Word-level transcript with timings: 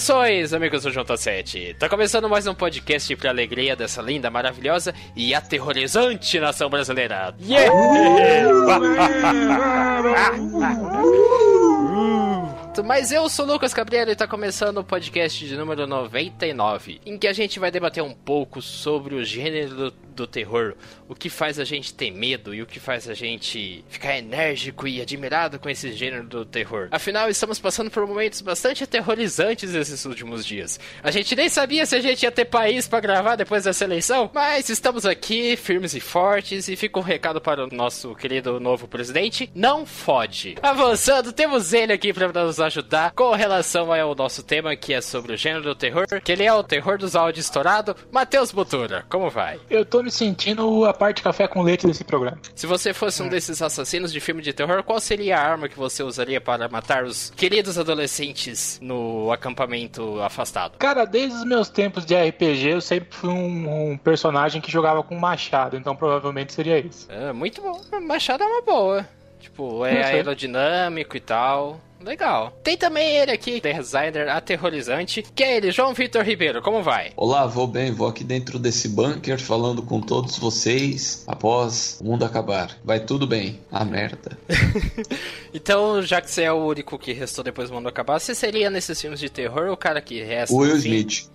Saudações, 0.00 0.52
amigos 0.52 0.82
do 0.82 0.90
Junta 0.90 1.16
7. 1.16 1.76
Tá 1.78 1.88
começando 1.88 2.28
mais 2.28 2.46
um 2.46 2.54
podcast 2.54 3.16
pra 3.16 3.30
alegria 3.30 3.74
dessa 3.74 4.02
linda, 4.02 4.30
maravilhosa 4.30 4.94
e 5.14 5.34
aterrorizante 5.34 6.38
nação 6.38 6.68
brasileira. 6.68 7.34
Yeah! 7.40 7.72
Mas 12.84 13.10
eu 13.10 13.28
sou 13.28 13.46
o 13.46 13.52
Lucas 13.52 13.72
Gabriel 13.72 14.10
e 14.10 14.14
tá 14.14 14.28
começando 14.28 14.78
o 14.78 14.84
podcast 14.84 15.46
de 15.46 15.56
número 15.56 15.86
99, 15.86 17.00
em 17.06 17.18
que 17.18 17.26
a 17.26 17.32
gente 17.32 17.58
vai 17.58 17.70
debater 17.70 18.02
um 18.02 18.12
pouco 18.12 18.60
sobre 18.60 19.14
o 19.14 19.24
gênero 19.24 19.92
do, 20.16 20.26
terror, 20.26 20.74
o 21.08 21.14
que 21.14 21.30
faz 21.30 21.58
a 21.58 21.64
gente 21.64 21.94
ter 21.94 22.10
medo 22.10 22.54
e 22.54 22.62
o 22.62 22.66
que 22.66 22.80
faz 22.80 23.08
a 23.08 23.14
gente 23.14 23.84
ficar 23.88 24.16
enérgico 24.16 24.88
e 24.88 25.00
admirado 25.00 25.58
com 25.58 25.68
esse 25.68 25.92
gênero 25.92 26.24
do 26.24 26.44
terror. 26.44 26.88
Afinal, 26.90 27.28
estamos 27.28 27.58
passando 27.58 27.90
por 27.90 28.06
momentos 28.06 28.40
bastante 28.40 28.82
aterrorizantes 28.82 29.74
esses 29.74 30.04
últimos 30.04 30.44
dias. 30.44 30.80
A 31.02 31.10
gente 31.10 31.36
nem 31.36 31.48
sabia 31.48 31.86
se 31.86 31.94
a 31.94 32.00
gente 32.00 32.22
ia 32.22 32.32
ter 32.32 32.46
país 32.46 32.88
para 32.88 33.00
gravar 33.00 33.36
depois 33.36 33.64
dessa 33.64 33.84
eleição, 33.84 34.30
mas 34.34 34.68
estamos 34.68 35.04
aqui, 35.04 35.56
firmes 35.56 35.94
e 35.94 36.00
fortes, 36.00 36.68
e 36.68 36.76
fica 36.76 36.98
um 36.98 37.02
recado 37.02 37.40
para 37.40 37.64
o 37.64 37.68
nosso 37.68 38.14
querido 38.14 38.58
novo 38.58 38.88
presidente: 38.88 39.50
não 39.54 39.84
fode. 39.84 40.56
Avançando, 40.62 41.32
temos 41.32 41.72
ele 41.72 41.92
aqui 41.92 42.12
para 42.12 42.32
nos 42.44 42.60
ajudar 42.60 43.12
com 43.12 43.32
relação 43.32 43.92
ao 43.92 44.14
nosso 44.14 44.42
tema 44.42 44.74
que 44.74 44.94
é 44.94 45.00
sobre 45.00 45.34
o 45.34 45.36
gênero 45.36 45.62
do 45.62 45.74
terror, 45.74 46.06
que 46.22 46.32
ele 46.32 46.44
é 46.44 46.52
o 46.52 46.62
terror 46.62 46.98
dos 46.98 47.14
áudios 47.14 47.46
estourado. 47.46 47.94
Matheus 48.10 48.50
Butura, 48.50 49.04
como 49.08 49.28
vai? 49.28 49.60
Eu 49.68 49.84
tô 49.84 50.02
me 50.06 50.10
sentindo 50.10 50.84
a 50.84 50.94
parte 50.94 51.20
café 51.20 51.48
com 51.48 51.62
leite 51.62 51.84
desse 51.84 52.04
programa. 52.04 52.38
Se 52.54 52.66
você 52.66 52.94
fosse 52.94 53.22
um 53.22 53.28
desses 53.28 53.60
assassinos 53.60 54.12
de 54.12 54.20
filme 54.20 54.40
de 54.40 54.52
terror, 54.52 54.84
qual 54.84 55.00
seria 55.00 55.36
a 55.36 55.42
arma 55.42 55.68
que 55.68 55.76
você 55.76 56.02
usaria 56.02 56.40
para 56.40 56.68
matar 56.68 57.04
os 57.04 57.30
queridos 57.30 57.76
adolescentes 57.76 58.78
no 58.80 59.32
acampamento 59.32 60.20
afastado? 60.22 60.78
Cara, 60.78 61.04
desde 61.04 61.36
os 61.38 61.44
meus 61.44 61.68
tempos 61.68 62.06
de 62.06 62.14
RPG, 62.14 62.68
eu 62.68 62.80
sempre 62.80 63.08
fui 63.10 63.30
um, 63.30 63.90
um 63.92 63.98
personagem 63.98 64.60
que 64.60 64.70
jogava 64.70 65.02
com 65.02 65.16
machado, 65.16 65.76
então 65.76 65.96
provavelmente 65.96 66.52
seria 66.52 66.78
isso. 66.78 67.10
É, 67.10 67.32
muito 67.32 67.60
bom. 67.60 67.80
Machado 68.00 68.44
é 68.44 68.46
uma 68.46 68.62
boa. 68.62 69.08
Tipo, 69.40 69.84
é 69.84 70.04
aerodinâmico 70.04 71.16
e 71.16 71.20
tal. 71.20 71.80
Legal. 72.00 72.58
Tem 72.62 72.76
também 72.76 73.16
ele 73.16 73.32
aqui, 73.32 73.60
designer 73.60 74.28
aterrorizante, 74.28 75.24
que 75.34 75.42
é 75.42 75.56
ele, 75.56 75.72
João 75.72 75.94
Vitor 75.94 76.22
Ribeiro. 76.22 76.62
Como 76.62 76.82
vai? 76.82 77.12
Olá, 77.16 77.46
vou 77.46 77.66
bem. 77.66 77.90
Vou 77.90 78.06
aqui 78.08 78.22
dentro 78.22 78.58
desse 78.58 78.88
bunker 78.88 79.40
falando 79.40 79.82
com 79.82 80.00
todos 80.00 80.38
vocês 80.38 81.24
após 81.26 81.98
o 82.00 82.04
mundo 82.04 82.24
acabar. 82.24 82.76
Vai 82.84 83.00
tudo 83.00 83.26
bem. 83.26 83.60
A 83.72 83.84
merda. 83.84 84.38
então, 85.52 86.02
já 86.02 86.20
que 86.20 86.30
você 86.30 86.42
é 86.42 86.52
o 86.52 86.64
único 86.66 86.98
que 86.98 87.12
restou 87.12 87.42
depois 87.42 87.70
do 87.70 87.74
mundo 87.74 87.88
acabar, 87.88 88.18
você 88.18 88.34
seria 88.34 88.70
nesses 88.70 89.00
filmes 89.00 89.18
de 89.18 89.30
terror 89.30 89.70
o 89.70 89.76
cara 89.76 90.00
que 90.00 90.22
resta? 90.22 90.54
Will 90.54 90.76
Smith. 90.76 91.28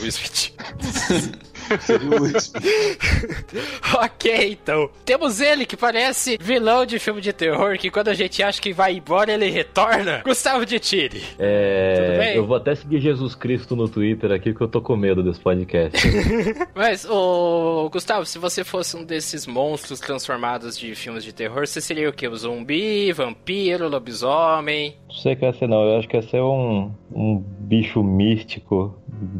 Will 0.00 0.08
Smith. 0.08 0.52
ok, 4.02 4.52
então. 4.52 4.90
Temos 5.04 5.40
ele 5.40 5.66
que 5.66 5.76
parece 5.76 6.38
vilão 6.40 6.86
de 6.86 6.98
filme 6.98 7.20
de 7.20 7.32
terror, 7.32 7.76
que 7.78 7.90
quando 7.90 8.08
a 8.08 8.14
gente 8.14 8.42
acha 8.42 8.60
que 8.60 8.72
vai 8.72 8.96
embora, 8.96 9.32
ele 9.32 9.50
retorna. 9.50 10.22
Gustavo 10.24 10.64
de 10.64 10.78
Tire. 10.78 11.22
É. 11.38 12.36
Eu 12.36 12.46
vou 12.46 12.56
até 12.56 12.74
seguir 12.74 13.00
Jesus 13.00 13.34
Cristo 13.34 13.76
no 13.76 13.88
Twitter 13.88 14.32
aqui, 14.32 14.54
que 14.54 14.60
eu 14.60 14.68
tô 14.68 14.80
com 14.80 14.96
medo 14.96 15.22
desse 15.22 15.40
podcast. 15.40 15.98
Mas, 16.74 17.04
ô, 17.04 17.88
Gustavo, 17.90 18.24
se 18.24 18.38
você 18.38 18.64
fosse 18.64 18.96
um 18.96 19.04
desses 19.04 19.46
monstros 19.46 20.00
transformados 20.00 20.78
de 20.78 20.94
filmes 20.94 21.24
de 21.24 21.32
terror, 21.32 21.66
você 21.66 21.80
seria 21.80 22.08
o 22.08 22.12
quê? 22.12 22.28
Um 22.28 22.34
zumbi, 22.34 23.12
vampiro, 23.12 23.88
lobisomem? 23.88 24.96
Não 25.08 25.14
sei 25.14 25.36
que 25.36 25.44
ia 25.44 25.52
ser, 25.52 25.68
não. 25.68 25.82
Eu 25.82 25.98
acho 25.98 26.08
que 26.08 26.16
ia 26.16 26.22
ser 26.22 26.40
um, 26.40 26.92
um 27.12 27.38
bicho 27.38 28.02
místico, 28.02 28.96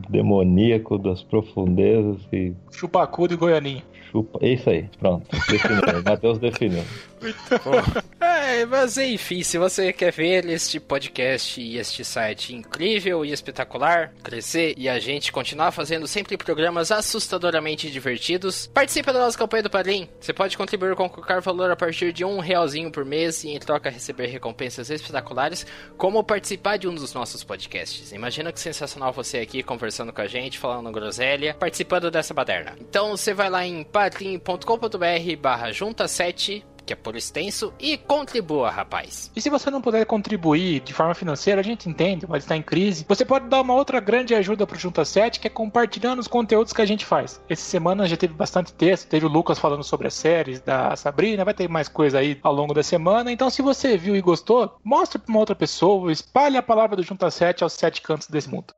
demoníaco 0.09 0.99
das 0.99 1.23
profundezas 1.23 2.18
e. 2.33 2.53
Chupacudo 2.71 3.35
e 3.35 3.37
Goianinho. 3.37 3.83
Chupa... 4.11 4.39
Isso 4.45 4.71
aí, 4.71 4.89
pronto. 4.99 5.27
Definiu. 5.51 5.83
Matheus 6.05 6.39
definiu. 6.39 6.83
Muito 7.21 7.39
bom. 7.65 8.01
É, 8.21 8.65
mas 8.65 8.97
enfim, 8.97 9.43
se 9.43 9.59
você 9.59 9.93
quer 9.93 10.13
ver 10.13 10.45
este 10.47 10.81
podcast 10.81 11.61
e 11.61 11.79
este 11.79 12.05
site 12.05 12.55
incrível 12.55 13.25
e 13.25 13.33
espetacular 13.33 14.13
crescer 14.23 14.75
e 14.77 14.89
a 14.89 14.99
gente 14.99 15.33
continuar 15.33 15.73
fazendo 15.73 16.07
sempre 16.07 16.37
programas 16.37 16.91
assustadoramente 16.91 17.91
divertidos, 17.91 18.67
participe 18.69 19.13
da 19.13 19.19
nossa 19.19 19.39
campanha 19.39 19.63
do 19.63 19.71
Padrim. 19.71 20.09
Você 20.21 20.33
pode 20.33 20.57
contribuir 20.57 20.95
com 20.95 21.09
qualquer 21.09 21.41
valor 21.41 21.71
a 21.71 21.77
partir 21.77 22.13
de 22.13 22.25
um 22.25 22.39
realzinho 22.39 22.91
por 22.91 23.05
mês 23.05 23.45
e 23.45 23.51
em 23.51 23.59
troca 23.59 23.91
receber 23.91 24.27
recompensas 24.27 24.91
espetaculares, 24.91 25.67
como 25.97 26.23
participar 26.25 26.77
de 26.77 26.89
um 26.89 26.95
dos 26.95 27.15
nossos 27.15 27.45
podcasts. 27.45 28.13
Imagina 28.13 28.53
que 28.53 28.61
sensacional 28.61 29.13
você 29.13 29.39
aqui 29.39 29.63
conversando 29.63 30.13
com 30.13 30.21
a 30.21 30.27
gente, 30.27 30.59
falando 30.59 30.91
groselha, 30.91 31.55
participando 31.55 32.11
dessa 32.11 32.35
baderna. 32.35 32.77
Então 32.81 33.17
você 33.17 33.35
vai 33.35 33.51
lá 33.51 33.67
em 33.67 33.83
padrim.com.br 33.85 35.37
barra 35.41 35.73
junta 35.73 36.07
7 36.09 36.65
que 36.89 36.93
é 36.95 36.97
por 36.97 37.15
extenso, 37.15 37.71
e 37.79 37.99
contribua, 37.99 38.71
rapaz. 38.71 39.31
E 39.37 39.43
se 39.43 39.51
você 39.51 39.71
não 39.71 39.83
puder 39.83 40.07
contribuir 40.07 40.81
de 40.81 40.95
forma 40.95 41.15
financeira, 41.15 41.61
a 41.61 41.65
gente 41.65 41.87
entende, 41.87 42.27
mas 42.27 42.45
está 42.45 42.57
em 42.57 42.63
crise. 42.63 43.05
Você 43.07 43.27
pode 43.27 43.47
dar 43.47 43.61
uma 43.61 43.75
outra 43.75 44.01
grande 44.01 44.35
ajuda 44.35 44.67
pro 44.67 44.79
Junta 44.79 45.05
7, 45.05 45.39
que 45.39 45.47
é 45.47 45.51
compartilhando 45.51 46.21
os 46.21 46.27
conteúdos 46.27 46.73
que 46.73 46.81
a 46.81 46.87
gente 46.87 47.05
faz. 47.05 47.43
Essa 47.47 47.63
semana 47.63 48.09
já 48.09 48.17
teve 48.17 48.33
bastante 48.33 48.73
texto, 48.73 49.07
teve 49.07 49.27
o 49.27 49.29
Lucas 49.29 49.59
falando 49.59 49.85
sobre 49.85 50.07
as 50.09 50.15
séries 50.15 50.61
da 50.61 50.97
Sabrina, 50.97 51.45
vai 51.45 51.53
ter 51.53 51.69
mais 51.69 51.89
coisa 51.89 52.21
aí 52.21 52.41
ao 52.43 52.55
longo 52.55 52.73
da 52.73 52.83
semana. 52.83 53.31
Então, 53.31 53.51
se 53.51 53.61
você 53.61 53.99
viu 53.99 54.17
e 54.17 54.23
gostou, 54.23 54.79
mostre 54.83 55.19
para 55.19 55.31
uma 55.31 55.41
outra 55.41 55.55
pessoa, 55.55 56.11
espalhe 56.11 56.57
a 56.57 56.63
palavra 56.63 56.97
do 56.97 57.03
Junta 57.03 57.31
7 57.31 57.63
aos 57.63 57.75
sete 57.75 58.01
cantos 58.01 58.29
desse 58.29 58.49
mundo. 58.49 58.73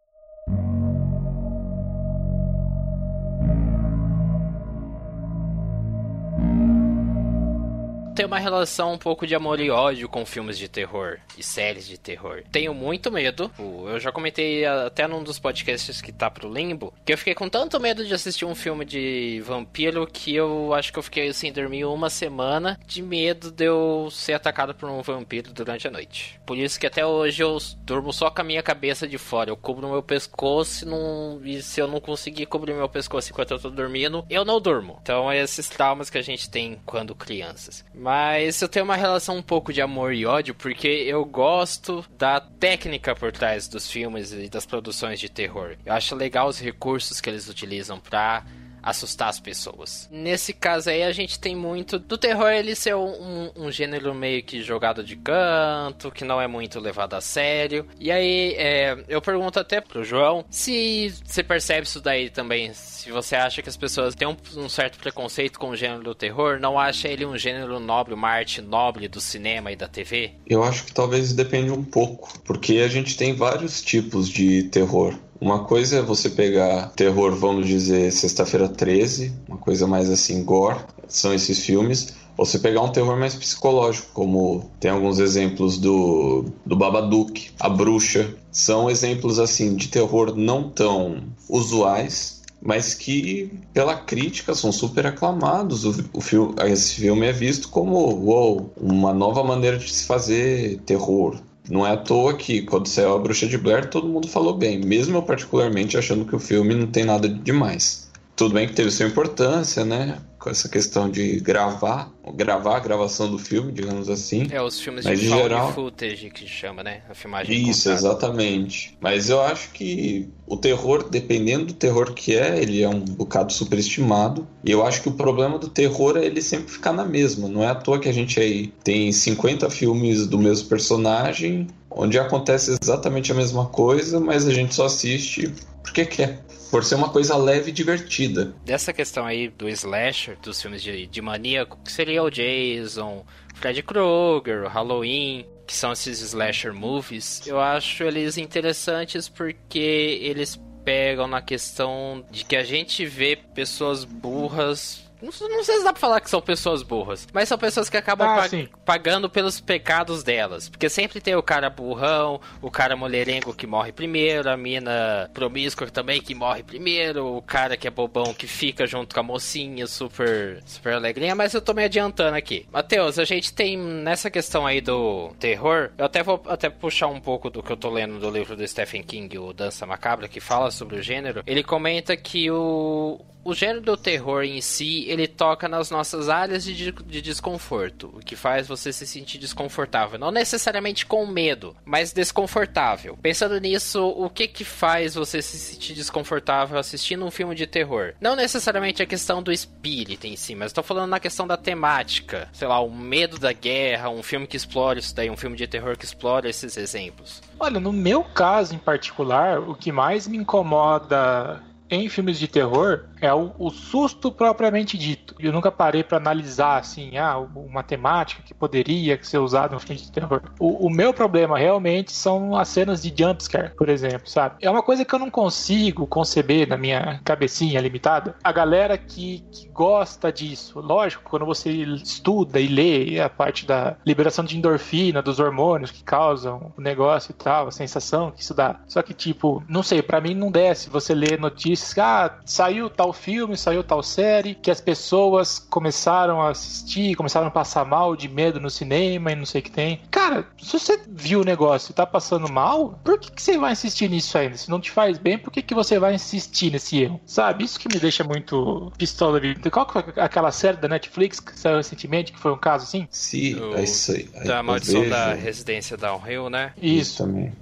Tenho 8.20 8.28
uma 8.28 8.38
relação 8.38 8.92
um 8.92 8.98
pouco 8.98 9.26
de 9.26 9.34
amor 9.34 9.60
e 9.60 9.70
ódio 9.70 10.06
com 10.06 10.26
filmes 10.26 10.58
de 10.58 10.68
terror 10.68 11.18
e 11.38 11.42
séries 11.42 11.88
de 11.88 11.96
terror. 11.96 12.42
Tenho 12.52 12.74
muito 12.74 13.10
medo. 13.10 13.50
Eu 13.58 13.98
já 13.98 14.12
comentei 14.12 14.66
até 14.66 15.08
num 15.08 15.22
dos 15.22 15.38
podcasts 15.38 16.02
que 16.02 16.12
tá 16.12 16.30
pro 16.30 16.52
limbo 16.52 16.92
que 17.02 17.14
eu 17.14 17.18
fiquei 17.18 17.34
com 17.34 17.48
tanto 17.48 17.80
medo 17.80 18.04
de 18.04 18.12
assistir 18.12 18.44
um 18.44 18.54
filme 18.54 18.84
de 18.84 19.42
vampiro 19.46 20.06
que 20.06 20.34
eu 20.34 20.74
acho 20.74 20.92
que 20.92 20.98
eu 20.98 21.02
fiquei 21.02 21.32
sem 21.32 21.48
assim, 21.48 21.60
dormir 21.60 21.86
uma 21.86 22.10
semana 22.10 22.78
de 22.86 23.00
medo 23.00 23.50
de 23.50 23.64
eu 23.64 24.08
ser 24.10 24.34
atacado 24.34 24.74
por 24.74 24.90
um 24.90 25.00
vampiro 25.00 25.50
durante 25.50 25.88
a 25.88 25.90
noite. 25.90 26.38
Por 26.44 26.58
isso 26.58 26.78
que 26.78 26.86
até 26.86 27.06
hoje 27.06 27.42
eu 27.42 27.56
durmo 27.78 28.12
só 28.12 28.30
com 28.30 28.42
a 28.42 28.44
minha 28.44 28.62
cabeça 28.62 29.08
de 29.08 29.16
fora. 29.16 29.48
Eu 29.48 29.56
cubro 29.56 29.88
meu 29.88 30.02
pescoço 30.02 30.84
e, 30.84 30.88
não... 30.88 31.40
e 31.42 31.62
se 31.62 31.80
eu 31.80 31.88
não 31.88 32.00
conseguir 32.00 32.44
cobrir 32.44 32.74
meu 32.74 32.88
pescoço 32.88 33.30
enquanto 33.30 33.52
eu 33.52 33.58
tô 33.58 33.70
dormindo, 33.70 34.26
eu 34.28 34.44
não 34.44 34.60
durmo. 34.60 34.98
Então 35.00 35.32
é 35.32 35.40
esses 35.40 35.70
traumas 35.70 36.10
que 36.10 36.18
a 36.18 36.22
gente 36.22 36.50
tem 36.50 36.78
quando 36.84 37.14
crianças. 37.14 37.82
Mas 37.94 38.09
mas 38.10 38.60
eu 38.60 38.68
tenho 38.68 38.84
uma 38.84 38.96
relação 38.96 39.36
um 39.36 39.42
pouco 39.42 39.72
de 39.72 39.80
amor 39.80 40.12
e 40.12 40.26
ódio, 40.26 40.52
porque 40.52 40.88
eu 40.88 41.24
gosto 41.24 42.04
da 42.18 42.40
técnica 42.40 43.14
por 43.14 43.30
trás 43.30 43.68
dos 43.68 43.88
filmes 43.88 44.32
e 44.32 44.48
das 44.48 44.66
produções 44.66 45.20
de 45.20 45.28
terror. 45.28 45.76
Eu 45.86 45.92
acho 45.92 46.16
legal 46.16 46.48
os 46.48 46.58
recursos 46.58 47.20
que 47.20 47.30
eles 47.30 47.48
utilizam 47.48 48.00
pra 48.00 48.42
assustar 48.82 49.28
as 49.28 49.40
pessoas. 49.40 50.08
Nesse 50.10 50.52
caso 50.52 50.90
aí, 50.90 51.02
a 51.02 51.12
gente 51.12 51.38
tem 51.38 51.54
muito 51.54 51.98
do 51.98 52.16
terror 52.16 52.50
ele 52.50 52.74
ser 52.74 52.94
um, 52.94 53.50
um, 53.56 53.70
gênero 53.70 54.14
meio 54.14 54.42
que 54.42 54.62
jogado 54.62 55.02
de 55.02 55.16
canto, 55.16 56.10
que 56.10 56.24
não 56.24 56.40
é 56.40 56.46
muito 56.46 56.80
levado 56.80 57.14
a 57.14 57.20
sério. 57.20 57.86
E 57.98 58.10
aí, 58.10 58.54
é, 58.56 59.04
eu 59.08 59.20
pergunto 59.20 59.58
até 59.58 59.80
pro 59.80 60.04
João 60.04 60.44
se 60.50 61.12
você 61.24 61.42
percebe 61.42 61.86
isso 61.86 62.00
daí 62.00 62.30
também. 62.30 62.72
Se 62.72 63.10
você 63.10 63.36
acha 63.36 63.62
que 63.62 63.68
as 63.68 63.76
pessoas 63.76 64.14
têm 64.14 64.28
um, 64.28 64.36
um 64.56 64.68
certo 64.68 64.98
preconceito 64.98 65.58
com 65.58 65.70
o 65.70 65.76
gênero 65.76 66.02
do 66.02 66.14
terror, 66.14 66.58
não 66.60 66.78
acha 66.78 67.08
ele 67.08 67.24
um 67.24 67.36
gênero 67.36 67.80
nobre, 67.80 68.14
uma 68.14 68.28
arte 68.28 68.60
nobre 68.60 69.08
do 69.08 69.20
cinema 69.20 69.72
e 69.72 69.76
da 69.76 69.88
TV? 69.88 70.32
Eu 70.46 70.62
acho 70.62 70.84
que 70.84 70.92
talvez 70.92 71.32
depende 71.32 71.70
um 71.70 71.84
pouco, 71.84 72.38
porque 72.40 72.78
a 72.78 72.88
gente 72.88 73.16
tem 73.16 73.34
vários 73.34 73.82
tipos 73.82 74.28
de 74.28 74.64
terror. 74.64 75.14
Uma 75.40 75.64
coisa 75.64 75.96
é 75.96 76.02
você 76.02 76.28
pegar 76.28 76.90
terror, 76.90 77.34
vamos 77.34 77.66
dizer, 77.66 78.12
Sexta-feira 78.12 78.68
13, 78.68 79.32
uma 79.48 79.56
coisa 79.56 79.86
mais 79.86 80.10
assim, 80.10 80.44
gore, 80.44 80.80
são 81.08 81.32
esses 81.32 81.60
filmes. 81.60 82.14
Ou 82.36 82.44
você 82.44 82.58
pegar 82.58 82.82
um 82.82 82.92
terror 82.92 83.18
mais 83.18 83.34
psicológico, 83.34 84.08
como 84.12 84.70
tem 84.78 84.90
alguns 84.90 85.18
exemplos 85.18 85.78
do, 85.78 86.44
do 86.64 86.76
Babadook, 86.76 87.50
A 87.58 87.70
Bruxa. 87.70 88.34
São 88.52 88.90
exemplos 88.90 89.38
assim 89.38 89.74
de 89.74 89.88
terror 89.88 90.36
não 90.36 90.68
tão 90.68 91.22
usuais, 91.48 92.42
mas 92.60 92.92
que 92.92 93.50
pela 93.72 93.94
crítica 93.94 94.54
são 94.54 94.70
super 94.70 95.06
aclamados. 95.06 95.84
O, 95.86 96.04
o 96.12 96.20
filme, 96.20 96.54
esse 96.66 96.96
filme 96.96 97.26
é 97.26 97.32
visto 97.32 97.68
como 97.70 97.98
wow, 97.98 98.70
uma 98.76 99.12
nova 99.14 99.42
maneira 99.42 99.78
de 99.78 99.90
se 99.90 100.04
fazer 100.04 100.80
terror, 100.84 101.40
não 101.70 101.86
é 101.86 101.92
à 101.92 101.96
toa 101.96 102.36
que 102.36 102.62
quando 102.62 102.88
saiu 102.88 103.14
a 103.14 103.18
Bruxa 103.18 103.46
de 103.46 103.56
Blair 103.56 103.88
todo 103.88 104.08
mundo 104.08 104.28
falou 104.28 104.56
bem, 104.56 104.78
mesmo 104.80 105.16
eu 105.16 105.22
particularmente 105.22 105.96
achando 105.96 106.24
que 106.24 106.34
o 106.34 106.40
filme 106.40 106.74
não 106.74 106.86
tem 106.86 107.04
nada 107.04 107.28
de 107.28 107.38
demais. 107.38 108.09
Tudo 108.40 108.54
bem 108.54 108.66
que 108.66 108.72
teve 108.72 108.90
sua 108.90 109.04
importância, 109.04 109.84
né? 109.84 110.16
Com 110.38 110.48
essa 110.48 110.66
questão 110.66 111.10
de 111.10 111.40
gravar, 111.40 112.10
gravar 112.34 112.78
a 112.78 112.80
gravação 112.80 113.30
do 113.30 113.38
filme, 113.38 113.70
digamos 113.70 114.08
assim. 114.08 114.46
É, 114.50 114.62
os 114.62 114.80
filmes 114.80 115.04
Mas, 115.04 115.20
de 115.20 115.28
found 115.28 115.42
geral- 115.42 115.72
footage 115.74 116.30
que 116.30 116.46
chama, 116.46 116.82
né? 116.82 117.02
A 117.10 117.14
filmagem 117.14 117.68
Isso, 117.68 117.90
exatamente. 117.90 118.96
Mas 118.98 119.28
eu 119.28 119.42
acho 119.42 119.72
que 119.72 120.30
o 120.46 120.56
terror, 120.56 121.06
dependendo 121.10 121.66
do 121.66 121.74
terror 121.74 122.14
que 122.14 122.34
é, 122.34 122.58
ele 122.62 122.82
é 122.82 122.88
um 122.88 123.00
bocado 123.00 123.52
superestimado. 123.52 124.48
E 124.64 124.70
eu 124.70 124.86
acho 124.86 125.02
que 125.02 125.10
o 125.10 125.12
problema 125.12 125.58
do 125.58 125.68
terror 125.68 126.16
é 126.16 126.24
ele 126.24 126.40
sempre 126.40 126.72
ficar 126.72 126.94
na 126.94 127.04
mesma. 127.04 127.46
Não 127.46 127.62
é 127.62 127.66
à 127.66 127.74
toa 127.74 127.98
que 127.98 128.08
a 128.08 128.12
gente 128.12 128.40
aí 128.40 128.68
tem 128.82 129.12
50 129.12 129.68
filmes 129.68 130.26
do 130.26 130.38
mesmo 130.38 130.66
personagem, 130.66 131.66
onde 131.90 132.18
acontece 132.18 132.74
exatamente 132.82 133.30
a 133.32 133.34
mesma 133.34 133.66
coisa, 133.66 134.18
mas 134.18 134.48
a 134.48 134.54
gente 134.54 134.74
só 134.74 134.86
assiste 134.86 135.52
porque 135.82 136.06
quer. 136.06 136.42
Por 136.70 136.84
ser 136.84 136.94
uma 136.94 137.08
coisa 137.08 137.36
leve 137.36 137.70
e 137.70 137.72
divertida. 137.72 138.54
Dessa 138.64 138.92
questão 138.92 139.26
aí 139.26 139.48
do 139.48 139.68
slasher, 139.68 140.38
dos 140.40 140.60
filmes 140.62 140.82
de, 140.82 141.06
de 141.06 141.20
maníaco, 141.20 141.78
que 141.84 141.90
seria 141.90 142.22
o 142.22 142.30
Jason, 142.30 143.24
Freddy 143.56 143.82
Krueger, 143.82 144.68
Halloween, 144.68 145.44
que 145.66 145.74
são 145.74 145.92
esses 145.92 146.20
slasher 146.20 146.72
movies, 146.72 147.46
eu 147.46 147.60
acho 147.60 148.04
eles 148.04 148.38
interessantes 148.38 149.28
porque 149.28 150.18
eles 150.22 150.58
pegam 150.84 151.26
na 151.26 151.40
questão 151.42 152.24
de 152.30 152.44
que 152.44 152.56
a 152.56 152.64
gente 152.64 153.04
vê 153.06 153.36
pessoas 153.36 154.04
burras. 154.04 155.09
Não, 155.22 155.30
não 155.48 155.64
sei 155.64 155.78
se 155.78 155.84
dá 155.84 155.92
pra 155.92 156.00
falar 156.00 156.20
que 156.20 156.30
são 156.30 156.40
pessoas 156.40 156.82
burras, 156.82 157.26
mas 157.32 157.48
são 157.48 157.58
pessoas 157.58 157.88
que 157.88 157.96
acabam 157.96 158.28
Ah, 158.28 158.36
pa- 158.36 158.48
sim. 158.48 158.68
pagando 158.84 159.28
pelos 159.28 159.60
pecados 159.60 160.22
delas. 160.22 160.68
Porque 160.68 160.88
sempre 160.88 161.20
tem 161.20 161.34
o 161.34 161.42
cara 161.42 161.68
burrão, 161.70 162.40
o 162.62 162.70
cara 162.70 162.96
mulherengo 162.96 163.54
que 163.54 163.66
morre 163.66 163.92
primeiro, 163.92 164.48
a 164.50 164.56
mina 164.56 165.30
promíscua 165.34 165.88
também 165.90 166.20
que 166.20 166.34
morre 166.34 166.62
primeiro, 166.62 167.26
o 167.36 167.42
cara 167.42 167.76
que 167.76 167.86
é 167.86 167.90
bobão 167.90 168.32
que 168.34 168.46
fica 168.46 168.86
junto 168.86 169.14
com 169.14 169.20
a 169.20 169.24
mocinha 169.24 169.86
super, 169.86 170.62
super 170.66 170.94
alegrinha, 170.94 171.34
mas 171.34 171.52
eu 171.54 171.60
tô 171.60 171.72
me 171.74 171.84
adiantando 171.84 172.36
aqui. 172.36 172.66
Matheus, 172.72 173.18
a 173.18 173.24
gente 173.24 173.52
tem 173.52 173.76
nessa 173.76 174.30
questão 174.30 174.66
aí 174.66 174.80
do 174.80 175.30
terror, 175.38 175.90
eu 175.98 176.04
até 176.06 176.22
vou 176.22 176.42
até 176.46 176.68
puxar 176.70 177.08
um 177.08 177.20
pouco 177.20 177.50
do 177.50 177.62
que 177.62 177.70
eu 177.70 177.76
tô 177.76 177.90
lendo 177.90 178.18
do 178.18 178.30
livro 178.30 178.56
do 178.56 178.66
Stephen 178.66 179.02
King, 179.02 179.38
o 179.38 179.52
Dança 179.52 179.84
Macabra, 179.86 180.28
que 180.28 180.40
fala 180.40 180.70
sobre 180.70 180.96
o 180.96 181.02
gênero. 181.02 181.42
Ele 181.46 181.62
comenta 181.62 182.16
que 182.16 182.50
o 182.50 183.20
o 183.44 183.54
gênero 183.54 183.80
do 183.80 183.96
terror 183.96 184.44
em 184.44 184.60
si, 184.60 185.04
ele 185.08 185.26
toca 185.26 185.68
nas 185.68 185.90
nossas 185.90 186.28
áreas 186.28 186.64
de, 186.64 186.92
de 186.92 187.22
desconforto, 187.22 188.12
o 188.14 188.20
que 188.20 188.36
faz 188.36 188.68
você 188.68 188.92
se 188.92 189.06
sentir 189.06 189.38
desconfortável. 189.38 190.18
Não 190.18 190.30
necessariamente 190.30 191.06
com 191.06 191.26
medo, 191.26 191.76
mas 191.84 192.12
desconfortável. 192.12 193.18
Pensando 193.20 193.58
nisso, 193.60 194.06
o 194.06 194.28
que 194.28 194.46
que 194.46 194.64
faz 194.64 195.14
você 195.14 195.40
se 195.40 195.58
sentir 195.58 195.94
desconfortável 195.94 196.78
assistindo 196.78 197.24
um 197.24 197.30
filme 197.30 197.54
de 197.54 197.66
terror? 197.66 198.14
Não 198.20 198.36
necessariamente 198.36 199.02
a 199.02 199.06
questão 199.06 199.42
do 199.42 199.52
espírito 199.52 200.26
em 200.26 200.36
si, 200.36 200.54
mas 200.54 200.66
estou 200.66 200.84
falando 200.84 201.10
na 201.10 201.20
questão 201.20 201.46
da 201.46 201.56
temática. 201.56 202.48
Sei 202.52 202.68
lá, 202.68 202.80
o 202.80 202.90
medo 202.90 203.38
da 203.38 203.52
guerra, 203.52 204.10
um 204.10 204.22
filme 204.22 204.46
que 204.46 204.56
explora 204.56 204.98
isso 204.98 205.14
daí, 205.14 205.30
um 205.30 205.36
filme 205.36 205.56
de 205.56 205.66
terror 205.66 205.96
que 205.96 206.04
explora 206.04 206.48
esses 206.48 206.76
exemplos. 206.76 207.42
Olha, 207.58 207.80
no 207.80 207.92
meu 207.92 208.22
caso 208.22 208.74
em 208.74 208.78
particular, 208.78 209.58
o 209.60 209.74
que 209.74 209.92
mais 209.92 210.26
me 210.26 210.36
incomoda 210.36 211.62
em 211.90 212.08
filmes 212.08 212.38
de 212.38 212.46
terror 212.46 213.04
é 213.20 213.32
o, 213.34 213.52
o 213.58 213.70
susto 213.70 214.30
propriamente 214.30 214.96
dito. 214.96 215.34
Eu 215.38 215.52
nunca 215.52 215.70
parei 215.72 216.04
pra 216.04 216.18
analisar 216.18 216.78
assim, 216.78 217.18
ah, 217.18 217.38
uma 217.38 217.82
temática 217.82 218.42
que 218.42 218.54
poderia 218.54 219.18
ser 219.22 219.38
usada 219.38 219.74
no 219.74 219.80
filme 219.80 220.00
de 220.00 220.10
terror. 220.10 220.42
O, 220.58 220.86
o 220.86 220.90
meu 220.90 221.12
problema 221.12 221.58
realmente 221.58 222.12
são 222.12 222.56
as 222.56 222.68
cenas 222.68 223.02
de 223.02 223.12
jumpscare, 223.16 223.74
por 223.74 223.88
exemplo, 223.88 224.28
sabe? 224.28 224.56
É 224.60 224.70
uma 224.70 224.82
coisa 224.82 225.04
que 225.04 225.14
eu 225.14 225.18
não 225.18 225.30
consigo 225.30 226.06
conceber 226.06 226.68
na 226.68 226.76
minha 226.76 227.20
cabecinha 227.24 227.80
limitada. 227.80 228.36
A 228.42 228.52
galera 228.52 228.96
que, 228.96 229.44
que 229.50 229.68
gosta 229.68 230.32
disso, 230.32 230.80
lógico, 230.80 231.24
quando 231.28 231.44
você 231.44 231.70
estuda 231.70 232.60
e 232.60 232.68
lê 232.68 233.20
a 233.20 233.28
parte 233.28 233.66
da 233.66 233.96
liberação 234.06 234.44
de 234.44 234.56
endorfina, 234.56 235.20
dos 235.20 235.40
hormônios 235.40 235.90
que 235.90 236.04
causam 236.04 236.72
o 236.76 236.80
negócio 236.80 237.32
e 237.32 237.34
tal, 237.34 237.68
a 237.68 237.72
sensação 237.72 238.30
que 238.30 238.42
isso 238.42 238.54
dá. 238.54 238.80
Só 238.86 239.02
que, 239.02 239.12
tipo, 239.12 239.62
não 239.68 239.82
sei, 239.82 240.02
pra 240.02 240.20
mim 240.20 240.34
não 240.34 240.50
desce 240.50 240.88
você 240.88 241.14
ler 241.14 241.38
notícias 241.38 241.79
que, 241.94 242.00
ah, 242.00 242.38
saiu 242.44 242.88
tal 242.90 243.12
filme, 243.12 243.56
saiu 243.56 243.82
tal 243.82 244.02
série, 244.02 244.54
que 244.54 244.70
as 244.70 244.80
pessoas 244.80 245.58
começaram 245.58 246.40
a 246.40 246.50
assistir, 246.50 247.14
começaram 247.14 247.46
a 247.46 247.50
passar 247.50 247.84
mal 247.84 248.14
de 248.14 248.28
medo 248.28 248.60
no 248.60 248.70
cinema 248.70 249.32
e 249.32 249.36
não 249.36 249.46
sei 249.46 249.60
o 249.60 249.64
que 249.64 249.70
tem. 249.70 250.00
Cara, 250.10 250.46
se 250.62 250.78
você 250.78 251.00
viu 251.08 251.40
o 251.40 251.44
negócio 251.44 251.90
e 251.92 251.94
tá 251.94 252.06
passando 252.06 252.50
mal, 252.50 252.98
por 253.04 253.18
que, 253.18 253.30
que 253.32 253.42
você 253.42 253.56
vai 253.58 253.72
insistir 253.72 254.08
nisso 254.08 254.36
ainda? 254.38 254.56
Se 254.56 254.70
não 254.70 254.80
te 254.80 254.90
faz 254.90 255.18
bem, 255.18 255.38
por 255.38 255.50
que, 255.50 255.62
que 255.62 255.74
você 255.74 255.98
vai 255.98 256.14
insistir 256.14 256.70
nesse 256.70 257.00
erro? 257.02 257.20
Sabe? 257.26 257.64
Isso 257.64 257.78
que 257.78 257.88
me 257.88 257.98
deixa 257.98 258.22
muito 258.24 258.92
pistola. 258.98 259.40
viva. 259.40 259.70
Qual 259.70 259.86
que 259.86 259.92
foi 259.92 260.04
aquela 260.16 260.50
série 260.52 260.76
da 260.76 260.88
Netflix 260.88 261.40
que 261.40 261.58
saiu 261.58 261.76
recentemente, 261.78 262.32
que 262.32 262.38
foi 262.38 262.52
um 262.52 262.58
caso 262.58 262.84
assim? 262.84 263.08
O- 263.54 263.74
é 263.76 263.84
isso 263.84 264.12
aí. 264.12 264.28
Da 264.44 264.62
maldição 264.62 265.00
vejo 265.00 265.10
da 265.10 265.34
residência 265.34 265.96
Downhill, 265.96 266.50
né? 266.50 266.72
Isso 266.80 267.18
também. 267.18 267.52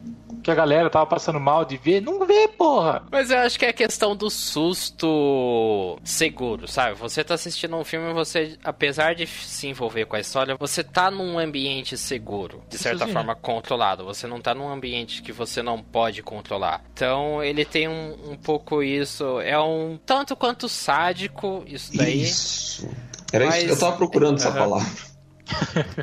Que 0.43 0.51
a 0.51 0.55
galera 0.55 0.89
tava 0.89 1.07
passando 1.07 1.39
mal 1.41 1.65
de 1.65 1.77
ver. 1.77 2.01
Não 2.01 2.25
vê, 2.27 2.49
porra! 2.49 3.03
Mas 3.11 3.31
eu 3.31 3.39
acho 3.39 3.59
que 3.59 3.65
é 3.67 3.71
a 3.71 3.73
questão 3.73 4.17
do 4.17 4.31
susto 4.31 5.99
seguro, 6.05 6.67
sabe? 6.69 6.95
Você 6.99 7.23
tá 7.25 7.35
assistindo 7.35 7.77
um 7.77 7.85
filme 7.85 8.11
e 8.11 8.15
você, 8.15 8.59
apesar 8.63 9.15
de 9.15 9.27
se 9.27 9.67
envolver 9.67 10.07
com 10.07 10.17
a 10.17 10.21
história, 10.21 10.57
você 10.59 10.83
tá 10.83 11.11
num 11.11 11.39
ambiente 11.39 11.97
seguro, 11.97 12.63
de 12.69 12.79
certa 12.79 13.07
sim. 13.07 13.13
forma 13.13 13.35
controlado. 13.35 14.05
Você 14.05 14.27
não 14.27 14.41
tá 14.41 14.55
num 14.55 14.69
ambiente 14.69 15.23
que 15.23 15.33
você 15.33 15.63
não 15.63 15.83
pode 15.83 16.23
controlar. 16.23 16.83
Então 16.93 17.43
ele 17.43 17.65
tem 17.65 17.89
um, 17.89 18.33
um 18.33 18.37
pouco 18.37 18.83
isso. 18.83 19.41
É 19.41 19.59
um 19.59 19.99
tanto 20.05 20.35
quanto 20.37 20.69
sádico 20.69 21.63
isso 21.67 21.97
daí. 21.97 22.23
Isso. 22.23 22.89
Era 23.33 23.47
Mas- 23.47 23.65
isso. 23.65 23.73
Eu 23.75 23.79
tava 23.79 23.97
procurando 23.97 24.37
essa 24.37 24.49
Aham. 24.49 24.59
palavra. 24.59 24.89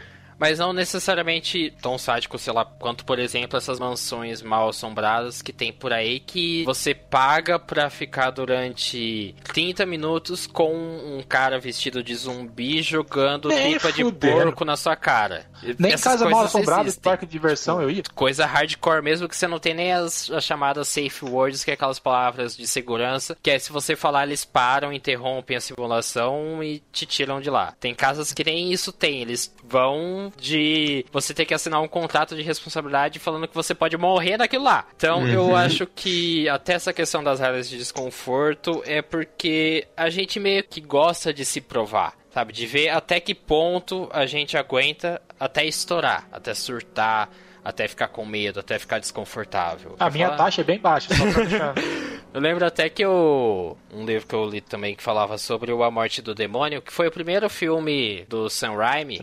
Mas 0.38 0.60
não 0.60 0.74
necessariamente 0.74 1.74
tão 1.82 1.98
sádico, 1.98 2.38
sei 2.38 2.54
lá, 2.54 2.66
quanto, 2.66 3.06
por 3.06 3.20
exemplo, 3.20 3.58
essas 3.58 3.80
mansões 3.80 4.42
mal 4.42 4.70
assombradas 4.70 5.42
que 5.42 5.54
tem 5.54 5.72
por 5.72 5.94
aí 5.94 6.20
que 6.20 6.64
você 6.66 6.94
paga 6.94 7.58
pra 7.58 7.90
ficar 7.90 8.32
durante 8.32 9.36
30 9.54 9.86
minutos 9.86 10.46
com 10.46 10.74
um 10.74 11.24
cara 11.28 11.60
vestido 11.60 12.04
de 12.04 12.16
zumbi 12.16 12.82
jogando 12.82 13.48
Nem 13.50 13.72
tripa 13.72 13.92
de 13.92 14.04
porco 14.12 14.66
na 14.66 14.76
sua 14.76 14.96
cara. 14.96 15.46
Nem 15.80 15.94
Essas 15.94 16.20
casa 16.20 16.30
mal 16.30 16.46
assombrada, 16.46 16.92
parque 17.02 17.26
de 17.26 17.32
diversão 17.32 17.82
eu 17.82 17.90
ia. 17.90 18.04
Coisa 18.14 18.46
hardcore 18.46 19.02
mesmo 19.02 19.28
que 19.28 19.36
você 19.36 19.48
não 19.48 19.60
tem 19.60 19.74
nem 19.74 19.94
as, 19.94 20.30
as 20.32 20.44
chamadas 20.44 20.88
safe 20.88 21.26
words, 21.26 21.64
que 21.64 21.72
é 21.72 21.74
aquelas 21.74 22.00
palavras 22.00 22.56
de 22.56 22.68
segurança, 22.68 23.38
que 23.42 23.52
é 23.52 23.60
se 23.60 23.72
você 23.72 23.96
falar 23.96 24.26
eles 24.26 24.44
param, 24.44 24.92
interrompem 24.92 25.58
a 25.58 25.62
simulação 25.62 26.64
e 26.64 26.82
te 26.92 27.06
tiram 27.06 27.40
de 27.40 27.50
lá. 27.50 27.74
Tem 27.80 27.94
casas 27.94 28.34
que 28.34 28.44
nem 28.44 28.72
isso 28.72 28.92
tem, 28.92 29.22
eles 29.22 29.54
vão 29.64 30.32
de 30.38 31.06
você 31.12 31.34
ter 31.34 31.46
que 31.46 31.54
assinar 31.54 31.82
um 31.82 31.88
contrato 31.88 32.36
de 32.36 32.42
responsabilidade 32.42 33.20
falando 33.20 33.48
que 33.48 33.56
você 33.56 33.74
pode 33.74 33.98
morrer 33.98 34.38
naquilo 34.38 34.64
lá. 34.64 34.86
Então 34.96 35.28
eu 35.28 35.56
acho 35.56 35.86
que 35.88 36.48
até 36.50 36.74
essa 36.74 36.92
questão 36.94 37.24
das 37.24 37.42
áreas 37.42 37.70
de 37.70 37.78
desconforto 37.78 38.82
é 38.86 39.02
porque 39.02 39.88
a 39.96 40.10
gente 40.10 40.40
meio 40.40 40.64
que 40.64 40.82
gosta 40.82 41.34
de 41.34 41.46
se 41.46 41.62
provar. 41.62 42.14
Sabe, 42.34 42.52
de 42.52 42.66
ver 42.68 42.90
até 42.90 43.22
que 43.22 43.34
ponto 43.34 44.10
a 44.12 44.26
gente 44.26 44.58
aguenta 44.58 45.22
até 45.40 45.64
estourar, 45.66 46.28
até 46.30 46.54
surtar, 46.54 47.30
até 47.64 47.88
ficar 47.88 48.10
com 48.10 48.26
medo, 48.26 48.60
até 48.60 48.78
ficar 48.78 49.00
desconfortável. 49.00 49.96
A 49.98 50.10
minha 50.10 50.26
falar- 50.28 50.38
taxa 50.44 50.60
é 50.60 50.64
bem 50.66 50.78
baixa, 50.78 51.16
só 51.16 51.32
pra 51.32 51.44
deixar. 51.46 51.74
Eu 52.36 52.42
lembro 52.42 52.66
até 52.66 52.90
que 52.90 53.02
eu, 53.02 53.78
um 53.94 54.04
livro 54.06 54.28
que 54.28 54.36
eu 54.36 54.44
li 54.50 54.60
também 54.60 54.94
que 54.94 55.02
falava 55.02 55.38
sobre 55.38 55.72
o 55.72 55.82
A 55.82 55.90
Morte 55.90 56.22
do 56.22 56.36
Demônio, 56.36 56.82
que 56.82 56.92
foi 56.92 57.08
o 57.08 57.12
primeiro 57.12 57.50
filme 57.50 58.26
do 58.28 58.50
Sam 58.50 58.74
Raimi. 58.76 59.22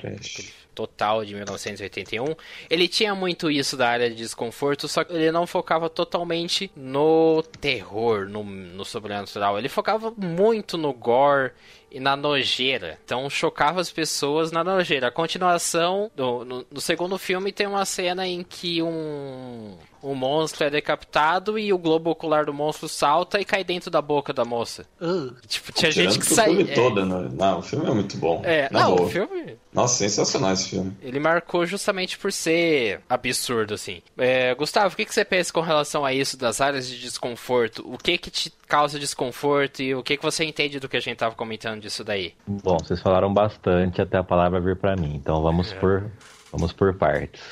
Total 0.75 1.25
de 1.25 1.35
1981. 1.35 2.35
Ele 2.69 2.89
tinha 2.89 3.15
muito 3.15 3.51
isso 3.51 3.77
da 3.77 3.89
área 3.89 4.11
de 4.11 4.17
desconforto, 4.17 4.89
só 4.89 5.05
que 5.05 5.13
ele 5.13 5.31
não 5.31 5.47
focava 5.47 5.89
totalmente 5.89 6.71
no 6.77 7.43
terror, 7.61 8.29
no, 8.29 8.43
no 8.43 8.85
sobrenatural. 8.85 9.59
Ele 9.59 9.69
focava 9.69 10.13
muito 10.17 10.77
no 10.77 10.93
gore 10.93 11.53
e 11.93 12.01
na 12.01 12.17
nojeira. 12.17 12.99
Então 13.05 13.29
chocava 13.29 13.81
as 13.81 13.91
pessoas 13.91 14.51
na 14.51 14.65
nojeira. 14.65 15.09
A 15.09 15.11
continuação, 15.11 16.11
do, 16.15 16.45
no, 16.45 16.67
no 16.71 16.81
segundo 16.81 17.19
filme, 17.19 17.53
tem 17.53 17.67
uma 17.67 17.85
cena 17.85 18.27
em 18.27 18.43
que 18.43 18.83
um, 18.83 19.77
um 20.03 20.15
monstro 20.15 20.65
é 20.65 20.71
decapitado 20.71 21.59
e 21.59 21.73
o 21.73 21.79
globo 21.79 22.11
ocular 22.11 22.45
do 22.47 22.55
monstro 22.55 22.89
salta 22.89 23.41
e 23.41 23.45
cai 23.45 23.63
dentro 23.65 23.91
da 23.91 24.01
boca 24.01 24.33
da 24.33 24.45
moça. 24.45 24.87
Uh, 25.01 25.35
Tipo, 25.47 25.73
tinha 25.73 25.91
Tirando 25.93 26.13
gente 26.15 26.21
que 26.27 26.33
saía. 26.35 26.57
filme 26.57 26.75
todo, 26.75 27.05
né? 27.05 27.29
Não, 27.33 27.59
o 27.59 27.63
filme 27.63 27.87
é 27.87 27.91
muito 27.95 28.17
bom. 28.17 28.41
É, 28.45 28.69
Na 28.71 28.81
não, 28.85 28.97
boa. 28.97 29.07
o 29.09 29.11
filme. 29.11 29.57
Nossa, 29.73 29.97
sensacional 29.99 30.53
esse 30.53 30.69
filme. 30.71 30.95
Ele 31.03 31.19
marcou 31.19 31.65
justamente 31.67 32.19
por 32.19 32.33
ser 32.33 33.01
absurdo, 33.09 33.75
assim. 33.75 34.03
É, 34.19 34.55
Gustavo, 34.55 34.93
o 34.93 34.97
que, 34.97 35.05
que 35.05 35.15
você 35.15 35.25
pensa 35.25 35.53
com 35.53 35.61
relação 35.61 36.05
a 36.05 36.13
isso 36.13 36.37
das 36.37 36.61
áreas 36.61 36.87
de 36.87 36.99
desconforto? 37.01 37.83
O 37.87 37.97
que 37.97 38.19
que 38.19 38.31
te 38.31 38.53
causa 38.69 38.99
desconforto 38.99 39.83
e 39.83 39.95
o 39.95 40.03
que 40.03 40.17
que 40.17 40.23
você 40.23 40.45
entende 40.45 40.81
do 40.81 40.89
que 40.89 40.97
a 40.97 41.01
gente 41.01 41.17
tava 41.19 41.35
comentando 41.35 41.81
disso 41.83 42.03
daí? 42.03 42.33
Bom, 42.47 42.79
vocês 42.79 43.01
falaram 43.01 43.33
bastante 43.33 44.01
até 44.01 44.17
a 44.17 44.25
palavra 44.25 44.61
vir 44.61 44.77
pra 44.77 44.97
mim, 44.97 45.15
então 45.15 45.43
vamos 45.43 45.73
por 45.75 46.11
vamos 46.51 46.73
por 46.73 46.95
partes. 46.95 47.43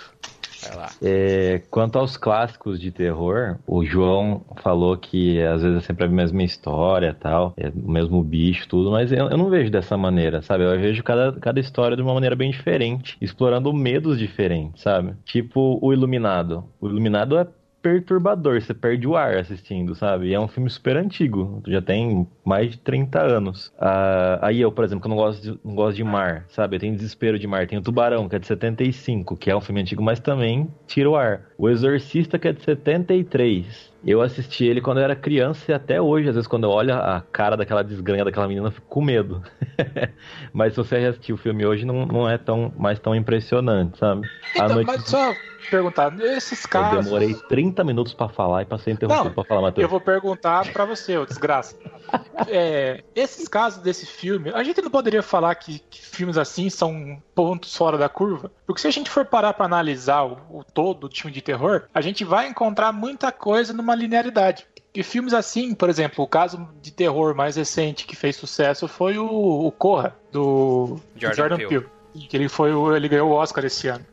Vai 0.63 0.77
lá. 0.77 0.91
É, 1.03 1.63
quanto 1.71 1.99
aos 1.99 2.17
clássicos 2.17 2.79
de 2.79 2.91
terror, 2.91 3.57
o 3.67 3.85
João 3.85 4.45
falou 4.63 4.97
que 4.97 5.41
às 5.43 5.63
vezes 5.63 5.79
é 5.79 5.81
sempre 5.81 6.05
a 6.05 6.09
mesma 6.09 6.43
história 6.43 7.17
tal, 7.19 7.55
é 7.57 7.69
o 7.69 7.91
mesmo 7.91 8.23
bicho, 8.23 8.69
tudo, 8.69 8.91
mas 8.91 9.11
eu, 9.11 9.31
eu 9.31 9.39
não 9.39 9.49
vejo 9.49 9.71
dessa 9.71 9.97
maneira, 9.97 10.43
sabe? 10.43 10.65
Eu 10.65 10.79
vejo 10.79 11.03
cada, 11.03 11.33
cada 11.41 11.59
história 11.59 11.97
de 11.97 12.03
uma 12.03 12.13
maneira 12.13 12.37
bem 12.37 12.51
diferente, 12.51 13.17
explorando 13.21 13.73
medos 13.73 14.19
diferentes, 14.19 14.83
sabe? 14.83 15.15
Tipo 15.25 15.79
o 15.81 15.93
Iluminado. 15.93 16.65
O 16.81 16.89
Iluminado 16.89 17.39
é 17.39 17.47
perturbador, 17.83 18.61
você 18.61 18.75
perde 18.75 19.07
o 19.07 19.17
ar 19.17 19.37
assistindo, 19.37 19.95
sabe? 19.95 20.29
E 20.29 20.35
é 20.35 20.41
um 20.41 20.49
filme 20.49 20.69
super 20.71 20.97
antigo, 20.97 21.63
já 21.67 21.81
tem 21.81 22.27
mais 22.45 22.73
de 22.73 22.79
30 22.79 23.21
anos. 23.21 23.73
Ah, 23.79 24.39
aí 24.43 24.61
eu, 24.61 24.71
por 24.73 24.85
exemplo, 24.85 25.03
que 25.03 25.07
eu 25.07 25.11
não 25.11 25.17
gosto, 25.17 25.43
de, 25.43 25.61
não 25.65 25.75
gosto 25.75 25.97
de 25.97 26.05
mar, 26.05 26.45
sabe? 26.49 26.77
Eu 26.77 26.81
tenho 26.81 26.95
Desespero 26.95 27.39
de 27.39 27.47
Mar, 27.47 27.67
tem 27.67 27.79
o 27.79 27.83
Tubarão, 27.83 28.29
que 28.29 28.37
é 28.37 28.39
de 28.39 28.47
75, 28.47 29.37
que 29.37 29.51
é 29.51 29.57
um 29.57 29.61
filme 29.61 29.81
antigo, 29.81 30.03
mas 30.03 30.21
também 30.21 30.69
tira 30.87 31.11
o 31.11 31.17
ar. 31.17 31.47
O 31.57 31.69
Exorcista, 31.69 32.39
que 32.39 32.49
é 32.49 32.53
de 32.53 32.63
73. 32.63 33.90
Eu 34.05 34.23
assisti 34.23 34.65
ele 34.65 34.81
quando 34.81 34.99
eu 34.99 35.05
era 35.05 35.15
criança 35.15 35.71
e 35.71 35.75
até 35.75 36.01
hoje, 36.01 36.29
às 36.29 36.35
vezes, 36.35 36.49
quando 36.49 36.65
eu 36.65 36.71
olho 36.71 36.95
a 36.95 37.23
cara 37.33 37.57
daquela 37.57 37.83
desgranha 37.83 38.25
daquela 38.25 38.49
menina, 38.49 38.69
eu 38.69 38.73
fico 38.73 38.87
com 38.89 39.03
medo. 39.03 39.43
mas 40.53 40.73
se 40.73 40.79
você 40.79 40.97
assistir 40.97 41.33
o 41.33 41.37
filme 41.37 41.67
hoje, 41.67 41.85
não, 41.85 42.07
não 42.07 42.29
é 42.29 42.39
tão, 42.39 42.73
mais 42.77 42.99
tão 42.99 43.15
impressionante, 43.15 43.99
sabe? 43.99 44.29
Então, 44.55 44.69
noite... 44.69 44.87
mas 44.87 45.05
só 45.05 45.35
perguntar, 45.69 46.19
esses 46.21 46.65
casos. 46.65 46.97
Eu 46.97 47.03
demorei 47.03 47.35
30 47.35 47.85
minutos 47.85 48.15
pra 48.15 48.29
falar 48.29 48.63
e 48.63 48.65
passei 48.65 48.93
interrompido 48.93 49.35
pra 49.35 49.45
falar, 49.45 49.61
Matheus. 49.61 49.83
Eu 49.83 49.89
vou 49.89 50.01
perguntar 50.01 50.73
pra 50.73 50.85
você, 50.85 51.17
ô 51.19 51.27
desgraça. 51.27 51.77
É, 52.49 53.05
esses 53.15 53.47
casos 53.47 53.83
desse 53.83 54.07
filme, 54.07 54.51
a 54.53 54.65
gente 54.65 54.81
não 54.81 54.91
poderia 54.91 55.23
falar 55.23 55.55
que, 55.55 55.79
que, 55.79 56.01
filmes 56.01 56.37
assim 56.39 56.69
são 56.71 57.23
pontos 57.41 57.75
fora 57.75 57.97
da 57.97 58.07
curva? 58.07 58.53
Porque 58.67 58.83
se 58.83 58.87
a 58.87 58.91
gente 58.91 59.09
for 59.09 59.25
parar 59.25 59.55
pra 59.55 59.65
analisar 59.65 60.25
o, 60.25 60.37
o 60.51 60.63
todo 60.63 61.09
do 61.09 61.17
filme 61.17 61.33
de 61.33 61.41
terror, 61.41 61.85
a 61.95 62.03
gente 62.03 62.23
vai 62.23 62.47
encontrar 62.47 62.93
muita 62.93 63.33
coisa 63.33 63.73
numa 63.73 63.95
linearidade. 63.95 64.67
E 64.95 65.03
filmes 65.03 65.33
assim, 65.33 65.75
por 65.75 65.89
exemplo, 65.89 66.23
o 66.23 66.29
caso 66.29 66.69
de 66.83 66.91
terror 66.91 67.35
mais 67.35 67.57
recente 67.57 68.05
que 68.05 68.15
fez 68.15 68.37
sucesso 68.37 68.87
foi 68.87 69.17
o, 69.17 69.27
o 69.27 69.73
Corra, 69.73 70.15
do 70.31 71.01
Jordan, 71.17 71.37
Jordan 71.37 71.57
Peele. 71.57 71.69
Peele. 71.71 71.87
Que 72.29 72.37
ele, 72.37 72.49
foi, 72.51 72.73
ele 72.95 73.09
ganhou 73.09 73.31
o 73.31 73.35
Oscar 73.35 73.65
esse 73.65 73.89
ano. 73.89 74.05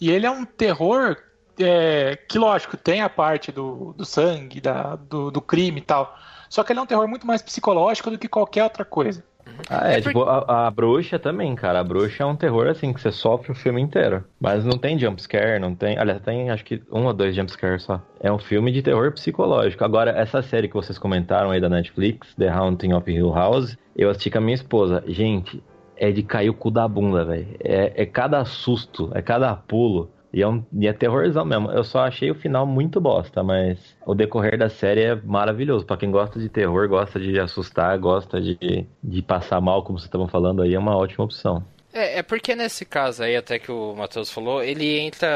E 0.00 0.10
ele 0.10 0.24
é 0.24 0.30
um 0.30 0.46
terror 0.46 1.18
é, 1.58 2.16
que, 2.26 2.38
lógico, 2.38 2.78
tem 2.78 3.02
a 3.02 3.10
parte 3.10 3.52
do, 3.52 3.92
do 3.92 4.06
sangue, 4.06 4.58
da, 4.58 4.96
do, 4.96 5.30
do 5.30 5.42
crime 5.42 5.80
e 5.80 5.84
tal. 5.84 6.16
Só 6.48 6.64
que 6.64 6.72
ele 6.72 6.80
é 6.80 6.82
um 6.82 6.86
terror 6.86 7.06
muito 7.06 7.26
mais 7.26 7.42
psicológico 7.42 8.10
do 8.10 8.18
que 8.18 8.26
qualquer 8.26 8.64
outra 8.64 8.86
coisa. 8.86 9.22
Ah, 9.68 9.90
é, 9.90 9.98
É 9.98 10.00
tipo, 10.00 10.22
a, 10.22 10.66
a 10.66 10.70
bruxa 10.70 11.18
também, 11.18 11.54
cara. 11.54 11.80
A 11.80 11.84
bruxa 11.84 12.22
é 12.22 12.26
um 12.26 12.36
terror 12.36 12.66
assim 12.66 12.92
que 12.92 13.00
você 13.00 13.12
sofre 13.12 13.52
o 13.52 13.54
filme 13.54 13.80
inteiro. 13.80 14.24
Mas 14.40 14.64
não 14.64 14.78
tem 14.78 14.98
jumpscare, 14.98 15.60
não 15.60 15.74
tem. 15.74 15.98
Aliás, 15.98 16.20
tem 16.22 16.50
acho 16.50 16.64
que 16.64 16.82
um 16.90 17.06
ou 17.06 17.12
dois 17.12 17.34
jumpscares 17.34 17.82
só. 17.82 18.00
É 18.20 18.32
um 18.32 18.38
filme 18.38 18.72
de 18.72 18.82
terror 18.82 19.12
psicológico. 19.12 19.84
Agora, 19.84 20.10
essa 20.10 20.42
série 20.42 20.68
que 20.68 20.74
vocês 20.74 20.98
comentaram 20.98 21.50
aí 21.50 21.60
da 21.60 21.68
Netflix, 21.68 22.34
The 22.34 22.48
Haunting 22.48 22.92
of 22.92 23.10
Hill 23.10 23.32
House, 23.32 23.76
eu 23.96 24.10
assisti 24.10 24.30
com 24.30 24.38
a 24.38 24.40
minha 24.40 24.54
esposa. 24.54 25.02
Gente, 25.06 25.62
é 25.96 26.10
de 26.10 26.22
cair 26.22 26.48
o 26.50 26.54
cu 26.54 26.70
da 26.70 26.88
bunda, 26.88 27.24
velho. 27.24 27.46
É, 27.62 28.02
é 28.02 28.06
cada 28.06 28.44
susto, 28.44 29.10
é 29.14 29.20
cada 29.20 29.54
pulo. 29.54 30.10
E 30.32 30.42
é, 30.42 30.48
um, 30.48 30.64
e 30.72 30.86
é 30.86 30.92
terrorzão 30.92 31.44
mesmo. 31.44 31.70
Eu 31.70 31.82
só 31.82 32.00
achei 32.00 32.30
o 32.30 32.34
final 32.34 32.64
muito 32.64 33.00
bosta, 33.00 33.42
mas 33.42 33.96
o 34.06 34.14
decorrer 34.14 34.56
da 34.56 34.68
série 34.68 35.02
é 35.02 35.14
maravilhoso. 35.16 35.84
Pra 35.84 35.96
quem 35.96 36.10
gosta 36.10 36.38
de 36.38 36.48
terror, 36.48 36.88
gosta 36.88 37.18
de 37.18 37.38
assustar, 37.38 37.98
gosta 37.98 38.40
de, 38.40 38.86
de 39.02 39.22
passar 39.22 39.60
mal, 39.60 39.82
como 39.82 39.98
vocês 39.98 40.06
estavam 40.06 40.28
falando 40.28 40.62
aí, 40.62 40.74
é 40.74 40.78
uma 40.78 40.96
ótima 40.96 41.24
opção. 41.24 41.64
É, 41.92 42.18
é 42.18 42.22
porque 42.22 42.54
nesse 42.54 42.84
caso 42.84 43.22
aí, 43.22 43.36
até 43.36 43.58
que 43.58 43.72
o 43.72 43.94
Matheus 43.94 44.30
falou, 44.30 44.62
ele 44.62 44.98
entra. 44.98 45.28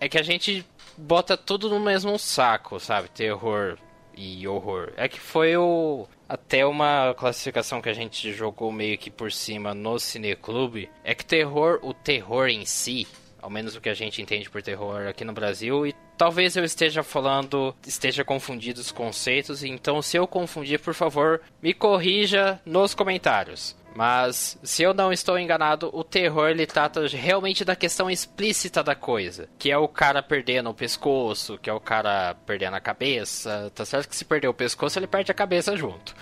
É 0.00 0.08
que 0.08 0.18
a 0.18 0.22
gente 0.22 0.66
bota 0.96 1.36
tudo 1.36 1.68
no 1.68 1.78
mesmo 1.78 2.18
saco, 2.18 2.80
sabe? 2.80 3.08
Terror 3.08 3.78
e 4.16 4.46
horror. 4.46 4.92
É 4.96 5.08
que 5.08 5.20
foi 5.20 5.56
o. 5.56 6.06
Até 6.28 6.64
uma 6.64 7.14
classificação 7.14 7.82
que 7.82 7.88
a 7.88 7.92
gente 7.92 8.32
jogou 8.32 8.72
meio 8.72 8.96
que 8.96 9.10
por 9.10 9.30
cima 9.30 9.74
no 9.74 9.98
Cineclube. 9.98 10.90
É 11.04 11.14
que 11.14 11.24
terror, 11.24 11.78
o 11.82 11.92
terror 11.92 12.48
em 12.48 12.64
si, 12.64 13.06
ao 13.44 13.50
menos 13.50 13.76
o 13.76 13.80
que 13.80 13.90
a 13.90 13.94
gente 13.94 14.22
entende 14.22 14.48
por 14.48 14.62
terror 14.62 15.06
aqui 15.06 15.22
no 15.22 15.32
Brasil, 15.34 15.86
e 15.86 15.94
talvez 16.16 16.56
eu 16.56 16.64
esteja 16.64 17.02
falando, 17.02 17.76
esteja 17.86 18.24
confundindo 18.24 18.80
os 18.80 18.90
conceitos, 18.90 19.62
então 19.62 20.00
se 20.00 20.16
eu 20.16 20.26
confundir, 20.26 20.80
por 20.80 20.94
favor, 20.94 21.42
me 21.62 21.74
corrija 21.74 22.58
nos 22.64 22.94
comentários. 22.94 23.76
Mas, 23.94 24.58
se 24.64 24.82
eu 24.82 24.92
não 24.92 25.12
estou 25.12 25.38
enganado, 25.38 25.88
o 25.92 26.02
terror 26.02 26.48
ele 26.48 26.66
trata 26.66 27.06
realmente 27.06 27.64
da 27.64 27.76
questão 27.76 28.10
explícita 28.10 28.82
da 28.82 28.96
coisa. 28.96 29.48
Que 29.56 29.70
é 29.70 29.78
o 29.78 29.86
cara 29.86 30.20
perdendo 30.20 30.68
o 30.68 30.74
pescoço, 30.74 31.56
que 31.58 31.70
é 31.70 31.72
o 31.72 31.78
cara 31.78 32.34
perdendo 32.44 32.74
a 32.74 32.80
cabeça. 32.80 33.70
Tá 33.72 33.84
certo 33.84 34.08
que 34.08 34.16
se 34.16 34.24
perder 34.24 34.48
o 34.48 34.54
pescoço, 34.54 34.98
ele 34.98 35.06
perde 35.06 35.30
a 35.30 35.34
cabeça 35.34 35.76
junto. 35.76 36.12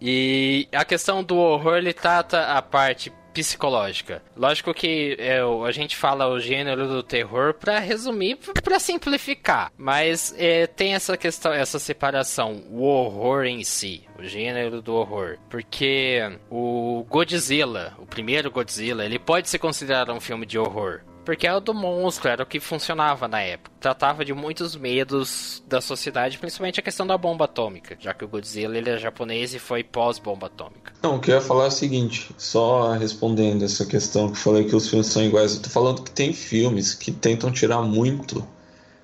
E 0.00 0.68
a 0.72 0.84
questão 0.84 1.24
do 1.24 1.36
horror, 1.38 1.78
ele 1.78 1.92
trata 1.92 2.52
a 2.52 2.62
parte 2.62 3.12
psicológica. 3.42 4.22
Lógico 4.36 4.72
que 4.72 5.16
é, 5.18 5.40
a 5.40 5.72
gente 5.72 5.96
fala 5.96 6.28
o 6.28 6.38
gênero 6.38 6.86
do 6.86 7.02
terror 7.02 7.54
pra 7.54 7.78
resumir, 7.78 8.36
pra 8.62 8.78
simplificar, 8.78 9.72
mas 9.76 10.34
é, 10.38 10.66
tem 10.66 10.94
essa 10.94 11.16
questão, 11.16 11.52
essa 11.52 11.78
separação, 11.78 12.62
o 12.70 12.82
horror 12.82 13.44
em 13.44 13.64
si, 13.64 14.04
o 14.18 14.24
gênero 14.24 14.80
do 14.80 14.94
horror, 14.94 15.38
porque 15.48 16.20
o 16.50 17.04
Godzilla, 17.08 17.94
o 17.98 18.06
primeiro 18.06 18.50
Godzilla, 18.50 19.04
ele 19.04 19.18
pode 19.18 19.48
ser 19.48 19.58
considerado 19.58 20.12
um 20.12 20.20
filme 20.20 20.46
de 20.46 20.58
horror. 20.58 21.00
Porque 21.28 21.46
é 21.46 21.54
o 21.54 21.60
do 21.60 21.74
monstro, 21.74 22.30
era 22.30 22.42
o 22.42 22.46
que 22.46 22.58
funcionava 22.58 23.28
na 23.28 23.42
época. 23.42 23.70
Tratava 23.78 24.24
de 24.24 24.32
muitos 24.32 24.74
medos 24.74 25.62
da 25.68 25.78
sociedade, 25.78 26.38
principalmente 26.38 26.80
a 26.80 26.82
questão 26.82 27.06
da 27.06 27.18
bomba 27.18 27.44
atômica, 27.44 27.98
já 28.00 28.14
que 28.14 28.24
o 28.24 28.28
Godzilla 28.28 28.78
ele 28.78 28.88
é 28.88 28.96
japonês 28.96 29.52
e 29.52 29.58
foi 29.58 29.84
pós-bomba 29.84 30.46
atômica. 30.46 30.94
Não, 31.02 31.16
o 31.16 31.20
que 31.20 31.30
eu 31.30 31.34
ia 31.34 31.42
falar 31.42 31.64
é 31.64 31.68
o 31.68 31.70
seguinte, 31.70 32.34
só 32.38 32.92
respondendo 32.92 33.62
essa 33.62 33.84
questão 33.84 34.28
que 34.28 34.38
eu 34.38 34.42
falei 34.42 34.64
que 34.64 34.74
os 34.74 34.88
filmes 34.88 35.08
são 35.08 35.22
iguais, 35.22 35.54
eu 35.54 35.60
tô 35.60 35.68
falando 35.68 36.02
que 36.02 36.10
tem 36.12 36.32
filmes 36.32 36.94
que 36.94 37.12
tentam 37.12 37.52
tirar 37.52 37.82
muito 37.82 38.42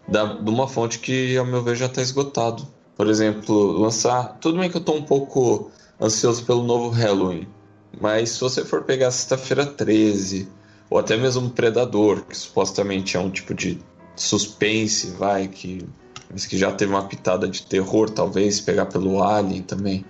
da, 0.09 0.25
de 0.25 0.49
uma 0.49 0.66
fonte 0.66 1.00
que, 1.00 1.37
ao 1.37 1.45
meu 1.45 1.62
ver, 1.62 1.76
já 1.76 1.90
tá 1.90 2.00
esgotado. 2.00 2.66
Por 2.97 3.07
exemplo, 3.07 3.73
lançar. 3.73 4.38
Tudo 4.40 4.61
bem 4.61 4.71
que 4.71 4.78
eu 4.78 4.81
tô 4.83 4.95
um 4.95 5.02
pouco 5.02 5.71
ansioso 6.00 6.43
pelo 6.47 6.62
novo 6.62 6.88
Halloween, 6.88 7.47
mas 8.00 8.31
se 8.31 8.40
você 8.40 8.64
for 8.64 8.83
pegar 8.85 9.11
Sexta-feira 9.11 9.66
13, 9.66 10.49
ou 10.94 11.00
até 11.00 11.16
mesmo 11.16 11.50
Predador, 11.50 12.22
que 12.22 12.36
supostamente 12.36 13.16
é 13.16 13.20
um 13.20 13.28
tipo 13.28 13.52
de 13.52 13.78
suspense, 14.14 15.10
vai, 15.10 15.48
que, 15.48 15.84
mas 16.30 16.46
que 16.46 16.56
já 16.56 16.70
teve 16.70 16.92
uma 16.92 17.08
pitada 17.08 17.48
de 17.48 17.66
terror, 17.66 18.08
talvez, 18.08 18.60
pegar 18.60 18.86
pelo 18.86 19.20
Alien 19.22 19.62
também 19.62 20.04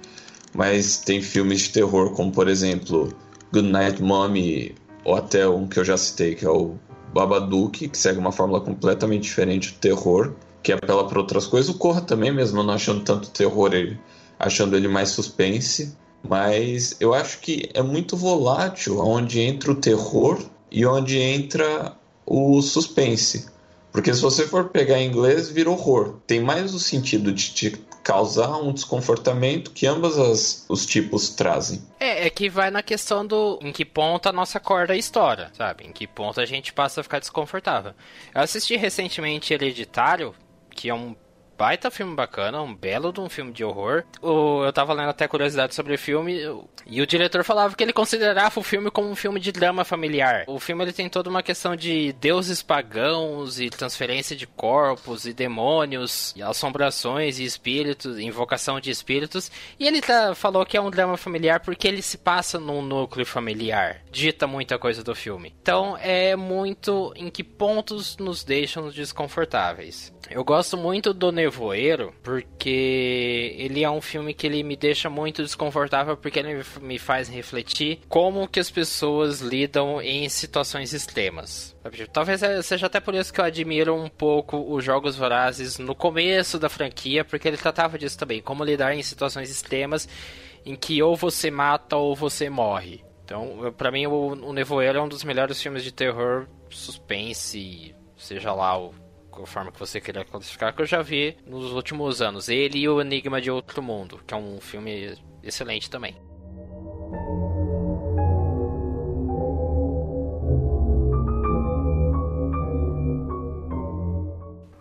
mas 0.54 0.98
tem 0.98 1.20
filmes 1.20 1.62
de 1.62 1.70
terror, 1.70 2.12
como 2.12 2.30
por 2.30 2.48
exemplo 2.48 3.12
Good 3.52 3.68
Night 3.68 4.00
Mommy, 4.00 4.74
ou 5.04 5.16
até 5.16 5.46
um 5.48 5.66
que 5.66 5.78
eu 5.78 5.84
já 5.84 5.96
citei, 5.96 6.34
que 6.34 6.46
é 6.46 6.50
o 6.50 6.76
Babadook, 7.12 7.88
que 7.88 7.98
segue 7.98 8.18
uma 8.18 8.32
fórmula 8.32 8.60
completamente 8.60 9.24
diferente 9.24 9.72
do 9.72 9.78
terror, 9.78 10.32
que 10.62 10.72
apela 10.72 11.06
para 11.06 11.18
outras 11.18 11.46
coisas. 11.46 11.68
O 11.68 11.78
Corra 11.78 12.00
também, 12.00 12.32
mesmo 12.32 12.62
não 12.62 12.72
achando 12.72 13.02
tanto 13.04 13.30
terror, 13.30 13.74
ele, 13.74 13.98
achando 14.38 14.76
ele 14.76 14.88
mais 14.88 15.10
suspense. 15.10 15.94
Mas 16.26 16.96
eu 17.00 17.12
acho 17.12 17.40
que 17.40 17.68
é 17.74 17.82
muito 17.82 18.16
volátil 18.16 18.98
onde 18.98 19.40
entra 19.40 19.72
o 19.72 19.74
terror 19.74 20.42
e 20.74 20.84
onde 20.84 21.20
entra 21.20 21.92
o 22.26 22.60
suspense. 22.60 23.46
Porque 23.92 24.12
se 24.12 24.20
você 24.20 24.44
for 24.44 24.70
pegar 24.70 24.98
em 24.98 25.06
inglês, 25.06 25.48
vira 25.48 25.70
horror. 25.70 26.16
Tem 26.26 26.40
mais 26.40 26.74
o 26.74 26.80
sentido 26.80 27.32
de 27.32 27.54
te 27.54 27.70
causar 28.02 28.56
um 28.58 28.72
desconfortamento 28.72 29.70
que 29.70 29.86
ambas 29.86 30.18
as, 30.18 30.66
os 30.68 30.84
tipos 30.84 31.30
trazem. 31.30 31.80
É, 32.00 32.26
é 32.26 32.30
que 32.30 32.50
vai 32.50 32.72
na 32.72 32.82
questão 32.82 33.24
do 33.24 33.56
em 33.62 33.72
que 33.72 33.84
ponto 33.84 34.28
a 34.28 34.32
nossa 34.32 34.58
corda 34.58 34.96
estoura, 34.96 35.52
sabe? 35.56 35.86
Em 35.86 35.92
que 35.92 36.08
ponto 36.08 36.40
a 36.40 36.44
gente 36.44 36.72
passa 36.72 37.00
a 37.00 37.04
ficar 37.04 37.20
desconfortável. 37.20 37.92
Eu 38.34 38.40
assisti 38.40 38.76
recentemente 38.76 39.54
Hereditário, 39.54 40.34
que 40.70 40.88
é 40.88 40.94
um 40.94 41.14
baita 41.56 41.90
filme 41.90 42.14
bacana, 42.14 42.62
um 42.62 42.75
belo 42.75 43.12
de 43.12 43.20
um 43.20 43.28
filme 43.28 43.52
de 43.52 43.64
horror. 43.64 44.04
O, 44.20 44.64
eu 44.64 44.73
tava 44.73 44.92
lendo 44.92 45.11
até 45.11 45.26
curiosidade 45.28 45.75
sobre 45.75 45.94
o 45.94 45.99
filme 45.99 46.40
e 46.87 47.00
o 47.00 47.06
diretor 47.06 47.44
falava 47.44 47.75
que 47.75 47.82
ele 47.82 47.92
considerava 47.92 48.61
o 48.61 48.62
filme 48.62 48.90
como 48.90 49.08
um 49.08 49.14
filme 49.14 49.40
de 49.40 49.52
drama 49.52 49.84
familiar. 49.84 50.44
O 50.46 50.58
filme 50.58 50.84
ele 50.84 50.92
tem 50.92 51.08
toda 51.08 51.30
uma 51.30 51.42
questão 51.42 51.75
de 51.75 52.12
deuses 52.14 52.62
pagãos 52.62 53.58
e 53.58 53.70
transferência 53.70 54.37
de 54.37 54.46
corpos 54.46 55.26
e 55.26 55.32
demônios, 55.32 56.34
e 56.37 56.42
assombrações 56.42 57.38
e 57.38 57.44
espíritos, 57.44 58.18
invocação 58.18 58.80
de 58.80 58.90
espíritos. 58.90 59.50
E 59.78 59.87
ele 59.87 60.00
tá, 60.00 60.34
falou 60.34 60.66
que 60.66 60.76
é 60.76 60.80
um 60.80 60.90
drama 60.90 61.16
familiar 61.16 61.61
porque 61.61 61.88
ele 61.88 62.02
se 62.02 62.18
passa 62.18 62.58
num 62.58 62.82
núcleo 62.82 63.25
familiar. 63.25 64.02
Dita 64.11 64.46
muita 64.46 64.78
coisa 64.78 65.02
do 65.02 65.14
filme. 65.14 65.54
Então 65.62 65.96
é 66.00 66.37
muito 66.37 67.12
em 67.16 67.30
que 67.30 67.42
pontos 67.42 68.16
nos 68.18 68.44
deixam 68.44 68.90
desconfortáveis. 68.90 70.12
Eu 70.30 70.44
gosto 70.44 70.76
muito 70.76 71.12
do 71.12 71.30
Nevoeiro 71.44 72.12
porque 72.22 73.54
ele 73.58 73.84
é 73.84 73.90
um 73.90 74.00
filme 74.00 74.32
que 74.32 74.46
ele 74.46 74.62
me 74.62 74.76
deixa 74.76 75.10
muito 75.10 75.42
desconfortável 75.42 76.16
porque 76.16 76.38
ele 76.38 76.64
me 76.80 76.98
faz 76.98 77.28
refletir 77.28 78.00
como 78.08 78.48
que 78.48 78.60
as 78.60 78.70
pessoas 78.70 79.40
lidam 79.40 80.00
em 80.00 80.28
situações 80.28 80.92
extremas. 80.92 81.76
Talvez 82.12 82.40
seja 82.64 82.86
até 82.86 82.98
por 83.00 83.14
isso 83.14 83.32
que 83.32 83.40
eu 83.40 83.44
admiro 83.44 83.94
um 83.94 84.08
pouco 84.08 84.56
os 84.74 84.82
Jogos 84.82 85.16
Vorazes 85.16 85.78
no 85.78 85.94
começo 85.94 86.58
da 86.58 86.68
franquia, 86.68 87.24
porque 87.24 87.46
ele 87.46 87.56
tratava 87.56 87.98
disso 87.98 88.18
também, 88.18 88.40
como 88.40 88.64
lidar 88.64 88.94
em 88.94 89.02
situações 89.02 89.50
extremas 89.50 90.08
em 90.64 90.74
que 90.74 91.02
ou 91.02 91.14
você 91.14 91.50
mata 91.50 91.96
ou 91.96 92.16
você 92.16 92.48
morre. 92.48 93.04
Então, 93.24 93.72
para 93.76 93.90
mim, 93.90 94.06
o, 94.06 94.52
Nevoeiro 94.52 94.98
é 94.98 95.02
um 95.02 95.08
dos 95.08 95.24
melhores 95.24 95.60
filmes 95.60 95.82
de 95.82 95.92
terror, 95.92 96.46
suspense, 96.70 97.94
seja 98.16 98.52
lá 98.52 98.78
o 98.78 98.94
forma 99.46 99.72
que 99.72 99.78
você 99.78 100.00
queira 100.00 100.24
classificar, 100.24 100.74
que 100.74 100.82
eu 100.82 100.86
já 100.86 101.02
vi 101.02 101.36
nos 101.46 101.72
últimos 101.72 102.22
anos. 102.22 102.48
Ele 102.48 102.78
e 102.78 102.88
o 102.88 103.00
Enigma 103.00 103.40
de 103.40 103.50
Outro 103.50 103.82
Mundo, 103.82 104.20
que 104.26 104.32
é 104.32 104.36
um 104.36 104.60
filme 104.60 105.14
excelente 105.42 105.90
também. 105.90 106.16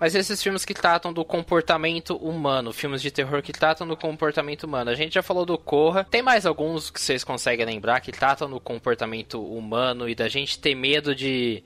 Mas 0.03 0.15
esses 0.15 0.43
filmes 0.43 0.65
que 0.65 0.73
tratam 0.73 1.13
do 1.13 1.23
comportamento 1.23 2.17
humano, 2.17 2.73
filmes 2.73 3.01
de 3.01 3.09
terror 3.09 3.41
que 3.41 3.53
tratam 3.53 3.87
do 3.87 3.95
comportamento 3.95 4.65
humano. 4.65 4.91
A 4.91 4.95
gente 4.95 5.13
já 5.13 5.23
falou 5.23 5.45
do 5.45 5.57
Corra. 5.57 6.03
Tem 6.03 6.21
mais 6.21 6.45
alguns 6.45 6.89
que 6.89 6.99
vocês 6.99 7.23
conseguem 7.23 7.65
lembrar 7.65 8.01
que 8.01 8.11
tratam 8.11 8.49
do 8.49 8.59
comportamento 8.59 9.41
humano 9.41 10.09
e 10.09 10.13
da 10.13 10.27
gente 10.27 10.59
ter 10.59 10.75
medo 10.75 11.15
de 11.15 11.63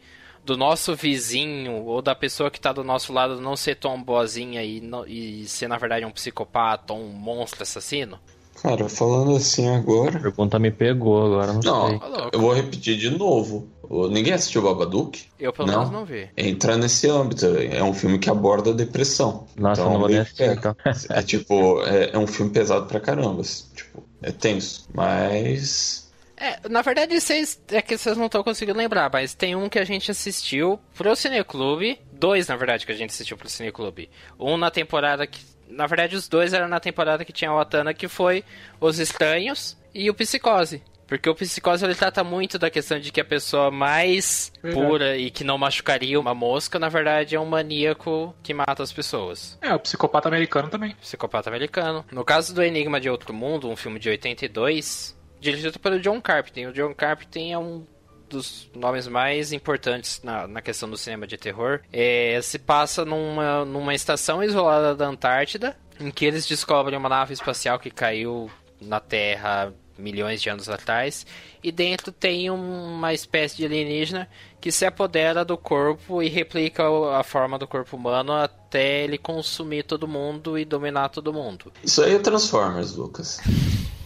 do 0.48 0.56
nosso 0.56 0.96
vizinho 0.96 1.84
ou 1.84 2.02
da 2.02 2.16
pessoa 2.16 2.50
que 2.50 2.60
tá 2.60 2.72
do 2.72 2.82
nosso 2.82 3.12
lado 3.12 3.42
não 3.42 3.58
ser 3.58 3.76
tão 3.76 4.02
boazinha 4.02 4.64
e, 4.64 4.80
não, 4.80 5.06
e 5.06 5.46
ser 5.46 5.68
na 5.68 5.78
verdade 5.78 6.06
um 6.06 6.12
psicopata 6.12 6.94
ou 6.94 7.02
um 7.02 7.10
monstro 7.10 7.64
assassino? 7.64 8.18
Cara, 8.64 8.88
falando 8.88 9.36
assim 9.36 9.68
agora. 9.68 10.18
A 10.18 10.22
pergunta 10.22 10.58
me 10.58 10.72
pegou 10.72 11.26
agora, 11.26 11.54
não, 11.54 11.62
não 11.62 11.90
sei. 11.90 12.00
Eu 12.32 12.40
vou 12.40 12.54
repetir 12.54 12.98
de 12.98 13.10
novo. 13.10 13.68
Ninguém 14.10 14.34
assistiu 14.34 14.62
Babadook? 14.62 15.22
Eu 15.38 15.52
pelo 15.52 15.68
menos 15.68 15.92
não 15.92 16.06
vi. 16.06 16.30
Entra 16.36 16.78
nesse 16.78 17.10
âmbito. 17.10 17.46
É 17.46 17.84
um 17.84 17.94
filme 17.94 18.18
que 18.18 18.30
aborda 18.30 18.72
a 18.72 18.74
depressão. 18.74 19.46
Nossa, 19.56 19.82
então, 19.82 19.94
não 19.94 20.00
vou 20.00 20.10
nem 20.10 20.20
assistir, 20.20 20.44
é, 20.44 20.54
então. 20.54 20.76
é 21.10 21.22
tipo, 21.22 21.84
é, 21.84 22.12
é 22.14 22.18
um 22.18 22.26
filme 22.26 22.52
pesado 22.52 22.88
pra 22.88 23.00
caramba. 23.00 23.44
Tipo, 23.44 24.04
é 24.24 24.32
tenso. 24.32 24.88
Mas 24.94 26.07
é, 26.38 26.70
na 26.70 26.84
verdade, 26.84 27.20
vocês, 27.20 27.60
é 27.70 27.82
que 27.82 27.98
vocês 27.98 28.16
não 28.16 28.28
estão 28.28 28.44
conseguindo 28.44 28.78
lembrar, 28.78 29.10
mas 29.12 29.34
tem 29.34 29.56
um 29.56 29.68
que 29.68 29.80
a 29.80 29.84
gente 29.84 30.12
assistiu 30.12 30.80
pro 30.96 31.16
Cineclube. 31.16 32.00
Dois, 32.14 32.48
na 32.48 32.56
verdade, 32.56 32.86
que 32.86 32.92
a 32.92 32.96
gente 32.96 33.10
assistiu 33.10 33.36
pro 33.36 33.50
Cineclube. 33.50 34.10
Um 34.40 34.56
na 34.56 34.70
temporada 34.70 35.26
que. 35.26 35.40
Na 35.68 35.86
verdade, 35.86 36.16
os 36.16 36.30
dois 36.30 36.54
eram 36.54 36.70
na 36.70 36.80
temporada 36.80 37.26
que 37.26 37.34
tinha 37.34 37.52
a 37.52 37.54
Watana, 37.54 37.94
que 37.94 38.08
foi 38.08 38.46
Os 38.80 39.00
Estranhos 39.00 39.78
e 39.94 40.10
o 40.10 40.14
Psicose. 40.14 40.82
Porque 41.08 41.30
o 41.30 41.36
Psicose 41.36 41.84
ele 41.84 41.96
trata 41.96 42.24
muito 42.24 42.60
da 42.60 42.70
questão 42.70 43.00
de 43.00 43.12
que 43.12 43.20
a 43.20 43.26
pessoa 43.26 43.72
mais 43.72 44.52
pura 44.74 45.18
e 45.18 45.32
que 45.32 45.44
não 45.44 45.58
machucaria 45.58 46.20
uma 46.20 46.34
mosca, 46.34 46.78
na 46.78 46.90
verdade, 46.90 47.36
é 47.36 47.40
um 47.40 47.46
maníaco 47.46 48.36
que 48.44 48.54
mata 48.54 48.84
as 48.84 48.92
pessoas. 48.92 49.58
É, 49.62 49.74
o 49.74 49.80
psicopata 49.80 50.28
americano 50.28 50.70
também. 50.70 50.94
Psicopata 50.96 51.50
americano. 51.50 52.06
No 52.12 52.26
caso 52.26 52.54
do 52.54 52.62
Enigma 52.62 53.00
de 53.00 53.10
Outro 53.10 53.34
Mundo, 53.34 53.70
um 53.70 53.76
filme 53.76 54.00
de 54.00 54.10
82, 54.10 55.17
dirigido 55.40 55.80
pelo 55.80 56.00
John 56.00 56.22
Carpenter. 56.22 56.70
O 56.70 56.74
John 56.74 56.94
Carpenter 56.94 57.52
é 57.52 57.58
um 57.58 57.86
dos 58.30 58.70
nomes 58.76 59.08
mais 59.08 59.52
importantes 59.54 60.22
na, 60.24 60.48
na 60.48 60.62
questão 60.62 60.90
do 60.90 60.98
cinema 60.98 61.26
de 61.26 61.38
terror. 61.38 61.82
É, 61.92 62.40
se 62.42 62.60
passa 62.60 63.06
numa, 63.06 63.66
numa 63.66 63.94
estação 63.94 64.44
isolada 64.44 64.96
da 64.96 65.08
Antártida, 65.08 65.78
em 66.00 66.12
que 66.12 66.26
eles 66.26 66.46
descobrem 66.46 66.98
uma 66.98 67.10
nave 67.10 67.34
espacial 67.34 67.80
que 67.80 67.90
caiu 67.90 68.50
na 68.82 69.00
Terra 69.00 69.74
milhões 69.98 70.40
de 70.42 70.50
anos 70.50 70.70
atrás, 70.70 71.26
e 71.64 71.72
dentro 71.72 72.12
tem 72.12 72.52
uma 72.52 73.14
espécie 73.16 73.58
de 73.58 73.66
alienígena 73.66 74.30
que 74.62 74.72
se 74.72 74.86
apodera 74.86 75.44
do 75.44 75.58
corpo 75.58 76.22
e 76.22 76.30
replica 76.30 76.84
a 77.18 77.24
forma 77.24 77.58
do 77.58 77.68
corpo 77.68 77.98
humano 77.98 78.32
até 78.32 79.04
ele 79.04 79.18
consumir 79.18 79.84
todo 79.84 80.08
mundo 80.08 80.56
e 80.56 80.64
dominar 80.64 81.10
todo 81.10 81.34
mundo. 81.34 81.74
Isso 81.84 82.04
aí 82.04 82.14
é 82.14 82.20
Transformers, 82.20 82.94
Lucas. 82.94 83.40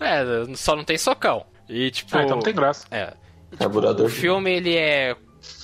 É, 0.00 0.54
só 0.54 0.76
não 0.76 0.84
tem 0.84 0.98
socão. 0.98 1.46
E 1.68 1.90
tipo. 1.90 2.16
Ah, 2.16 2.22
então 2.22 2.36
não 2.36 2.42
tem 2.42 2.54
graça. 2.54 2.86
É. 2.90 3.12
E, 3.52 3.56
tipo, 3.56 4.02
o 4.02 4.08
filme 4.08 4.50
ele 4.50 4.76
é 4.76 5.16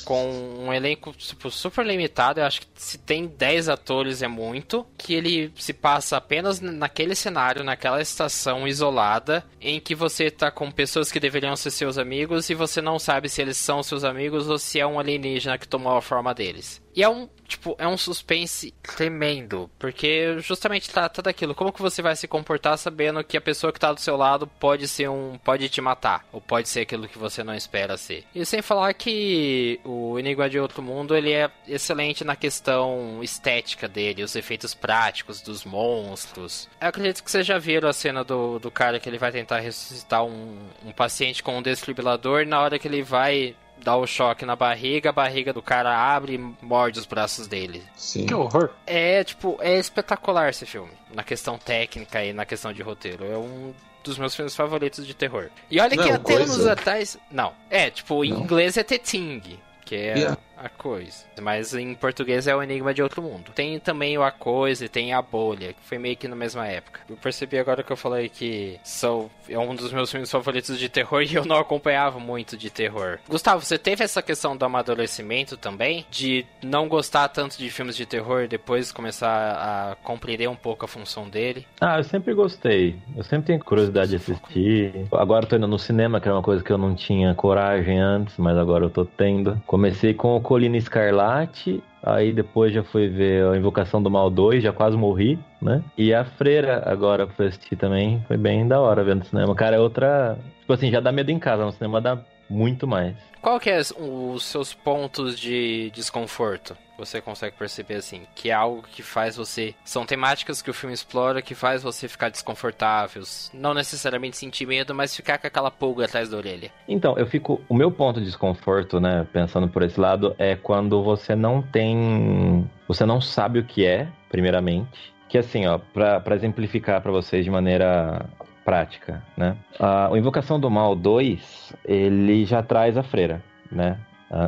com 0.05 0.25
um 0.59 0.73
elenco 0.73 1.13
tipo, 1.13 1.51
super 1.51 1.85
limitado. 1.85 2.41
Eu 2.41 2.47
acho 2.47 2.61
que 2.61 2.67
se 2.75 2.99
tem 2.99 3.27
10 3.27 3.69
atores 3.69 4.23
é 4.23 4.29
muito. 4.29 4.87
Que 4.97 5.15
ele 5.15 5.53
se 5.57 5.73
passa 5.73 6.17
apenas 6.17 6.61
naquele 6.61 7.15
cenário, 7.15 7.65
naquela 7.65 8.01
estação 8.01 8.67
isolada, 8.67 9.45
em 9.61 9.81
que 9.81 9.95
você 9.95 10.31
tá 10.31 10.51
com 10.51 10.71
pessoas 10.71 11.11
que 11.11 11.21
deveriam 11.21 11.57
ser 11.57 11.71
seus 11.71 11.99
amigos 11.99 12.51
e 12.51 12.55
você 12.55 12.81
não 12.81 12.99
sabe 12.99 13.29
se 13.29 13.41
eles 13.41 13.57
são 13.57 13.83
seus 13.83 14.05
amigos 14.05 14.49
ou 14.49 14.59
se 14.59 14.81
é 14.81 14.87
um 14.87 14.99
alienígena 14.99 15.59
que 15.59 15.69
tomou 15.69 15.97
a 15.97 16.03
forma 16.03 16.35
deles. 16.35 16.83
E 16.95 17.03
é 17.03 17.09
um, 17.09 17.27
tipo, 17.49 17.75
é 17.79 17.89
um 17.89 17.97
suspense 17.97 18.73
tremendo, 18.83 19.71
porque 19.79 20.39
justamente 20.41 20.91
trata 20.91 21.23
daquilo, 21.23 21.55
como 21.55 21.73
que 21.73 21.81
você 21.81 22.03
vai 22.03 22.15
se 22.15 22.29
comportar 22.29 22.77
sabendo 22.77 23.25
que 23.25 23.37
a 23.37 23.41
pessoa 23.41 23.73
que 23.73 23.81
tá 23.81 23.93
do 23.93 24.01
seu 24.01 24.15
lado 24.15 24.47
pode 24.47 24.87
ser 24.87 25.09
um, 25.09 25.39
pode 25.43 25.69
te 25.71 25.81
matar, 25.81 26.27
ou 26.31 26.41
pode 26.41 26.69
ser 26.69 26.81
aquilo 26.81 27.09
que 27.09 27.19
você 27.19 27.43
não 27.43 27.55
espera 27.55 27.97
ser. 27.97 28.25
E 28.35 28.45
sem 28.45 28.61
falar 28.61 28.93
que 28.93 29.81
Enigma 30.19 30.49
de 30.49 30.59
Outro 30.59 30.83
Mundo, 30.83 31.17
ele 31.17 31.33
é 31.33 31.51
excelente 31.67 32.25
na 32.25 32.37
questão 32.37 33.21
estética 33.23 33.89
dele, 33.89 34.23
os 34.23 34.37
efeitos 34.37 34.75
práticos 34.75 35.41
dos 35.41 35.65
monstros. 35.65 36.69
Eu 36.81 36.89
acredito 36.89 37.23
que 37.23 37.31
vocês 37.31 37.47
já 37.47 37.59
viram 37.59 37.89
a 37.89 37.93
cena 37.93 38.25
do, 38.25 38.59
do 38.59 38.71
cara 38.71 39.01
que 39.01 39.09
ele 39.09 39.19
vai 39.19 39.33
tentar 39.33 39.61
ressuscitar 39.61 40.25
um, 40.25 40.59
um 40.85 40.93
paciente 40.93 41.43
com 41.43 41.57
um 41.59 41.63
desfibrilador, 41.63 42.43
e 42.43 42.47
na 42.47 42.61
hora 42.61 42.79
que 42.79 42.89
ele 42.89 43.03
vai 43.03 43.57
dá 43.83 43.97
o 43.97 44.07
choque 44.07 44.47
na 44.47 44.55
barriga, 44.55 45.11
a 45.11 45.13
barriga 45.13 45.53
do 45.53 45.61
cara 45.61 45.95
abre 45.95 46.35
e 46.35 46.65
morde 46.65 46.99
os 46.99 47.07
braços 47.07 47.47
dele. 47.47 47.83
Sim. 47.97 48.27
Que 48.27 48.35
horror. 48.35 48.71
É, 48.87 49.25
tipo, 49.25 49.59
é 49.61 49.79
espetacular 49.79 50.51
esse 50.51 50.65
filme. 50.65 50.93
Na 51.13 51.23
questão 51.23 51.59
técnica 51.59 52.25
e 52.25 52.33
na 52.33 52.47
questão 52.47 52.73
de 52.73 52.83
roteiro. 52.83 53.25
É 53.25 53.37
um 53.37 53.75
dos 54.03 54.19
meus 54.19 54.35
filmes 54.35 54.55
favoritos 54.55 55.07
de 55.07 55.15
terror. 55.15 55.49
E 55.71 55.81
olha 55.81 55.97
não, 55.97 56.05
que 56.05 56.11
até 56.11 56.35
coisa... 56.35 56.53
anos 56.55 56.67
atrás. 56.67 57.19
Não. 57.31 57.53
É, 57.71 57.91
tipo, 57.91 58.25
em 58.25 58.31
não. 58.31 58.41
inglês 58.41 58.77
é 58.77 58.85
The 58.85 58.99
Thing, 58.99 59.59
que 59.85 59.97
é. 59.97 60.19
Yeah 60.19 60.52
a 60.57 60.69
coisa. 60.69 61.25
Mas 61.41 61.75
em 61.75 61.95
português 61.95 62.47
é 62.47 62.55
o 62.55 62.63
Enigma 62.63 62.95
de 62.95 63.03
Outro 63.03 63.23
Mundo. 63.23 63.53
Tem 63.55 63.79
também 63.79 64.17
o 64.17 64.23
A 64.23 64.31
Coisa 64.31 64.85
e 64.85 64.89
tem 64.89 65.13
a 65.13 65.21
Bolha, 65.21 65.73
que 65.73 65.83
foi 65.83 65.99
meio 65.99 66.17
que 66.17 66.29
na 66.29 66.37
mesma 66.37 66.67
época. 66.67 67.01
Eu 67.09 67.17
percebi 67.17 67.59
agora 67.59 67.83
que 67.83 67.93
eu 67.93 67.97
falei 67.97 68.29
que 68.29 68.79
são, 68.83 69.31
é 69.49 69.59
um 69.59 69.75
dos 69.75 69.93
meus 69.93 70.11
filmes 70.11 70.31
favoritos 70.31 70.79
de 70.79 70.89
terror 70.89 71.23
e 71.29 71.35
eu 71.35 71.45
não 71.45 71.57
acompanhava 71.57 72.19
muito 72.19 72.57
de 72.57 72.71
terror. 72.71 73.19
Gustavo, 73.29 73.65
você 73.65 73.79
teve 73.79 74.05
essa 74.05 74.23
questão 74.23 74.57
do 74.57 74.65
amadurecimento 74.65 75.57
também? 75.57 76.07
De 76.11 76.47
não 76.63 76.89
gostar 76.89 77.29
tanto 77.29 77.59
de 77.59 77.71
filmes 77.71 77.97
de 77.97 78.07
terror 78.07 78.43
e 78.43 78.49
depois 78.49 78.93
começar 78.93 79.29
a 79.31 79.97
compreender 79.97 80.49
um 80.49 80.57
pouco 80.57 80.85
a 80.85 80.89
função 80.89 81.29
dele? 81.29 81.67
Ah, 81.81 81.99
eu 81.99 82.05
sempre 82.05 82.35
gostei. 82.35 82.97
Eu 83.17 83.25
sempre 83.25 83.47
tenho 83.47 83.65
curiosidade 83.65 84.11
de 84.11 84.17
assistir. 84.17 85.07
Agora 85.13 85.45
eu 85.45 85.49
tô 85.49 85.57
indo 85.57 85.67
no 85.67 85.79
cinema, 85.79 86.21
que 86.21 86.29
era 86.29 86.37
uma 86.37 86.43
coisa 86.43 86.63
que 86.63 86.73
eu 86.73 86.79
não 86.79 86.95
tinha 86.95 87.35
coragem 87.35 87.99
antes, 87.99 88.37
mas 88.37 88.57
agora 88.57 88.85
eu 88.85 88.91
tô 88.91 89.05
tendo. 89.05 89.61
Comecei 89.67 90.15
com 90.15 90.37
o 90.37 90.41
Colina 90.53 90.77
Escarlate, 90.77 91.83
aí 92.03 92.31
depois 92.31 92.75
já 92.75 92.85
fui 92.85 93.09
ver 93.09 93.43
a 93.47 93.57
Invocação 93.57 94.03
do 94.03 94.11
Mal 94.11 94.29
2, 94.29 94.63
já 94.63 94.71
quase 94.71 94.99
morri, 94.99 95.39
né? 95.63 95.83
E 95.97 96.13
a 96.13 96.27
Freira, 96.27 96.83
agora 96.85 97.27
pra 97.27 97.47
assistir 97.47 97.75
também, 97.75 98.23
foi 98.29 98.37
bem 98.37 98.69
da 98.69 98.79
hora 98.79 99.03
vendo 99.03 99.25
cinema. 99.25 99.55
Cara, 99.55 99.77
é 99.77 99.81
outra. 99.81 100.37
Tipo 100.61 100.75
assim, 100.75 100.91
já 100.91 101.01
dá 101.01 101.11
medo 101.11 101.31
em 101.31 101.39
casa, 101.39 101.65
no 101.65 101.73
cinema 101.73 102.03
dá 102.03 102.19
muito 102.51 102.87
mais. 102.87 103.17
Qual 103.43 103.59
que 103.59 103.69
é 103.69 103.81
os 103.81 104.45
seus 104.45 104.73
pontos 104.73 105.37
de 105.37 105.91
desconforto? 105.91 106.77
Você 106.97 107.21
consegue 107.21 107.57
perceber 107.57 107.97
assim, 107.97 108.23
que 108.37 108.51
é 108.51 108.53
algo 108.53 108.83
que 108.83 109.03
faz 109.03 109.37
você, 109.37 109.75
são 109.85 110.07
temáticas 110.07 110.63
que 110.63 110.71
o 110.71 110.75
filme 110.75 110.95
explora 110.95 111.43
que 111.43 111.53
faz 111.53 111.83
você 111.83 112.07
ficar 112.07 112.29
desconfortável, 112.29 113.25
não 113.53 113.75
necessariamente 113.75 114.37
sentir 114.37 114.65
medo, 114.65 114.95
mas 114.95 115.17
ficar 115.17 115.39
com 115.39 115.49
aquela 115.49 115.73
pulga 115.73 116.05
atrás 116.05 116.29
da 116.29 116.37
orelha. 116.37 116.71
Então, 116.87 117.19
eu 117.19 117.27
fico, 117.27 117.61
o 117.69 117.75
meu 117.75 117.91
ponto 117.91 118.21
de 118.21 118.27
desconforto, 118.27 119.01
né, 119.01 119.27
pensando 119.33 119.67
por 119.67 119.83
esse 119.83 119.99
lado, 119.99 120.37
é 120.39 120.55
quando 120.55 121.03
você 121.03 121.35
não 121.35 121.61
tem, 121.61 122.71
você 122.87 123.05
não 123.05 123.21
sabe 123.21 123.59
o 123.59 123.65
que 123.65 123.85
é, 123.85 124.07
primeiramente, 124.31 125.13
que 125.29 125.37
assim, 125.37 125.67
ó, 125.67 125.79
para 125.79 126.37
exemplificar 126.37 127.01
para 127.01 127.11
vocês 127.11 127.45
de 127.45 127.51
maneira 127.51 128.25
prática, 128.65 129.23
né? 129.37 129.57
A, 129.79 130.13
a 130.13 130.19
Invocação 130.19 130.59
do 130.59 130.71
Mal 130.71 130.95
2, 130.95 131.75
ele 131.85 132.45
já 132.45 132.63
traz 132.63 132.97
a 132.97 133.03
freira, 133.03 133.43
né? 133.71 133.99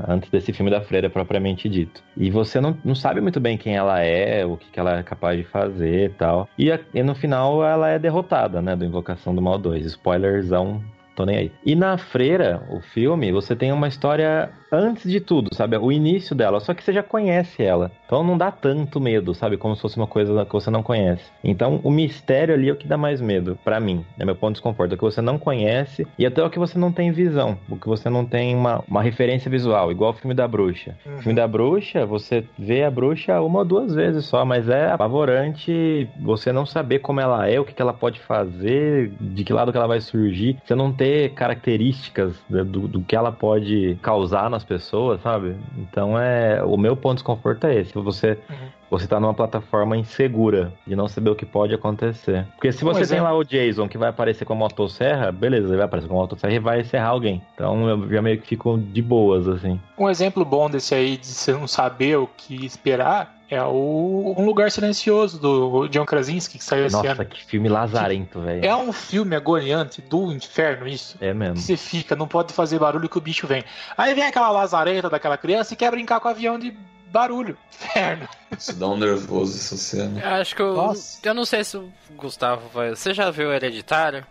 antes 0.08 0.30
desse 0.30 0.52
filme 0.52 0.70
da 0.70 0.80
freira 0.80 1.10
propriamente 1.10 1.68
dito. 1.68 2.02
E 2.16 2.30
você 2.30 2.60
não, 2.60 2.76
não 2.82 2.94
sabe 2.94 3.20
muito 3.20 3.38
bem 3.38 3.58
quem 3.58 3.76
ela 3.76 4.00
é, 4.00 4.44
o 4.44 4.56
que, 4.56 4.70
que 4.70 4.80
ela 4.80 4.98
é 4.98 5.02
capaz 5.02 5.36
de 5.36 5.44
fazer 5.44 6.06
e 6.06 6.08
tal. 6.08 6.48
E, 6.58 6.70
e 6.94 7.02
no 7.02 7.14
final 7.14 7.62
ela 7.62 7.90
é 7.90 7.98
derrotada, 7.98 8.62
né, 8.62 8.74
do 8.74 8.84
Invocação 8.84 9.34
do 9.34 9.42
Mal 9.42 9.58
2. 9.58 9.84
Spoilerzão 9.84 10.82
tô 11.14 11.24
nem 11.24 11.36
aí. 11.36 11.52
E 11.64 11.74
na 11.74 11.96
Freira, 11.96 12.62
o 12.70 12.80
filme, 12.80 13.32
você 13.32 13.54
tem 13.54 13.72
uma 13.72 13.88
história 13.88 14.50
antes 14.74 15.10
de 15.10 15.20
tudo, 15.20 15.54
sabe? 15.54 15.76
O 15.76 15.92
início 15.92 16.34
dela. 16.34 16.60
Só 16.60 16.74
que 16.74 16.82
você 16.82 16.92
já 16.92 17.02
conhece 17.02 17.62
ela. 17.62 17.90
Então 18.06 18.22
não 18.22 18.36
dá 18.36 18.50
tanto 18.50 19.00
medo, 19.00 19.34
sabe? 19.34 19.56
Como 19.56 19.74
se 19.74 19.82
fosse 19.82 19.96
uma 19.96 20.06
coisa 20.06 20.44
que 20.44 20.52
você 20.52 20.70
não 20.70 20.82
conhece. 20.82 21.24
Então 21.42 21.80
o 21.82 21.90
mistério 21.90 22.54
ali 22.54 22.68
é 22.68 22.72
o 22.72 22.76
que 22.76 22.86
dá 22.86 22.96
mais 22.96 23.20
medo, 23.20 23.58
para 23.64 23.80
mim. 23.80 24.04
É 24.18 24.24
meu 24.24 24.34
ponto 24.34 24.50
de 24.50 24.54
desconforto. 24.54 24.92
É 24.92 24.94
o 24.94 24.98
que 24.98 25.04
você 25.04 25.20
não 25.20 25.38
conhece 25.38 26.06
e 26.18 26.26
até 26.26 26.42
o 26.42 26.50
que 26.50 26.58
você 26.58 26.78
não 26.78 26.92
tem 26.92 27.10
visão. 27.12 27.58
O 27.68 27.76
que 27.76 27.86
você 27.86 28.08
não 28.08 28.24
tem 28.24 28.54
uma, 28.54 28.82
uma 28.88 29.02
referência 29.02 29.50
visual. 29.50 29.90
Igual 29.90 30.10
o 30.10 30.14
filme 30.14 30.34
da 30.34 30.46
bruxa. 30.46 30.96
Uhum. 31.04 31.16
O 31.16 31.18
filme 31.18 31.34
da 31.34 31.46
bruxa, 31.46 32.06
você 32.06 32.44
vê 32.58 32.84
a 32.84 32.90
bruxa 32.90 33.40
uma 33.40 33.60
ou 33.60 33.64
duas 33.64 33.94
vezes 33.94 34.24
só, 34.24 34.44
mas 34.44 34.68
é 34.68 34.90
apavorante 34.90 36.08
você 36.20 36.52
não 36.52 36.66
saber 36.66 37.00
como 37.00 37.20
ela 37.20 37.48
é, 37.48 37.58
o 37.58 37.64
que, 37.64 37.74
que 37.74 37.82
ela 37.82 37.92
pode 37.92 38.20
fazer, 38.20 39.12
de 39.20 39.44
que 39.44 39.52
lado 39.52 39.72
que 39.72 39.78
ela 39.78 39.86
vai 39.86 40.00
surgir. 40.00 40.58
Você 40.64 40.74
não 40.74 40.92
ter 40.92 41.30
características 41.34 42.40
do, 42.48 42.88
do 42.88 43.02
que 43.02 43.16
ela 43.16 43.32
pode 43.32 43.98
causar 44.02 44.48
nas 44.64 44.66
pessoas, 44.66 45.20
sabe? 45.20 45.56
Então 45.76 46.18
é. 46.18 46.62
O 46.64 46.76
meu 46.76 46.96
ponto 46.96 47.16
de 47.16 47.16
desconforto 47.16 47.66
é 47.66 47.80
esse. 47.80 47.92
Você. 47.94 48.38
Uhum 48.48 48.84
você 48.90 49.08
tá 49.08 49.18
numa 49.18 49.34
plataforma 49.34 49.96
insegura 49.96 50.72
de 50.86 50.94
não 50.94 51.08
saber 51.08 51.30
o 51.30 51.34
que 51.34 51.44
pode 51.44 51.74
acontecer. 51.74 52.46
Porque 52.54 52.70
se 52.70 52.84
você 52.84 53.04
tem 53.04 53.20
lá 53.20 53.36
o 53.36 53.42
Jason 53.42 53.88
que 53.88 53.98
vai 53.98 54.08
aparecer 54.08 54.44
com 54.44 54.52
a 54.52 54.56
motosserra, 54.56 55.32
beleza, 55.32 55.66
ele 55.66 55.76
vai 55.76 55.86
aparecer 55.86 56.08
com 56.08 56.14
a 56.14 56.20
motosserra 56.20 56.52
e 56.52 56.58
vai 56.60 56.84
serrar 56.84 57.10
alguém. 57.10 57.42
Então 57.54 57.88
eu 57.88 58.08
já 58.08 58.22
meio 58.22 58.38
que 58.38 58.46
fico 58.46 58.78
de 58.78 59.02
boas, 59.02 59.48
assim. 59.48 59.80
Um 59.98 60.08
exemplo 60.08 60.44
bom 60.44 60.70
desse 60.70 60.94
aí, 60.94 61.16
de 61.16 61.26
você 61.26 61.52
não 61.52 61.66
saber 61.66 62.18
o 62.18 62.28
que 62.28 62.64
esperar, 62.64 63.34
é 63.54 63.62
o 63.62 64.34
Um 64.36 64.44
Lugar 64.44 64.70
Silencioso, 64.70 65.38
do 65.38 65.88
John 65.88 66.04
Krasinski, 66.04 66.58
que 66.58 66.64
saiu 66.64 66.84
Nossa, 66.84 66.96
esse 66.98 67.06
ano. 67.06 67.16
Nossa, 67.16 67.24
que 67.24 67.44
filme 67.44 67.68
lazarento, 67.68 68.40
velho. 68.40 68.64
É 68.64 68.76
um 68.76 68.92
filme 68.92 69.36
agoniante 69.36 70.02
do 70.02 70.32
inferno, 70.32 70.86
isso. 70.86 71.16
É 71.20 71.32
mesmo. 71.32 71.56
Você 71.56 71.76
fica, 71.76 72.16
não 72.16 72.28
pode 72.28 72.52
fazer 72.52 72.78
barulho 72.78 73.08
que 73.08 73.18
o 73.18 73.20
bicho 73.20 73.46
vem. 73.46 73.64
Aí 73.96 74.14
vem 74.14 74.24
aquela 74.24 74.50
lazarenta 74.50 75.08
daquela 75.08 75.36
criança 75.38 75.74
e 75.74 75.76
quer 75.76 75.90
brincar 75.90 76.20
com 76.20 76.28
o 76.28 76.30
avião 76.30 76.58
de 76.58 76.76
barulho. 77.10 77.56
Inferno. 77.72 78.28
Isso 78.56 78.74
dá 78.74 78.88
um 78.88 78.96
nervoso 78.96 79.56
essa 79.56 79.76
cena. 79.76 80.20
Eu 80.20 80.34
acho 80.40 80.54
que 80.56 80.62
eu. 80.62 80.74
Nossa. 80.74 81.18
Eu 81.22 81.34
não 81.34 81.44
sei 81.44 81.62
se 81.64 81.76
o 81.76 81.92
Gustavo 82.16 82.68
vai. 82.72 82.90
Você 82.90 83.14
já 83.14 83.30
viu 83.30 83.52
Hereditário? 83.52 84.26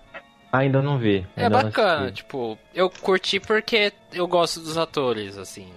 Ainda 0.52 0.84
não 0.84 1.00
vi. 1.00 1.26
É 1.36 1.46
Ainda 1.46 1.60
é 1.60 1.64
bacana, 1.64 2.12
tipo, 2.12 2.60
eu 2.76 2.88
curti 2.88 3.40
porque 3.40 3.92
eu 4.12 4.28
gosto 4.28 4.60
dos 4.60 4.78
atores, 4.78 5.36
assim, 5.36 5.68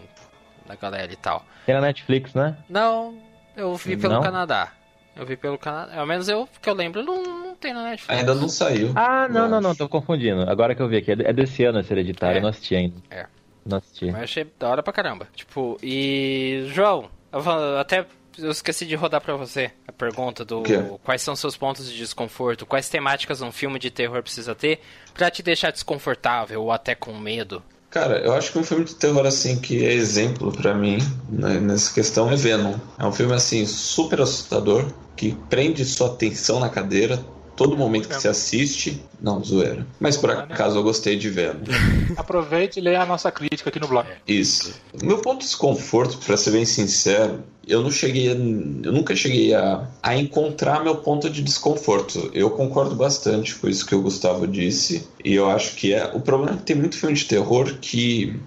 da 0.67 0.75
galera 0.75 1.11
e 1.11 1.17
tal. 1.17 1.43
Tem 1.65 1.75
na 1.75 1.81
Netflix, 1.81 2.35
né? 2.35 2.59
Não, 2.69 3.17
eu 3.57 3.75
vi 3.77 3.97
pelo 3.97 4.15
não? 4.15 4.23
Canadá. 4.23 4.73
Eu 5.17 5.25
vi 5.25 5.37
pelo 5.37 5.57
Canadá. 5.57 5.99
Ao 5.99 6.07
menos 6.07 6.29
eu 6.29 6.49
que 6.61 6.69
eu 6.69 6.75
lembro, 6.75 7.03
não, 7.03 7.23
não 7.23 7.55
tem 7.57 7.73
na 7.73 7.85
Netflix. 7.85 8.21
Ainda 8.21 8.35
não 8.35 8.49
saiu. 8.49 8.93
Ah, 8.95 9.27
não, 9.29 9.49
não, 9.49 9.61
não, 9.61 9.75
tô 9.75 9.89
confundindo. 9.89 10.43
Agora 10.43 10.75
que 10.75 10.83
eu 10.83 10.89
vi 10.89 10.99
aqui, 10.99 11.13
é 11.13 11.33
desse 11.33 11.65
ano 11.65 11.81
esse 11.81 11.93
hereditário, 11.93 12.37
é. 12.37 12.39
eu 12.39 12.43
não 12.43 12.51
assisti 12.51 12.77
ainda. 12.77 12.97
É. 13.11 13.27
Não 13.65 13.79
assisti. 13.79 14.11
Mas 14.11 14.23
achei 14.23 14.47
da 14.59 14.69
hora 14.69 14.83
pra 14.83 14.93
caramba. 14.93 15.27
Tipo, 15.35 15.79
e. 15.83 16.67
João, 16.69 17.11
eu 17.33 17.79
até 17.79 18.07
eu 18.39 18.51
esqueci 18.51 18.85
de 18.85 18.95
rodar 18.95 19.21
para 19.21 19.35
você 19.35 19.71
a 19.89 19.93
pergunta 19.93 20.45
do 20.45 20.63
quais 21.03 21.23
são 21.23 21.35
seus 21.35 21.57
pontos 21.57 21.91
de 21.91 21.97
desconforto, 21.97 22.67
quais 22.67 22.89
temáticas 22.89 23.41
um 23.41 23.51
filme 23.51 23.79
de 23.79 23.91
terror 23.91 24.23
precisa 24.23 24.55
ter 24.55 24.81
para 25.15 25.31
te 25.31 25.43
deixar 25.43 25.71
desconfortável 25.71 26.63
ou 26.63 26.71
até 26.71 26.95
com 26.95 27.15
medo. 27.15 27.63
Cara, 27.97 28.19
eu 28.19 28.35
acho 28.35 28.53
que 28.53 28.59
um 28.59 28.63
filme 28.63 28.85
de 28.85 28.95
terror 28.95 29.25
assim 29.25 29.57
que 29.57 29.83
é 29.83 29.91
exemplo 29.91 30.53
para 30.53 30.75
mim 30.75 30.99
né, 31.31 31.59
nessa 31.59 31.95
questão 31.95 32.31
é 32.31 32.37
Venom. 32.37 32.75
É 32.99 33.07
um 33.07 33.11
filme 33.11 33.33
assim 33.33 33.65
super 33.65 34.21
assustador 34.21 34.85
que 35.17 35.35
prende 35.49 35.83
sua 35.83 36.09
atenção 36.09 36.61
na 36.61 36.69
cadeira 36.69 37.25
todo 37.57 37.75
momento 37.75 38.07
que 38.07 38.15
você 38.15 38.29
assiste. 38.29 39.03
Não, 39.27 39.43
zoeira. 39.43 39.85
Mas 39.99 40.17
por 40.17 40.31
acaso 40.31 40.79
eu 40.79 40.85
gostei 40.85 41.17
de 41.17 41.29
ver. 41.29 41.57
Aproveite 42.17 42.79
e 42.79 42.83
leia 42.83 43.03
a 43.03 43.07
nossa 43.07 43.29
crítica 43.33 43.71
aqui 43.71 43.81
no 43.81 43.89
blog. 43.89 44.07
Isso. 44.25 44.73
Meu 45.03 45.19
ponto 45.19 45.41
de 45.41 45.47
desconforto, 45.47 46.17
para 46.25 46.37
ser 46.37 46.53
bem 46.53 46.65
sincero, 46.65 47.43
eu 47.67 47.83
não 47.83 47.91
cheguei, 47.91 48.29
a, 48.29 48.35
eu 48.35 48.93
nunca 48.93 49.17
cheguei 49.17 49.53
a, 49.53 49.89
a 50.01 50.17
encontrar 50.17 50.85
meu 50.85 50.99
ponto 50.99 51.29
de 51.29 51.43
desconforto. 51.43 52.31
Eu 52.33 52.51
concordo 52.51 52.95
bastante 52.95 53.57
com 53.57 53.69
isso 53.69 53.85
que 53.85 53.97
o 53.97 54.03
Gustavo 54.03 54.47
disse 54.47 55.09
e 55.25 55.35
eu 55.35 55.51
acho 55.51 55.75
que 55.75 55.93
é 55.93 56.05
o 56.15 56.21
problema 56.21 56.55
é 56.55 56.57
que 56.59 56.63
tem 56.63 56.77
muito 56.77 56.97
filme 56.97 57.17
de 57.17 57.25
terror 57.25 57.75
que 57.81 58.39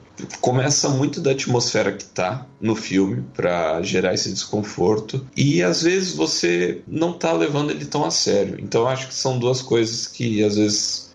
começa 0.42 0.90
muito 0.90 1.22
da 1.22 1.32
atmosfera 1.32 1.92
que 1.92 2.04
tá 2.04 2.46
no 2.60 2.76
filme 2.76 3.24
para 3.34 3.82
gerar 3.82 4.14
esse 4.14 4.32
desconforto 4.32 5.26
e 5.36 5.62
às 5.64 5.84
vezes 5.84 6.14
você 6.14 6.82
não 6.88 7.14
tá 7.14 7.32
levando 7.32 7.72
ele 7.72 7.86
tão 7.86 8.06
a 8.06 8.12
sério. 8.12 8.58
Então 8.60 8.88
acho 8.88 9.08
que 9.08 9.14
são 9.14 9.38
duas 9.38 9.62
coisas 9.62 10.08
que 10.08 10.44
às 10.44 10.56
vezes 10.56 10.69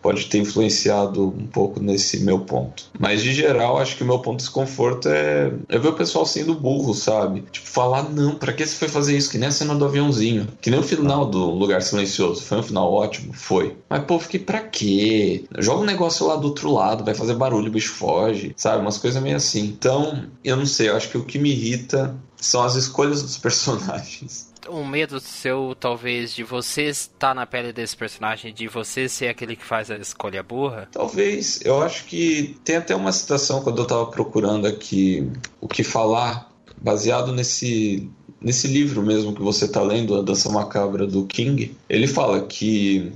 pode 0.05 0.27
ter 0.27 0.37
influenciado 0.37 1.29
um 1.29 1.47
pouco 1.47 1.81
nesse 1.81 2.21
meu 2.21 2.41
ponto. 2.41 2.85
Mas 2.99 3.23
de 3.23 3.33
geral, 3.33 3.79
acho 3.79 3.97
que 3.97 4.03
o 4.03 4.07
meu 4.07 4.19
ponto 4.19 4.37
de 4.37 4.43
desconforto 4.43 5.09
é, 5.09 5.51
é 5.67 5.79
ver 5.79 5.89
o 5.89 5.95
pessoal 5.95 6.27
sendo 6.27 6.55
burro, 6.55 6.93
sabe? 6.93 7.43
Tipo, 7.51 7.67
falar, 7.67 8.11
não, 8.11 8.35
pra 8.35 8.53
que 8.53 8.67
você 8.67 8.77
foi 8.77 8.89
fazer 8.89 9.17
isso? 9.17 9.31
Que 9.31 9.39
nem 9.39 9.49
a 9.49 9.53
cena 9.53 9.75
do 9.75 9.87
aviãozinho. 9.87 10.47
Que 10.61 10.71
nem 10.71 10.79
o 10.79 10.83
final 10.83 11.25
do 11.25 11.47
Lugar 11.47 11.81
Silencioso. 11.81 12.43
Foi 12.43 12.59
um 12.59 12.63
final 12.63 12.93
ótimo? 12.93 13.33
Foi. 13.33 13.79
Mas, 13.89 14.05
pô, 14.05 14.19
fiquei 14.19 14.41
pra 14.41 14.61
quê? 14.61 15.47
Joga 15.59 15.81
um 15.81 15.87
negócio 15.87 16.27
lá 16.27 16.37
do 16.37 16.49
outro 16.49 16.71
lado, 16.71 17.03
vai 17.03 17.15
fazer 17.15 17.35
barulho, 17.35 17.69
o 17.69 17.73
bicho 17.73 17.93
foge, 17.95 18.53
sabe? 18.59 18.83
Umas 18.83 18.99
coisas 18.99 19.23
meio 19.23 19.37
assim. 19.37 19.65
Então, 19.65 20.27
eu 20.45 20.55
não 20.57 20.67
sei, 20.67 20.91
eu 20.91 20.97
acho 20.97 21.09
que 21.09 21.17
o 21.17 21.25
que 21.25 21.39
me 21.39 21.51
irrita 21.51 22.15
são 22.37 22.63
as 22.63 22.75
escolhas 22.75 23.23
dos 23.23 23.39
personagens 23.39 24.53
um 24.69 24.87
medo 24.87 25.21
seu, 25.21 25.77
talvez, 25.79 26.35
de 26.35 26.43
você 26.43 26.85
estar 26.85 27.35
na 27.35 27.47
pele 27.47 27.73
desse 27.73 27.97
personagem, 27.97 28.53
de 28.53 28.69
você 28.69 29.09
ser 29.09 29.29
aquele 29.29 29.57
que 29.57 29.65
faz 29.65 29.91
a 29.91 29.97
escolha 29.97 30.43
burra? 30.43 30.89
Talvez. 30.93 31.61
Eu 31.65 31.83
acho 31.83 32.05
que 32.05 32.57
tem 32.65 32.77
até 32.77 32.95
uma 32.95 33.13
citação 33.13 33.63
quando 33.63 33.83
eu 33.83 33.87
tava 33.87 34.07
procurando 34.07 34.67
aqui 34.67 35.31
o 35.61 35.69
que 35.69 35.83
falar, 35.83 36.51
baseado 36.81 37.33
nesse 37.33 38.11
nesse 38.45 38.67
livro 38.69 39.03
mesmo 39.03 39.35
que 39.35 39.41
você 39.41 39.65
está 39.65 39.81
lendo, 39.81 40.15
A 40.15 40.21
Dança 40.21 40.51
Macabra 40.51 41.07
do 41.07 41.25
King, 41.25 41.75
ele 41.89 42.07
fala 42.07 42.43
que 42.43 43.11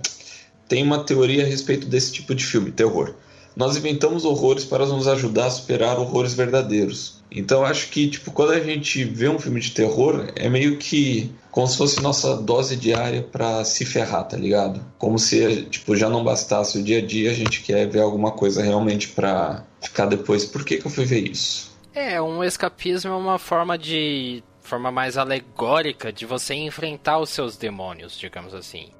tem 0.66 0.82
uma 0.82 1.04
teoria 1.04 1.44
a 1.44 1.46
respeito 1.46 1.86
desse 1.86 2.12
tipo 2.12 2.34
de 2.34 2.44
filme, 2.44 2.72
terror. 2.72 3.14
Nós 3.54 3.76
inventamos 3.76 4.24
horrores 4.24 4.64
para 4.64 4.86
nos 4.86 5.06
ajudar 5.06 5.46
a 5.46 5.50
superar 5.50 5.98
horrores 5.98 6.32
verdadeiros. 6.32 7.17
Então 7.30 7.64
acho 7.64 7.90
que 7.90 8.08
tipo 8.08 8.30
quando 8.30 8.52
a 8.52 8.60
gente 8.60 9.04
vê 9.04 9.28
um 9.28 9.38
filme 9.38 9.60
de 9.60 9.72
terror 9.72 10.26
é 10.34 10.48
meio 10.48 10.78
que 10.78 11.30
como 11.50 11.66
se 11.66 11.76
fosse 11.76 12.00
nossa 12.00 12.36
dose 12.36 12.76
diária 12.76 13.22
para 13.22 13.64
se 13.64 13.84
ferrar, 13.84 14.24
tá 14.24 14.36
ligado? 14.36 14.80
Como 14.98 15.18
se 15.18 15.62
tipo 15.64 15.96
já 15.96 16.08
não 16.08 16.24
bastasse 16.24 16.78
o 16.78 16.82
dia 16.82 16.98
a 16.98 17.04
dia, 17.04 17.30
a 17.30 17.34
gente 17.34 17.62
quer 17.62 17.86
ver 17.88 18.00
alguma 18.00 18.30
coisa 18.32 18.62
realmente 18.62 19.08
para 19.08 19.64
ficar 19.80 20.06
depois, 20.06 20.44
por 20.44 20.64
que 20.64 20.78
que 20.78 20.86
eu 20.86 20.90
fui 20.90 21.04
ver 21.04 21.28
isso? 21.28 21.76
É, 21.94 22.20
um 22.20 22.44
escapismo 22.44 23.12
é 23.12 23.16
uma 23.16 23.38
forma 23.38 23.76
de 23.76 24.42
forma 24.60 24.90
mais 24.92 25.16
alegórica 25.16 26.12
de 26.12 26.26
você 26.26 26.54
enfrentar 26.54 27.18
os 27.18 27.30
seus 27.30 27.56
demônios, 27.56 28.18
digamos 28.18 28.54
assim. 28.54 28.90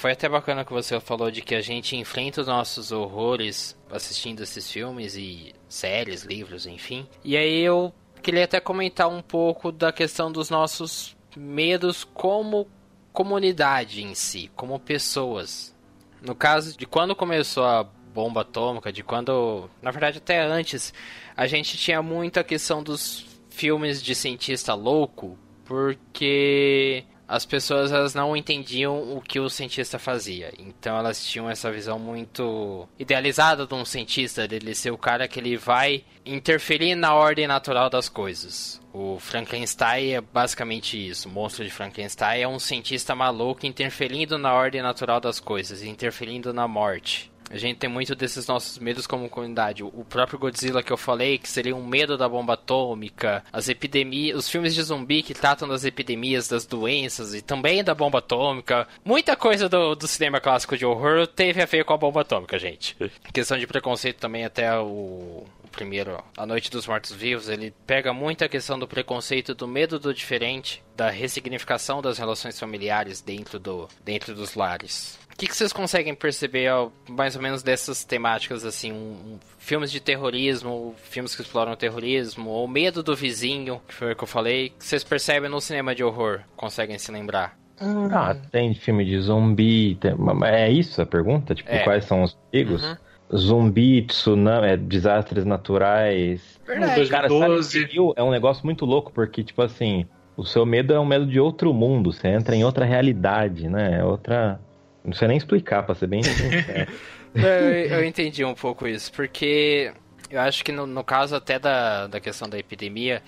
Foi 0.00 0.12
até 0.12 0.26
bacana 0.30 0.64
que 0.64 0.72
você 0.72 0.98
falou 0.98 1.30
de 1.30 1.42
que 1.42 1.54
a 1.54 1.60
gente 1.60 1.94
enfrenta 1.94 2.40
os 2.40 2.46
nossos 2.46 2.90
horrores 2.90 3.78
assistindo 3.90 4.42
esses 4.42 4.70
filmes 4.70 5.14
e 5.14 5.54
séries, 5.68 6.22
livros, 6.22 6.64
enfim. 6.64 7.06
E 7.22 7.36
aí 7.36 7.60
eu 7.60 7.92
queria 8.22 8.44
até 8.44 8.58
comentar 8.58 9.10
um 9.10 9.20
pouco 9.20 9.70
da 9.70 9.92
questão 9.92 10.32
dos 10.32 10.48
nossos 10.48 11.14
medos 11.36 12.02
como 12.02 12.66
comunidade 13.12 14.02
em 14.02 14.14
si, 14.14 14.50
como 14.56 14.80
pessoas. 14.80 15.76
No 16.22 16.34
caso 16.34 16.78
de 16.78 16.86
quando 16.86 17.14
começou 17.14 17.66
a 17.66 17.84
bomba 17.84 18.40
atômica, 18.40 18.90
de 18.90 19.02
quando, 19.02 19.68
na 19.82 19.90
verdade 19.90 20.16
até 20.16 20.40
antes, 20.40 20.94
a 21.36 21.46
gente 21.46 21.76
tinha 21.76 22.00
muito 22.00 22.40
a 22.40 22.44
questão 22.44 22.82
dos 22.82 23.26
filmes 23.50 24.02
de 24.02 24.14
cientista 24.14 24.72
louco, 24.72 25.38
porque 25.66 27.04
as 27.30 27.46
pessoas 27.46 27.92
elas 27.92 28.12
não 28.12 28.36
entendiam 28.36 29.16
o 29.16 29.20
que 29.20 29.38
o 29.38 29.48
cientista 29.48 30.00
fazia. 30.00 30.52
Então 30.58 30.98
elas 30.98 31.24
tinham 31.24 31.48
essa 31.48 31.70
visão 31.70 31.96
muito 31.96 32.88
idealizada 32.98 33.68
de 33.68 33.72
um 33.72 33.84
cientista, 33.84 34.48
dele 34.48 34.74
ser 34.74 34.90
o 34.90 34.98
cara 34.98 35.28
que 35.28 35.38
ele 35.38 35.56
vai 35.56 36.04
interferir 36.26 36.96
na 36.96 37.14
ordem 37.14 37.46
natural 37.46 37.88
das 37.88 38.08
coisas. 38.08 38.80
O 38.92 39.16
Frankenstein 39.20 40.14
é 40.14 40.20
basicamente 40.20 40.98
isso. 41.08 41.28
O 41.28 41.30
monstro 41.30 41.64
de 41.64 41.70
Frankenstein 41.70 42.40
é 42.42 42.48
um 42.48 42.58
cientista 42.58 43.14
maluco 43.14 43.64
interferindo 43.64 44.36
na 44.36 44.52
ordem 44.52 44.82
natural 44.82 45.20
das 45.20 45.38
coisas, 45.38 45.84
interferindo 45.84 46.52
na 46.52 46.66
morte. 46.66 47.29
A 47.50 47.58
gente 47.58 47.78
tem 47.78 47.90
muito 47.90 48.14
desses 48.14 48.46
nossos 48.46 48.78
medos 48.78 49.06
como 49.06 49.28
comunidade. 49.28 49.82
O 49.82 50.04
próprio 50.08 50.38
Godzilla 50.38 50.82
que 50.82 50.92
eu 50.92 50.96
falei, 50.96 51.36
que 51.36 51.48
seria 51.48 51.74
um 51.74 51.84
medo 51.84 52.16
da 52.16 52.28
bomba 52.28 52.54
atômica, 52.54 53.44
as 53.52 53.68
epidemias, 53.68 54.38
os 54.38 54.48
filmes 54.48 54.74
de 54.74 54.82
zumbi 54.82 55.22
que 55.22 55.34
tratam 55.34 55.66
das 55.66 55.84
epidemias, 55.84 56.48
das 56.48 56.64
doenças 56.64 57.34
e 57.34 57.42
também 57.42 57.82
da 57.82 57.94
bomba 57.94 58.18
atômica. 58.18 58.86
Muita 59.04 59.34
coisa 59.34 59.68
do, 59.68 59.94
do 59.94 60.06
cinema 60.06 60.40
clássico 60.40 60.76
de 60.76 60.86
horror 60.86 61.26
teve 61.26 61.60
a 61.60 61.66
ver 61.66 61.84
com 61.84 61.92
a 61.92 61.98
bomba 61.98 62.20
atômica, 62.20 62.58
gente. 62.58 62.96
questão 63.32 63.58
de 63.58 63.66
preconceito 63.66 64.18
também 64.18 64.44
até 64.44 64.78
o 64.78 65.44
primeiro, 65.70 66.22
A 66.36 66.44
Noite 66.44 66.70
dos 66.70 66.86
Mortos-Vivos, 66.86 67.48
ele 67.48 67.72
pega 67.86 68.12
muito 68.12 68.44
a 68.44 68.48
questão 68.48 68.78
do 68.78 68.88
preconceito, 68.88 69.54
do 69.54 69.68
medo 69.68 69.98
do 69.98 70.12
diferente, 70.12 70.82
da 70.96 71.08
ressignificação 71.10 72.02
das 72.02 72.18
relações 72.18 72.58
familiares 72.58 73.20
dentro, 73.20 73.58
do, 73.58 73.88
dentro 74.04 74.34
dos 74.34 74.54
lares. 74.54 75.19
O 75.40 75.42
que, 75.42 75.48
que 75.48 75.56
vocês 75.56 75.72
conseguem 75.72 76.14
perceber 76.14 76.70
ó, 76.70 76.90
mais 77.08 77.34
ou 77.34 77.40
menos 77.40 77.62
dessas 77.62 78.04
temáticas, 78.04 78.62
assim, 78.62 78.92
um, 78.92 78.96
um, 78.96 79.38
filmes 79.56 79.90
de 79.90 79.98
terrorismo, 79.98 80.94
filmes 80.98 81.34
que 81.34 81.40
exploram 81.40 81.72
o 81.72 81.76
terrorismo, 81.76 82.50
ou 82.50 82.68
medo 82.68 83.02
do 83.02 83.16
vizinho, 83.16 83.80
que 83.88 83.94
foi 83.94 84.12
o 84.12 84.16
que 84.16 84.22
eu 84.22 84.28
falei, 84.28 84.68
que 84.68 84.84
vocês 84.84 85.02
percebem 85.02 85.48
no 85.48 85.58
cinema 85.58 85.94
de 85.94 86.04
horror, 86.04 86.40
conseguem 86.54 86.98
se 86.98 87.10
lembrar? 87.10 87.58
Ah, 87.80 88.36
tem 88.52 88.74
filme 88.74 89.02
de 89.02 89.18
zumbi, 89.18 89.94
tem... 89.94 90.12
é 90.44 90.70
isso 90.70 91.00
a 91.00 91.06
pergunta? 91.06 91.54
Tipo, 91.54 91.70
É. 91.70 91.84
quais 91.84 92.04
são 92.04 92.22
os 92.22 92.36
perigos? 92.50 92.84
Uhum. 92.84 92.96
Zumbi, 93.34 94.02
tsunami, 94.02 94.66
é, 94.66 94.76
desastres 94.76 95.46
naturais. 95.46 96.60
Verdade. 96.66 97.08
Cara, 97.08 97.28
2012. 97.28 97.70
Silent 97.70 97.94
Hill 97.94 98.12
é 98.14 98.22
um 98.22 98.30
negócio 98.30 98.62
muito 98.66 98.84
louco, 98.84 99.10
porque, 99.10 99.42
tipo 99.42 99.62
assim, 99.62 100.04
o 100.36 100.44
seu 100.44 100.66
medo 100.66 100.92
é 100.92 101.00
um 101.00 101.06
medo 101.06 101.26
de 101.26 101.40
outro 101.40 101.72
mundo, 101.72 102.12
você 102.12 102.28
entra 102.28 102.54
em 102.54 102.62
outra 102.62 102.84
realidade, 102.84 103.70
né? 103.70 104.00
É 104.00 104.04
outra... 104.04 104.60
Não 105.04 105.12
sei 105.12 105.28
nem 105.28 105.36
explicar, 105.36 105.82
pra 105.82 105.94
ser 105.94 106.06
bem 106.06 106.20
eu, 107.34 107.42
eu 107.42 108.04
entendi 108.04 108.44
um 108.44 108.54
pouco 108.54 108.86
isso, 108.86 109.10
porque 109.12 109.92
eu 110.30 110.40
acho 110.40 110.64
que 110.64 110.72
no, 110.72 110.86
no 110.86 111.02
caso 111.02 111.34
até 111.34 111.58
da, 111.58 112.06
da 112.06 112.20
questão 112.20 112.48
da 112.48 112.58
epidemia, 112.58 113.22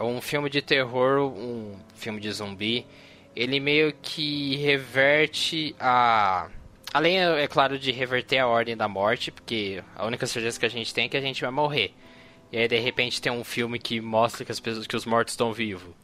um 0.00 0.20
filme 0.20 0.48
de 0.48 0.62
terror, 0.62 1.20
um 1.20 1.76
filme 1.94 2.20
de 2.20 2.30
zumbi, 2.32 2.86
ele 3.34 3.60
meio 3.60 3.92
que 4.00 4.56
reverte 4.56 5.74
a. 5.78 6.48
Além, 6.92 7.20
é 7.20 7.46
claro, 7.46 7.78
de 7.78 7.92
reverter 7.92 8.38
a 8.38 8.48
ordem 8.48 8.76
da 8.76 8.88
morte, 8.88 9.30
porque 9.30 9.82
a 9.94 10.04
única 10.04 10.26
certeza 10.26 10.58
que 10.58 10.66
a 10.66 10.70
gente 10.70 10.92
tem 10.92 11.04
é 11.04 11.08
que 11.08 11.16
a 11.16 11.20
gente 11.20 11.40
vai 11.40 11.50
morrer. 11.50 11.94
E 12.50 12.58
aí, 12.58 12.66
de 12.66 12.78
repente, 12.80 13.22
tem 13.22 13.30
um 13.30 13.44
filme 13.44 13.78
que 13.78 14.00
mostra 14.00 14.44
que, 14.44 14.50
as 14.50 14.58
pessoas, 14.58 14.86
que 14.88 14.96
os 14.96 15.06
mortos 15.06 15.34
estão 15.34 15.52
vivos. 15.52 15.94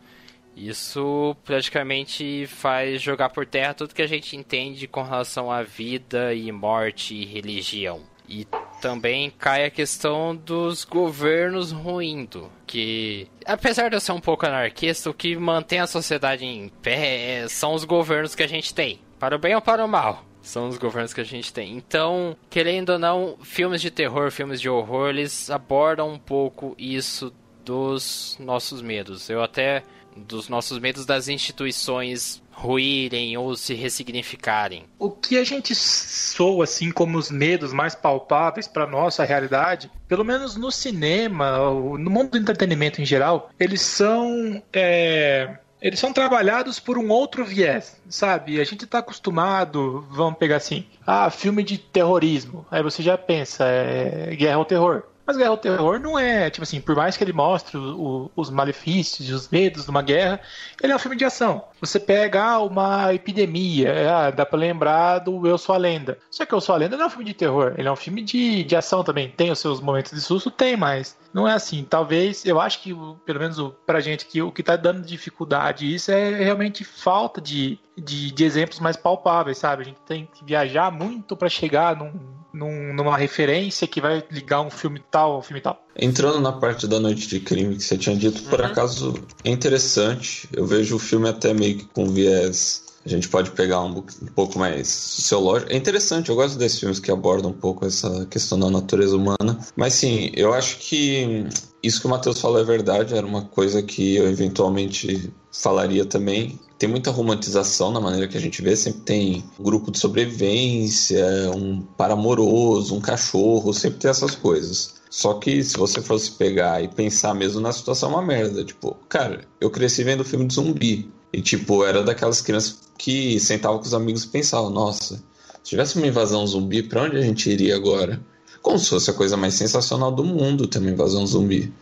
Isso 0.56 1.36
praticamente 1.44 2.46
faz 2.46 3.02
jogar 3.02 3.28
por 3.28 3.44
terra 3.44 3.74
tudo 3.74 3.94
que 3.94 4.00
a 4.00 4.06
gente 4.06 4.34
entende 4.34 4.88
com 4.88 5.02
relação 5.02 5.52
à 5.52 5.62
vida 5.62 6.32
e 6.32 6.50
morte 6.50 7.14
e 7.14 7.26
religião. 7.26 8.00
E 8.26 8.46
também 8.80 9.30
cai 9.30 9.66
a 9.66 9.70
questão 9.70 10.34
dos 10.34 10.84
governos 10.84 11.70
ruindo, 11.72 12.50
que 12.66 13.28
apesar 13.44 13.88
de 13.88 13.96
eu 13.96 14.00
ser 14.00 14.12
um 14.12 14.20
pouco 14.20 14.46
anarquista, 14.46 15.10
o 15.10 15.14
que 15.14 15.36
mantém 15.36 15.78
a 15.78 15.86
sociedade 15.86 16.44
em 16.44 16.68
pé 16.68 17.46
são 17.48 17.74
os 17.74 17.84
governos 17.84 18.34
que 18.34 18.42
a 18.42 18.48
gente 18.48 18.74
tem, 18.74 18.98
para 19.18 19.36
o 19.36 19.38
bem 19.38 19.54
ou 19.54 19.60
para 19.60 19.84
o 19.84 19.88
mal. 19.88 20.24
São 20.42 20.68
os 20.68 20.78
governos 20.78 21.12
que 21.12 21.20
a 21.20 21.24
gente 21.24 21.52
tem. 21.52 21.76
Então, 21.76 22.36
querendo 22.48 22.90
ou 22.90 22.98
não, 22.98 23.36
filmes 23.42 23.80
de 23.82 23.90
terror, 23.90 24.30
filmes 24.30 24.60
de 24.60 24.68
horror, 24.68 25.08
eles 25.10 25.50
abordam 25.50 26.08
um 26.08 26.18
pouco 26.18 26.74
isso 26.78 27.32
dos 27.64 28.36
nossos 28.38 28.80
medos. 28.80 29.28
Eu 29.28 29.42
até 29.42 29.82
dos 30.16 30.48
nossos 30.48 30.78
medos 30.78 31.04
das 31.04 31.28
instituições 31.28 32.42
ruírem 32.50 33.36
ou 33.36 33.54
se 33.54 33.74
ressignificarem. 33.74 34.84
O 34.98 35.10
que 35.10 35.36
a 35.36 35.44
gente 35.44 35.74
soa 35.74 36.64
assim 36.64 36.90
como 36.90 37.18
os 37.18 37.30
medos 37.30 37.72
mais 37.72 37.94
palpáveis 37.94 38.66
para 38.66 38.86
nossa 38.86 39.24
realidade, 39.24 39.90
pelo 40.08 40.24
menos 40.24 40.56
no 40.56 40.72
cinema, 40.72 41.58
ou 41.58 41.98
no 41.98 42.10
mundo 42.10 42.30
do 42.30 42.38
entretenimento 42.38 43.02
em 43.02 43.04
geral, 43.04 43.50
eles 43.60 43.82
são 43.82 44.62
é, 44.72 45.58
eles 45.80 46.00
são 46.00 46.12
trabalhados 46.12 46.80
por 46.80 46.96
um 46.96 47.10
outro 47.10 47.44
viés, 47.44 48.00
sabe? 48.08 48.60
A 48.60 48.64
gente 48.64 48.86
tá 48.86 48.98
acostumado, 48.98 50.06
vamos 50.10 50.38
pegar 50.38 50.56
assim, 50.56 50.86
ah, 51.06 51.28
filme 51.30 51.62
de 51.62 51.76
terrorismo. 51.76 52.66
Aí 52.70 52.82
você 52.82 53.02
já 53.02 53.18
pensa, 53.18 53.64
é 53.66 54.34
guerra 54.34 54.56
ao 54.56 54.64
terror. 54.64 55.02
Mas 55.26 55.36
Guerra 55.36 55.50
ao 55.50 55.56
Terror 55.58 55.98
não 55.98 56.16
é, 56.18 56.48
tipo 56.50 56.62
assim, 56.62 56.80
por 56.80 56.94
mais 56.94 57.16
que 57.16 57.24
ele 57.24 57.32
mostre 57.32 57.76
o- 57.76 58.00
o- 58.26 58.30
os 58.36 58.48
malefícios 58.48 59.28
e 59.28 59.32
os 59.32 59.48
medos 59.48 59.84
de 59.84 59.90
uma 59.90 60.02
guerra, 60.02 60.40
ele 60.80 60.92
é 60.92 60.96
um 60.96 60.98
filme 61.00 61.16
de 61.16 61.24
ação. 61.24 61.64
Você 61.80 61.98
pega 61.98 62.42
ah, 62.44 62.58
uma 62.60 63.12
epidemia, 63.12 63.88
é, 63.88 64.32
dá 64.32 64.46
pra 64.46 64.58
lembrar 64.58 65.18
do 65.18 65.46
Eu 65.46 65.58
Sou 65.58 65.74
a 65.74 65.78
Lenda. 65.78 66.18
Só 66.30 66.46
que 66.46 66.54
Eu 66.54 66.60
Sou 66.60 66.74
a 66.74 66.78
Lenda 66.78 66.96
não 66.96 67.04
é 67.04 67.06
um 67.06 67.10
filme 67.10 67.24
de 67.24 67.34
terror, 67.34 67.74
ele 67.76 67.88
é 67.88 67.92
um 67.92 67.96
filme 67.96 68.22
de, 68.22 68.62
de 68.62 68.76
ação 68.76 69.02
também. 69.02 69.28
Tem 69.30 69.50
os 69.50 69.58
seus 69.58 69.80
momentos 69.80 70.12
de 70.12 70.20
susto? 70.20 70.50
Tem, 70.50 70.76
mas 70.76 71.16
não 71.34 71.46
é 71.48 71.52
assim. 71.54 71.84
Talvez, 71.84 72.44
eu 72.46 72.60
acho 72.60 72.80
que, 72.80 72.94
pelo 73.24 73.40
menos 73.40 73.72
pra 73.84 74.00
gente, 74.00 74.26
que 74.26 74.40
o 74.40 74.52
que 74.52 74.62
tá 74.62 74.76
dando 74.76 75.02
dificuldade 75.02 75.92
isso 75.92 76.10
é 76.12 76.30
realmente 76.36 76.84
falta 76.84 77.40
de, 77.40 77.78
de, 77.96 78.30
de 78.30 78.44
exemplos 78.44 78.78
mais 78.80 78.96
palpáveis, 78.96 79.58
sabe? 79.58 79.82
A 79.82 79.86
gente 79.86 80.00
tem 80.06 80.26
que 80.32 80.44
viajar 80.44 80.90
muito 80.92 81.36
pra 81.36 81.48
chegar 81.48 81.96
num, 81.96 82.12
num- 82.56 82.94
numa 82.94 83.16
referência 83.16 83.86
que 83.86 84.00
vai 84.00 84.24
ligar 84.30 84.62
um 84.62 84.70
filme 84.70 85.02
tal 85.10 85.32
ao 85.32 85.42
filme 85.42 85.60
tal. 85.60 85.84
Entrando 85.98 86.40
na 86.40 86.52
parte 86.52 86.86
da 86.86 86.98
noite 86.98 87.28
de 87.28 87.40
crime 87.40 87.76
que 87.76 87.82
você 87.84 87.96
tinha 87.98 88.16
dito, 88.16 88.42
por 88.48 88.62
acaso 88.64 89.14
é 89.44 89.50
interessante. 89.50 90.48
Eu 90.52 90.66
vejo 90.66 90.96
o 90.96 90.98
filme 90.98 91.28
até 91.28 91.52
meio 91.52 91.78
que 91.78 91.84
com 91.86 92.06
viés. 92.08 92.84
A 93.04 93.08
gente 93.08 93.28
pode 93.28 93.52
pegar 93.52 93.82
um, 93.82 93.98
um 93.98 94.26
pouco 94.34 94.58
mais 94.58 94.88
sociológico. 94.88 95.70
É 95.72 95.76
interessante, 95.76 96.28
eu 96.28 96.34
gosto 96.34 96.58
desses 96.58 96.80
filmes 96.80 96.98
que 96.98 97.10
abordam 97.12 97.50
um 97.50 97.54
pouco 97.54 97.86
essa 97.86 98.26
questão 98.26 98.58
da 98.58 98.68
natureza 98.68 99.16
humana. 99.16 99.58
Mas 99.76 99.94
sim, 99.94 100.32
eu 100.34 100.52
acho 100.52 100.78
que 100.78 101.46
isso 101.82 102.00
que 102.00 102.06
o 102.08 102.10
Matheus 102.10 102.40
falou 102.40 102.58
é 102.60 102.64
verdade. 102.64 103.14
Era 103.14 103.24
uma 103.24 103.42
coisa 103.42 103.80
que 103.80 104.16
eu 104.16 104.28
eventualmente 104.28 105.32
falaria 105.52 106.04
também. 106.04 106.58
Tem 106.78 106.88
muita 106.88 107.10
romantização 107.10 107.90
na 107.90 108.00
maneira 108.00 108.28
que 108.28 108.36
a 108.36 108.40
gente 108.40 108.60
vê. 108.60 108.76
Sempre 108.76 109.00
tem 109.00 109.44
um 109.58 109.62
grupo 109.62 109.90
de 109.90 109.98
sobrevivência, 109.98 111.24
um 111.54 111.80
par 111.80 112.10
amoroso, 112.10 112.94
um 112.94 113.00
cachorro, 113.00 113.72
sempre 113.72 113.98
tem 113.98 114.10
essas 114.10 114.34
coisas. 114.34 114.96
Só 115.08 115.34
que 115.34 115.64
se 115.64 115.78
você 115.78 116.02
fosse 116.02 116.32
pegar 116.32 116.82
e 116.82 116.88
pensar 116.88 117.34
mesmo 117.34 117.60
na 117.60 117.72
situação, 117.72 118.10
é 118.10 118.12
uma 118.12 118.22
merda. 118.22 118.62
Tipo, 118.62 118.96
cara, 119.08 119.46
eu 119.60 119.70
cresci 119.70 120.04
vendo 120.04 120.24
filme 120.24 120.46
de 120.46 120.54
zumbi. 120.54 121.10
E, 121.32 121.40
tipo, 121.40 121.84
era 121.84 122.02
daquelas 122.02 122.40
crianças 122.40 122.78
que 122.98 123.38
sentavam 123.40 123.78
com 123.78 123.86
os 123.86 123.94
amigos 123.94 124.24
e 124.24 124.28
pensavam: 124.28 124.68
nossa, 124.68 125.16
se 125.62 125.70
tivesse 125.70 125.96
uma 125.96 126.06
invasão 126.06 126.46
zumbi, 126.46 126.82
pra 126.82 127.04
onde 127.04 127.16
a 127.16 127.22
gente 127.22 127.48
iria 127.50 127.76
agora? 127.76 128.20
Como 128.60 128.78
se 128.78 128.90
fosse 128.90 129.10
a 129.10 129.14
coisa 129.14 129.36
mais 129.36 129.54
sensacional 129.54 130.12
do 130.12 130.24
mundo 130.24 130.66
ter 130.66 130.78
uma 130.78 130.90
invasão 130.90 131.26
zumbi. 131.26 131.72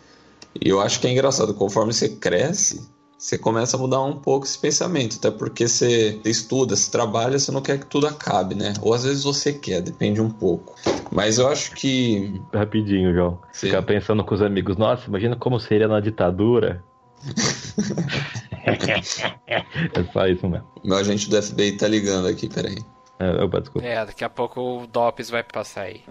E 0.61 0.69
eu 0.69 0.81
acho 0.81 1.01
que 1.01 1.07
é 1.07 1.11
engraçado, 1.11 1.55
conforme 1.55 1.93
você 1.93 2.09
cresce, 2.09 2.83
você 3.19 3.39
começa 3.39 3.77
a 3.77 3.81
mudar 3.81 4.03
um 4.03 4.17
pouco 4.17 4.47
esse 4.47 4.59
pensamento. 4.59 5.17
Até 5.17 5.31
porque 5.31 5.67
você 5.67 6.21
estuda, 6.25 6.77
você 6.77 6.91
trabalha, 6.91 7.39
você 7.39 7.51
não 7.51 7.63
quer 7.63 7.79
que 7.79 7.87
tudo 7.87 8.07
acabe, 8.07 8.55
né? 8.55 8.75
Ou 8.83 8.93
às 8.93 9.05
vezes 9.05 9.25
você 9.25 9.53
quer, 9.53 9.81
depende 9.81 10.21
um 10.21 10.31
pouco. 10.31 10.75
Mas 11.11 11.39
eu 11.39 11.49
acho 11.49 11.73
que. 11.73 12.41
Rapidinho, 12.53 13.15
João. 13.15 13.39
Sim. 13.53 13.69
Ficar 13.69 13.83
pensando 13.83 14.25
com 14.25 14.35
os 14.35 14.43
amigos, 14.43 14.77
nossa, 14.77 15.09
imagina 15.09 15.37
como 15.37 15.59
seria 15.59 15.89
na 15.89 16.01
ditadura. 16.01 16.83
é 18.67 20.05
só 20.13 20.27
isso 20.27 20.49
mesmo. 20.49 20.67
Meu 20.85 20.97
agente 20.97 21.31
do 21.31 21.41
FBI 21.43 21.73
tá 21.73 21.89
ligando 21.89 22.29
aqui, 22.29 22.49
peraí. 22.49 22.77
É, 23.19 23.43
Opa, 23.43 23.61
desculpa. 23.61 23.87
É, 23.87 24.05
daqui 24.05 24.25
a 24.25 24.29
pouco 24.29 24.61
o 24.83 24.87
DOPS 24.87 25.31
vai 25.31 25.43
passar 25.43 25.83
aí. 25.83 26.03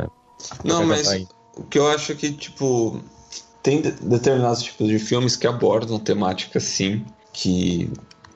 Não, 0.64 0.80
Vai 0.80 0.98
mas 0.98 1.08
aí. 1.10 1.28
o 1.56 1.64
que 1.64 1.78
eu 1.78 1.88
acho 1.88 2.12
é 2.12 2.16
que, 2.16 2.32
tipo, 2.32 3.02
tem 3.64 3.82
de- 3.82 3.92
determinados 3.92 4.62
tipos 4.62 4.88
de 4.88 5.00
filmes 5.00 5.36
que 5.38 5.48
abordam 5.48 5.98
temática 5.98 6.60
assim, 6.60 7.04
que 7.32 7.90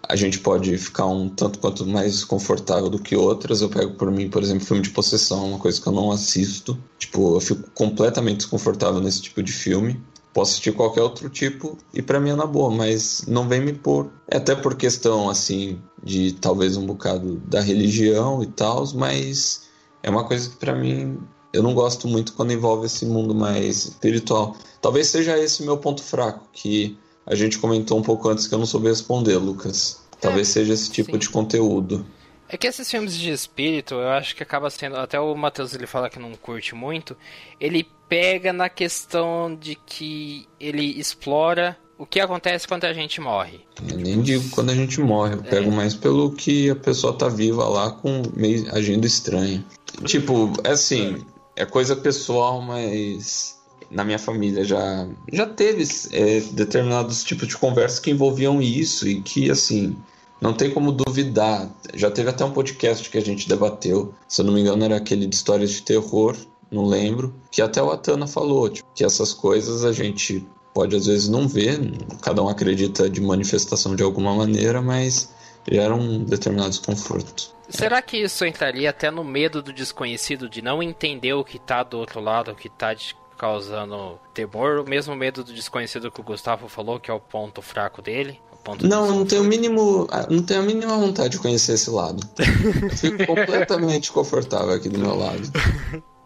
a 0.07 0.15
gente 0.15 0.39
pode 0.39 0.77
ficar 0.77 1.05
um 1.05 1.27
tanto 1.27 1.59
quanto 1.59 1.85
mais 1.85 2.13
desconfortável 2.13 2.89
do 2.89 2.97
que 2.97 3.13
outras. 3.15 3.61
Eu 3.61 3.69
pego 3.69 3.93
por 3.95 4.09
mim, 4.09 4.29
por 4.29 4.41
exemplo, 4.41 4.65
filme 4.65 4.81
de 4.81 4.89
possessão, 4.89 5.49
uma 5.49 5.59
coisa 5.59 5.81
que 5.81 5.85
eu 5.87 5.91
não 5.91 6.11
assisto. 6.11 6.77
Tipo, 6.97 7.35
eu 7.35 7.41
fico 7.41 7.69
completamente 7.71 8.37
desconfortável 8.37 9.01
nesse 9.01 9.21
tipo 9.21 9.43
de 9.43 9.51
filme. 9.51 10.01
Posso 10.33 10.51
assistir 10.51 10.71
qualquer 10.71 11.01
outro 11.01 11.29
tipo 11.29 11.77
e 11.93 12.01
pra 12.01 12.19
mim 12.19 12.29
é 12.29 12.35
na 12.35 12.45
boa, 12.45 12.71
mas 12.71 13.25
não 13.27 13.49
vem 13.49 13.59
me 13.59 13.73
pôr. 13.73 14.09
É 14.29 14.37
até 14.37 14.55
por 14.55 14.75
questão, 14.75 15.29
assim, 15.29 15.81
de 16.01 16.31
talvez 16.33 16.77
um 16.77 16.85
bocado 16.85 17.41
da 17.47 17.59
religião 17.59 18.41
e 18.41 18.45
tal, 18.45 18.85
mas 18.93 19.63
é 20.01 20.09
uma 20.09 20.23
coisa 20.23 20.49
que 20.49 20.55
pra 20.55 20.75
mim 20.75 21.17
eu 21.53 21.63
não 21.63 21.73
gosto 21.73 22.07
muito 22.07 22.33
quando 22.33 22.53
envolve 22.53 22.85
esse 22.85 23.05
mundo 23.05 23.33
mais 23.33 23.85
espiritual. 23.85 24.55
Talvez 24.81 25.07
seja 25.07 25.37
esse 25.37 25.63
o 25.63 25.65
meu 25.65 25.77
ponto 25.77 26.03
fraco, 26.03 26.47
que 26.51 26.97
a 27.25 27.35
gente 27.35 27.59
comentou 27.59 27.97
um 27.97 28.03
pouco 28.03 28.29
antes 28.29 28.47
que 28.47 28.53
eu 28.53 28.59
não 28.59 28.65
soube 28.65 28.87
responder, 28.87 29.37
Lucas. 29.37 30.01
Talvez 30.19 30.47
seja 30.47 30.73
esse 30.73 30.89
tipo 30.89 31.11
sim. 31.11 31.17
de 31.17 31.29
conteúdo. 31.29 32.05
É 32.49 32.55
que 32.55 32.65
esses 32.65 32.89
filmes 32.89 33.15
de 33.15 33.29
espírito, 33.29 33.95
eu 33.95 34.09
acho 34.09 34.35
que 34.35 34.41
acaba 34.41 34.69
sendo. 34.69 34.95
Até 34.95 35.19
o 35.19 35.35
Matheus 35.35 35.73
ele 35.73 35.85
fala 35.85 36.09
que 36.09 36.17
não 36.17 36.31
curte 36.35 36.73
muito. 36.73 37.15
Ele 37.59 37.85
pega 38.07 38.53
na 38.53 38.69
questão 38.69 39.53
de 39.53 39.75
que 39.75 40.47
ele 40.59 40.97
explora 40.97 41.77
o 41.97 42.05
que 42.05 42.19
acontece 42.21 42.67
quando 42.67 42.85
a 42.85 42.93
gente 42.93 43.19
morre. 43.19 43.59
Eu 43.89 43.97
nem 43.97 44.21
digo 44.21 44.49
quando 44.51 44.69
a 44.69 44.75
gente 44.75 44.99
morre, 45.01 45.33
eu 45.33 45.43
pego 45.43 45.71
mais 45.71 45.93
pelo 45.93 46.31
que 46.31 46.69
a 46.69 46.75
pessoa 46.75 47.11
tá 47.11 47.27
viva 47.27 47.67
lá 47.67 47.91
com 47.91 48.21
meio 48.33 48.73
agindo 48.73 49.05
estranho. 49.05 49.65
Tipo, 50.05 50.53
é 50.63 50.71
assim, 50.71 51.25
é 51.57 51.65
coisa 51.65 51.95
pessoal, 51.95 52.61
mas 52.61 53.57
na 53.89 54.03
minha 54.03 54.19
família 54.19 54.63
já 54.63 55.07
já 55.31 55.45
teve 55.45 55.83
é, 56.11 56.41
determinados 56.51 57.23
tipos 57.23 57.47
de 57.47 57.57
conversas 57.57 57.99
que 57.99 58.11
envolviam 58.11 58.61
isso 58.61 59.07
e 59.07 59.21
que 59.21 59.49
assim 59.51 59.97
não 60.39 60.53
tem 60.53 60.71
como 60.71 60.91
duvidar. 60.91 61.69
Já 61.93 62.11
teve 62.11 62.29
até 62.29 62.45
um 62.45 62.51
podcast 62.51 63.09
que 63.09 63.17
a 63.17 63.21
gente 63.21 63.49
debateu, 63.49 64.13
se 64.27 64.41
eu 64.41 64.45
não 64.45 64.53
me 64.53 64.61
engano 64.61 64.85
era 64.85 64.95
aquele 64.95 65.25
de 65.25 65.35
histórias 65.35 65.71
de 65.71 65.81
terror 65.81 66.37
não 66.71 66.85
lembro, 66.85 67.33
que 67.49 67.61
até 67.61 67.81
o 67.81 67.91
Atana 67.91 68.27
falou, 68.27 68.69
tipo, 68.69 68.87
que 68.93 69.03
essas 69.03 69.33
coisas 69.33 69.85
a 69.85 69.91
gente 69.91 70.45
pode 70.73 70.95
às 70.95 71.05
vezes 71.05 71.27
não 71.27 71.47
ver, 71.47 71.79
cada 72.21 72.43
um 72.43 72.49
acredita 72.49 73.09
de 73.09 73.21
manifestação 73.21 73.95
de 73.95 74.03
alguma 74.03 74.35
maneira, 74.35 74.81
mas 74.81 75.29
gera 75.69 75.93
um 75.93 76.23
determinado 76.23 76.69
desconforto. 76.69 77.55
Será 77.69 78.01
que 78.01 78.17
isso 78.17 78.45
entraria 78.45 78.89
até 78.89 79.11
no 79.11 79.23
medo 79.23 79.61
do 79.61 79.73
desconhecido, 79.73 80.49
de 80.49 80.61
não 80.61 80.81
entender 80.81 81.33
o 81.33 81.43
que 81.43 81.59
tá 81.59 81.83
do 81.83 81.97
outro 81.97 82.21
lado, 82.21 82.51
o 82.51 82.55
que 82.55 82.69
tá 82.69 82.95
te 82.95 83.15
causando 83.37 84.19
temor, 84.33 84.79
o 84.79 84.89
mesmo 84.89 85.15
medo 85.15 85.43
do 85.43 85.53
desconhecido 85.53 86.09
que 86.09 86.21
o 86.21 86.23
Gustavo 86.23 86.67
falou, 86.67 86.99
que 86.99 87.11
é 87.11 87.13
o 87.13 87.19
ponto 87.19 87.61
fraco 87.61 88.01
dele? 88.01 88.39
não, 88.81 89.07
não 89.07 89.25
tenho 89.25 89.43
o 89.43 89.45
mínimo. 89.45 90.07
Não 90.29 90.43
tenho 90.43 90.61
a 90.61 90.63
mínima 90.63 90.97
vontade 90.97 91.29
de 91.29 91.39
conhecer 91.39 91.73
esse 91.73 91.89
lado. 91.89 92.21
Fico 92.97 93.25
completamente 93.25 94.11
confortável 94.11 94.73
aqui 94.73 94.89
do 94.89 94.99
meu 94.99 95.15
lado. 95.15 95.41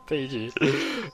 Entendi. 0.06 0.52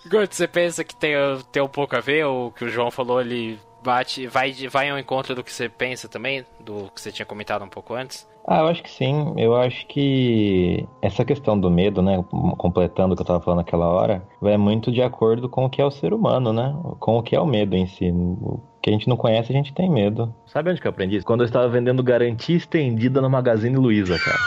Gordo, 0.09 0.33
você 0.33 0.47
pensa 0.47 0.83
que 0.83 0.95
tem, 0.95 1.13
tem 1.51 1.61
um 1.61 1.67
pouco 1.67 1.95
a 1.95 1.99
ver, 1.99 2.25
ou 2.25 2.51
que 2.51 2.65
o 2.65 2.69
João 2.69 2.89
falou, 2.89 3.19
ele 3.19 3.59
bate, 3.83 4.27
vai, 4.27 4.53
vai 4.69 4.89
ao 4.89 4.99
encontro 4.99 5.35
do 5.35 5.43
que 5.43 5.51
você 5.51 5.69
pensa 5.69 6.07
também, 6.07 6.45
do 6.59 6.91
que 6.93 7.01
você 7.01 7.11
tinha 7.11 7.25
comentado 7.25 7.63
um 7.63 7.69
pouco 7.69 7.93
antes? 7.93 8.27
Ah, 8.49 8.59
eu 8.59 8.67
acho 8.67 8.81
que 8.81 8.89
sim. 8.89 9.33
Eu 9.35 9.57
acho 9.57 9.85
que 9.87 10.87
essa 11.01 11.25
questão 11.25 11.59
do 11.59 11.69
medo, 11.69 12.01
né, 12.01 12.23
completando 12.57 13.13
o 13.13 13.17
que 13.17 13.21
eu 13.21 13.27
tava 13.27 13.41
falando 13.41 13.57
naquela 13.57 13.87
hora, 13.87 14.23
vai 14.39 14.55
muito 14.55 14.89
de 14.89 15.01
acordo 15.01 15.49
com 15.49 15.65
o 15.65 15.69
que 15.69 15.81
é 15.81 15.85
o 15.85 15.91
ser 15.91 16.13
humano, 16.13 16.53
né? 16.53 16.73
Com 16.97 17.17
o 17.17 17.21
que 17.21 17.35
é 17.35 17.41
o 17.41 17.45
medo 17.45 17.75
em 17.75 17.85
si. 17.85 18.09
O 18.09 18.61
que 18.81 18.89
a 18.89 18.93
gente 18.93 19.09
não 19.09 19.17
conhece, 19.17 19.51
a 19.51 19.55
gente 19.55 19.73
tem 19.73 19.89
medo. 19.89 20.33
Sabe 20.45 20.71
onde 20.71 20.79
que 20.79 20.87
eu 20.87 20.91
aprendi 20.91 21.17
isso? 21.17 21.25
Quando 21.25 21.41
eu 21.41 21.45
estava 21.45 21.67
vendendo 21.67 22.01
garantia 22.01 22.55
estendida 22.55 23.19
no 23.19 23.29
Magazine 23.29 23.75
Luiza, 23.75 24.17
cara. 24.17 24.37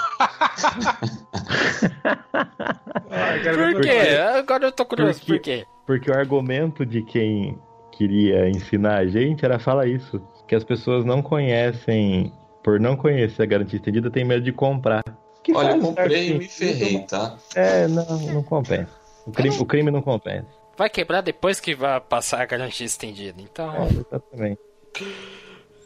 por 3.74 3.82
quê? 3.82 3.98
Agora 4.38 4.64
eu 4.64 4.72
tô 4.72 4.86
curioso, 4.86 5.20
porque, 5.20 5.32
por 5.32 5.40
quê? 5.40 5.66
Porque 5.86 6.10
o 6.10 6.14
argumento 6.14 6.86
de 6.86 7.02
quem 7.02 7.58
queria 8.00 8.48
ensinar 8.48 8.96
a 8.96 9.06
gente 9.06 9.44
era 9.44 9.58
falar 9.58 9.86
isso. 9.86 10.22
Que 10.48 10.54
as 10.54 10.64
pessoas 10.64 11.04
não 11.04 11.20
conhecem, 11.20 12.32
por 12.64 12.80
não 12.80 12.96
conhecer 12.96 13.42
a 13.42 13.46
garantia 13.46 13.76
estendida, 13.76 14.10
tem 14.10 14.24
medo 14.24 14.42
de 14.42 14.52
comprar. 14.52 15.04
Que 15.44 15.54
Olha, 15.54 15.72
eu 15.72 15.80
comprei 15.80 16.30
e 16.30 16.38
me 16.38 16.48
ferrei, 16.48 17.00
tá? 17.00 17.36
É, 17.54 17.86
não, 17.86 18.04
não 18.32 18.42
compensa. 18.42 18.90
O 19.26 19.30
crime, 19.30 19.56
o 19.58 19.66
crime 19.66 19.90
não 19.90 20.00
compensa. 20.00 20.48
Vai 20.78 20.88
quebrar 20.88 21.20
depois 21.20 21.60
que 21.60 21.74
vai 21.74 22.00
passar 22.00 22.40
a 22.40 22.46
garantia 22.46 22.86
estendida, 22.86 23.40
então. 23.40 23.70
É, 23.74 23.86
exatamente. 23.86 24.60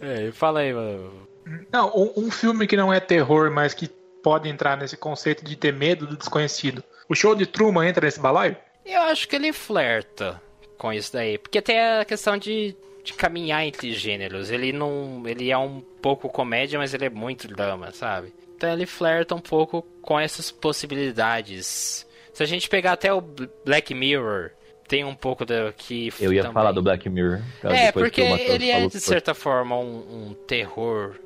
É, 0.00 0.30
fala 0.32 0.60
aí, 0.60 0.72
mano. 0.72 1.28
Não, 1.72 1.88
um, 1.94 2.26
um 2.26 2.30
filme 2.30 2.66
que 2.66 2.76
não 2.76 2.92
é 2.92 3.00
terror, 3.00 3.50
mas 3.50 3.74
que 3.74 3.88
pode 4.22 4.48
entrar 4.48 4.76
nesse 4.76 4.96
conceito 4.96 5.44
de 5.44 5.56
ter 5.56 5.72
medo 5.72 6.06
do 6.06 6.16
desconhecido. 6.16 6.82
O 7.08 7.14
show 7.14 7.34
de 7.34 7.44
Truman 7.44 7.88
entra 7.88 8.06
nesse 8.06 8.20
balaio? 8.20 8.56
Eu 8.86 9.02
acho 9.02 9.26
que 9.28 9.34
ele 9.34 9.52
flerta 9.52 10.40
com 10.78 10.92
isso 10.92 11.12
daí. 11.12 11.38
Porque 11.38 11.60
tem 11.62 11.80
a 11.80 12.04
questão 12.04 12.36
de, 12.36 12.76
de 13.02 13.12
caminhar 13.12 13.64
entre 13.64 13.92
gêneros. 13.92 14.50
Ele 14.50 14.72
não. 14.72 15.22
Ele 15.26 15.50
é 15.50 15.58
um 15.58 15.80
pouco 15.80 16.28
comédia, 16.28 16.78
mas 16.78 16.94
ele 16.94 17.06
é 17.06 17.10
muito 17.10 17.48
drama, 17.48 17.90
sabe? 17.92 18.32
Então 18.56 18.72
ele 18.72 18.86
flerta 18.86 19.34
um 19.34 19.40
pouco 19.40 19.82
com 20.00 20.18
essas 20.18 20.50
possibilidades. 20.50 22.06
Se 22.32 22.42
a 22.42 22.46
gente 22.46 22.68
pegar 22.68 22.92
até 22.92 23.12
o 23.12 23.20
Black 23.64 23.94
Mirror, 23.94 24.50
tem 24.88 25.04
um 25.04 25.14
pouco 25.14 25.44
da 25.44 25.72
que. 25.72 26.12
Eu 26.20 26.32
ia 26.32 26.42
também... 26.42 26.54
falar 26.54 26.72
do 26.72 26.82
Black 26.82 27.08
Mirror. 27.08 27.42
É, 27.62 27.92
porque 27.92 28.20
ele 28.20 28.70
é 28.70 28.86
de 28.86 29.00
certa 29.00 29.34
forma 29.34 29.78
um, 29.78 30.30
um, 30.30 30.34
terror 30.46 31.16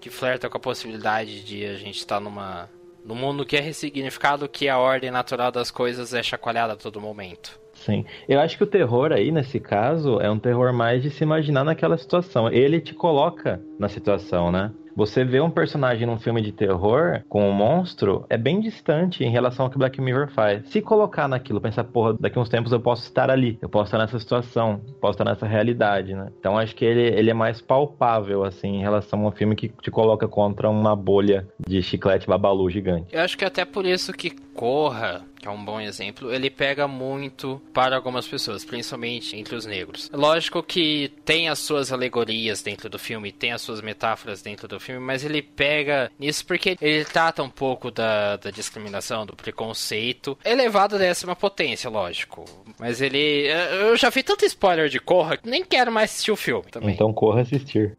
que 0.00 0.10
flerta 0.10 0.48
com 0.48 0.56
a 0.56 0.60
possibilidade 0.60 1.42
de 1.42 1.64
a 1.64 1.74
gente 1.74 1.98
estar 1.98 2.20
numa 2.20 2.68
num 3.04 3.14
mundo 3.14 3.46
que 3.46 3.56
é 3.56 3.60
ressignificado, 3.60 4.48
que 4.48 4.68
a 4.68 4.78
ordem 4.78 5.10
natural 5.10 5.52
das 5.52 5.70
coisas 5.70 6.12
é 6.12 6.22
chacoalhada 6.22 6.72
a 6.72 6.76
todo 6.76 7.00
momento. 7.00 7.58
Sim. 7.86 8.04
Eu 8.28 8.40
acho 8.40 8.56
que 8.56 8.64
o 8.64 8.66
terror 8.66 9.12
aí, 9.12 9.30
nesse 9.30 9.60
caso, 9.60 10.20
é 10.20 10.28
um 10.28 10.40
terror 10.40 10.72
mais 10.72 11.02
de 11.02 11.08
se 11.08 11.22
imaginar 11.22 11.62
naquela 11.62 11.96
situação. 11.96 12.50
Ele 12.50 12.80
te 12.80 12.92
coloca 12.92 13.60
na 13.78 13.88
situação, 13.88 14.50
né? 14.50 14.72
Você 14.96 15.24
vê 15.24 15.42
um 15.42 15.50
personagem 15.50 16.06
num 16.06 16.18
filme 16.18 16.40
de 16.40 16.50
terror 16.50 17.22
com 17.28 17.46
um 17.46 17.52
monstro 17.52 18.24
é 18.30 18.38
bem 18.38 18.60
distante 18.60 19.22
em 19.22 19.30
relação 19.30 19.66
ao 19.66 19.70
que 19.70 19.76
Black 19.76 20.00
Mirror 20.00 20.30
faz. 20.30 20.66
Se 20.70 20.80
colocar 20.80 21.28
naquilo, 21.28 21.60
pensar, 21.60 21.84
porra, 21.84 22.16
daqui 22.18 22.38
uns 22.38 22.48
tempos 22.48 22.72
eu 22.72 22.80
posso 22.80 23.02
estar 23.02 23.30
ali, 23.30 23.58
eu 23.60 23.68
posso 23.68 23.88
estar 23.88 23.98
nessa 23.98 24.18
situação, 24.18 24.80
posso 24.98 25.12
estar 25.12 25.24
nessa 25.26 25.46
realidade, 25.46 26.14
né? 26.14 26.32
Então 26.40 26.56
acho 26.56 26.74
que 26.74 26.82
ele, 26.82 27.02
ele 27.02 27.30
é 27.30 27.34
mais 27.34 27.60
palpável, 27.60 28.42
assim, 28.42 28.76
em 28.76 28.80
relação 28.80 29.22
a 29.22 29.28
um 29.28 29.32
filme 29.32 29.54
que 29.54 29.68
te 29.68 29.90
coloca 29.90 30.26
contra 30.26 30.70
uma 30.70 30.96
bolha 30.96 31.46
de 31.68 31.82
chiclete 31.82 32.26
babalu 32.26 32.70
gigante. 32.70 33.14
Eu 33.14 33.20
acho 33.20 33.36
que 33.36 33.44
é 33.44 33.48
até 33.48 33.66
por 33.66 33.84
isso 33.84 34.14
que 34.14 34.34
Corra 34.56 35.22
que 35.40 35.48
é 35.48 35.50
um 35.50 35.64
bom 35.64 35.80
exemplo, 35.80 36.32
ele 36.32 36.50
pega 36.50 36.88
muito 36.88 37.60
para 37.72 37.96
algumas 37.96 38.26
pessoas, 38.26 38.64
principalmente 38.64 39.36
entre 39.36 39.54
os 39.54 39.66
negros. 39.66 40.10
Lógico 40.12 40.62
que 40.62 41.12
tem 41.24 41.48
as 41.48 41.58
suas 41.58 41.92
alegorias 41.92 42.62
dentro 42.62 42.88
do 42.88 42.98
filme, 42.98 43.32
tem 43.32 43.52
as 43.52 43.62
suas 43.62 43.80
metáforas 43.80 44.42
dentro 44.42 44.66
do 44.66 44.80
filme, 44.80 45.00
mas 45.00 45.24
ele 45.24 45.42
pega 45.42 46.10
nisso 46.18 46.44
porque 46.46 46.76
ele 46.80 47.04
trata 47.04 47.42
um 47.42 47.50
pouco 47.50 47.90
da, 47.90 48.36
da 48.36 48.50
discriminação, 48.50 49.26
do 49.26 49.36
preconceito, 49.36 50.38
elevado 50.44 50.96
a 50.96 50.98
décima 50.98 51.36
potência, 51.36 51.88
lógico. 51.90 52.44
Mas 52.78 53.00
ele. 53.00 53.48
Eu 53.80 53.96
já 53.96 54.10
vi 54.10 54.22
tanto 54.22 54.44
spoiler 54.44 54.88
de 54.88 54.98
Corra 55.00 55.36
que 55.36 55.48
nem 55.48 55.64
quero 55.64 55.92
mais 55.92 56.10
assistir 56.10 56.30
o 56.30 56.36
filme 56.36 56.70
também. 56.70 56.94
Então 56.94 57.12
corra 57.12 57.42
assistir. 57.42 57.96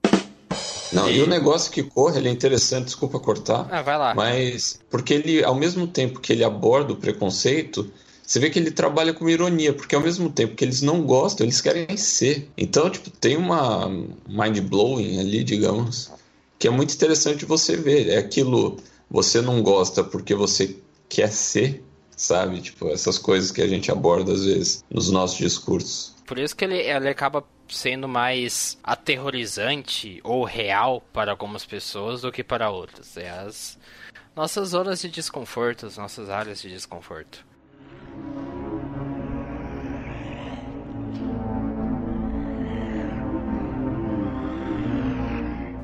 Não, 0.91 1.09
e... 1.09 1.17
e 1.17 1.21
o 1.21 1.27
negócio 1.27 1.71
que 1.71 1.83
corre, 1.83 2.17
ele 2.17 2.29
é 2.29 2.31
interessante, 2.31 2.85
desculpa 2.85 3.19
cortar. 3.19 3.67
Ah, 3.71 3.81
vai 3.81 3.97
lá. 3.97 4.13
Mas, 4.15 4.79
porque 4.89 5.13
ele, 5.13 5.43
ao 5.43 5.55
mesmo 5.55 5.87
tempo 5.87 6.19
que 6.19 6.33
ele 6.33 6.43
aborda 6.43 6.93
o 6.93 6.95
preconceito, 6.95 7.91
você 8.27 8.39
vê 8.39 8.49
que 8.49 8.59
ele 8.59 8.71
trabalha 8.71 9.13
com 9.13 9.29
ironia, 9.29 9.73
porque 9.73 9.95
ao 9.95 10.01
mesmo 10.01 10.29
tempo 10.29 10.55
que 10.55 10.65
eles 10.65 10.81
não 10.81 11.01
gostam, 11.03 11.45
eles 11.45 11.61
querem 11.61 11.95
ser. 11.95 12.49
Então, 12.57 12.89
tipo, 12.89 13.09
tem 13.09 13.37
uma 13.37 13.87
mind-blowing 14.27 15.19
ali, 15.19 15.43
digamos, 15.43 16.11
que 16.59 16.67
é 16.67 16.71
muito 16.71 16.93
interessante 16.93 17.45
você 17.45 17.77
ver. 17.77 18.09
É 18.09 18.17
aquilo, 18.17 18.77
você 19.09 19.41
não 19.41 19.61
gosta 19.61 20.03
porque 20.03 20.35
você 20.35 20.75
quer 21.07 21.31
ser, 21.31 21.83
sabe? 22.17 22.59
Tipo, 22.59 22.89
essas 22.89 23.17
coisas 23.17 23.49
que 23.49 23.61
a 23.61 23.67
gente 23.67 23.89
aborda 23.91 24.33
às 24.33 24.43
vezes 24.43 24.83
nos 24.89 25.09
nossos 25.09 25.37
discursos. 25.37 26.13
Por 26.25 26.37
isso 26.37 26.53
que 26.53 26.65
ele, 26.65 26.77
ele 26.77 27.07
acaba 27.07 27.45
sendo 27.69 28.07
mais 28.07 28.77
aterrorizante 28.83 30.19
ou 30.23 30.43
real 30.43 31.01
para 31.13 31.31
algumas 31.31 31.65
pessoas 31.65 32.21
do 32.21 32.31
que 32.31 32.43
para 32.43 32.69
outras. 32.69 33.17
É 33.17 33.29
as 33.29 33.77
nossas 34.35 34.69
zonas 34.69 35.01
de 35.01 35.09
desconforto, 35.09 35.85
as 35.85 35.97
nossas 35.97 36.29
áreas 36.29 36.61
de 36.61 36.69
desconforto. 36.69 37.45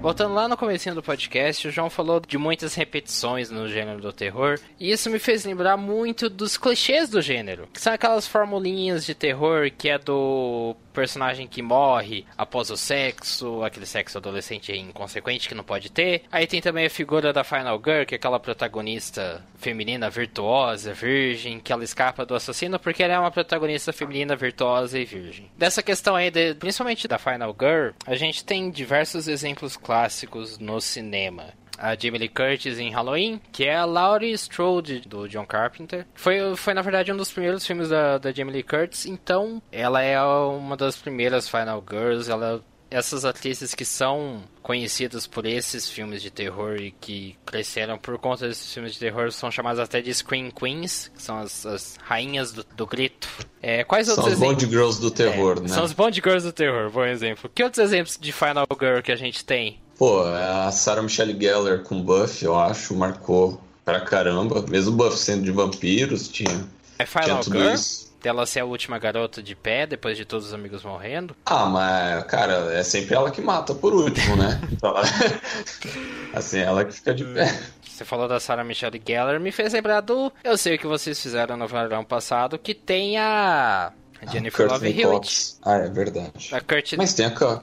Voltando 0.03 0.33
lá 0.33 0.49
no 0.49 0.57
começo 0.57 0.93
do 0.93 1.01
podcast, 1.01 1.65
o 1.65 1.71
João 1.71 1.89
falou 1.89 2.19
de 2.19 2.37
muitas 2.37 2.75
repetições 2.75 3.49
no 3.49 3.69
gênero 3.69 4.01
do 4.01 4.11
terror, 4.11 4.59
e 4.77 4.91
isso 4.91 5.09
me 5.09 5.17
fez 5.17 5.45
lembrar 5.45 5.77
muito 5.77 6.29
dos 6.29 6.57
clichês 6.57 7.07
do 7.07 7.21
gênero, 7.21 7.69
que 7.71 7.79
são 7.79 7.93
aquelas 7.93 8.27
formulinhas 8.27 9.05
de 9.05 9.15
terror 9.15 9.71
que 9.71 9.87
é 9.87 9.97
do 9.97 10.75
personagem 10.93 11.47
que 11.47 11.61
morre 11.61 12.25
após 12.37 12.69
o 12.69 12.77
sexo, 12.77 13.63
aquele 13.63 13.85
sexo 13.85 14.17
adolescente 14.17 14.71
inconsequente 14.71 15.49
que 15.49 15.55
não 15.55 15.63
pode 15.63 15.91
ter. 15.91 16.23
Aí 16.31 16.45
tem 16.45 16.61
também 16.61 16.85
a 16.85 16.89
figura 16.89 17.33
da 17.33 17.43
Final 17.43 17.81
Girl, 17.83 18.05
que 18.05 18.15
é 18.15 18.17
aquela 18.17 18.39
protagonista 18.39 19.43
feminina 19.57 20.09
virtuosa, 20.09 20.93
virgem, 20.93 21.59
que 21.59 21.73
ela 21.73 21.83
escapa 21.83 22.25
do 22.25 22.35
assassino 22.35 22.77
porque 22.77 23.01
ela 23.01 23.13
é 23.13 23.19
uma 23.19 23.31
protagonista 23.31 23.91
feminina 23.91 24.35
virtuosa 24.35 24.99
e 24.99 25.05
virgem. 25.05 25.49
Dessa 25.57 25.81
questão 25.81 26.15
aí, 26.15 26.29
de, 26.29 26.53
principalmente 26.55 27.07
da 27.07 27.17
Final 27.17 27.55
Girl, 27.59 27.91
a 28.05 28.15
gente 28.15 28.45
tem 28.45 28.69
diversos 28.69 29.27
exemplos 29.27 29.75
clássicos 29.93 30.57
no 30.57 30.81
cinema 30.81 31.53
a 31.77 31.95
Jamie 31.95 32.19
Lee 32.19 32.29
Curtis 32.29 32.79
em 32.79 32.91
Halloween, 32.91 33.41
que 33.51 33.65
é 33.65 33.75
a 33.75 33.83
Laurie 33.83 34.31
Strode 34.33 35.01
do 35.01 35.27
John 35.27 35.45
Carpenter. 35.45 36.05
Foi, 36.13 36.55
foi 36.55 36.73
na 36.73 36.81
verdade 36.81 37.11
um 37.11 37.17
dos 37.17 37.31
primeiros 37.31 37.65
filmes 37.65 37.89
da, 37.89 38.17
da 38.19 38.31
Jamie 38.31 38.53
Lee 38.53 38.63
Curtis, 38.63 39.05
então 39.05 39.61
ela 39.71 40.01
é 40.01 40.21
uma 40.21 40.77
das 40.77 40.95
primeiras 40.95 41.49
Final 41.49 41.83
Girls, 41.87 42.31
ela 42.31 42.63
essas 42.93 43.25
atrizes 43.25 43.73
que 43.73 43.83
são 43.83 44.43
conhecidas 44.61 45.25
por 45.25 45.47
esses 45.47 45.89
filmes 45.89 46.21
de 46.21 46.29
terror 46.29 46.75
e 46.75 46.91
que 46.91 47.35
cresceram 47.43 47.97
por 47.97 48.19
conta 48.19 48.47
desses 48.47 48.71
filmes 48.71 48.93
de 48.93 48.99
terror 48.99 49.31
são 49.31 49.49
chamadas 49.49 49.79
até 49.79 49.99
de 49.99 50.13
Scream 50.13 50.51
Queens, 50.51 51.11
que 51.13 51.21
são 51.21 51.39
as, 51.39 51.65
as 51.65 51.97
rainhas 52.03 52.53
do, 52.53 52.63
do 52.63 52.85
grito. 52.85 53.27
É, 53.61 53.83
quais 53.83 54.05
são 54.05 54.15
outros 54.15 54.35
os 54.35 54.39
Bond 54.39 54.65
Girls 54.67 55.01
do 55.01 55.09
terror, 55.09 55.57
é, 55.57 55.61
né? 55.61 55.67
São 55.69 55.83
os 55.83 55.91
Bond 55.91 56.21
Girls 56.23 56.45
do 56.45 56.53
terror, 56.53 56.91
bom 56.91 57.03
exemplo. 57.03 57.49
Que 57.53 57.63
outros 57.63 57.83
exemplos 57.83 58.17
de 58.21 58.31
Final 58.31 58.67
Girl 58.79 59.01
que 59.01 59.11
a 59.11 59.15
gente 59.15 59.43
tem? 59.43 59.81
Pô, 59.97 60.23
a 60.23 60.71
Sarah 60.71 61.01
Michelle 61.01 61.39
Gellar 61.39 61.79
com 61.79 62.01
Buff, 62.01 62.43
eu 62.43 62.59
acho, 62.59 62.95
marcou 62.95 63.61
pra 63.85 64.01
caramba. 64.01 64.63
Mesmo 64.67 64.93
Buff 64.93 65.17
sendo 65.17 65.43
de 65.43 65.51
vampiros, 65.51 66.27
tinha. 66.27 66.67
É 66.97 67.05
Final 67.05 67.41
tinha 67.41 67.59
Girl? 67.59 67.73
Isso. 67.73 68.11
dela 68.21 68.45
ser 68.45 68.61
a 68.61 68.65
última 68.65 68.97
garota 68.97 69.41
de 69.43 69.55
pé 69.55 69.85
depois 69.85 70.17
de 70.17 70.25
todos 70.25 70.47
os 70.47 70.53
amigos 70.53 70.83
morrendo. 70.83 71.35
Ah, 71.45 71.65
mas, 71.65 72.23
cara, 72.25 72.73
é 72.73 72.83
sempre 72.83 73.15
ela 73.15 73.29
que 73.29 73.41
mata 73.41 73.75
por 73.75 73.93
último, 73.93 74.35
né? 74.35 74.59
Então, 74.71 74.95
assim, 76.33 76.59
ela 76.59 76.83
que 76.85 76.93
fica 76.93 77.13
de 77.13 77.23
pé. 77.25 77.59
Você 77.81 78.03
falou 78.03 78.27
da 78.27 78.39
Sarah 78.39 78.63
Michelle 78.63 79.01
Gellar, 79.05 79.39
me 79.39 79.51
fez 79.51 79.73
lembrar 79.73 80.01
do 80.01 80.31
Eu 80.43 80.57
Sei 80.57 80.75
O 80.75 80.79
Que 80.79 80.87
Vocês 80.87 81.21
Fizeram 81.21 81.55
no 81.55 81.67
verão 81.67 82.03
passado, 82.03 82.57
que 82.57 82.73
tem 82.73 83.17
a 83.17 83.93
Jennifer 84.31 84.67
Love 84.67 84.79
Courtney 84.79 85.01
Hewitt. 85.01 85.55
Ah, 85.61 85.75
é 85.75 85.89
verdade. 85.89 86.49
A 86.51 86.59
Courtney... 86.59 86.97
Mas 86.97 87.13
tem 87.13 87.27
a, 87.27 87.61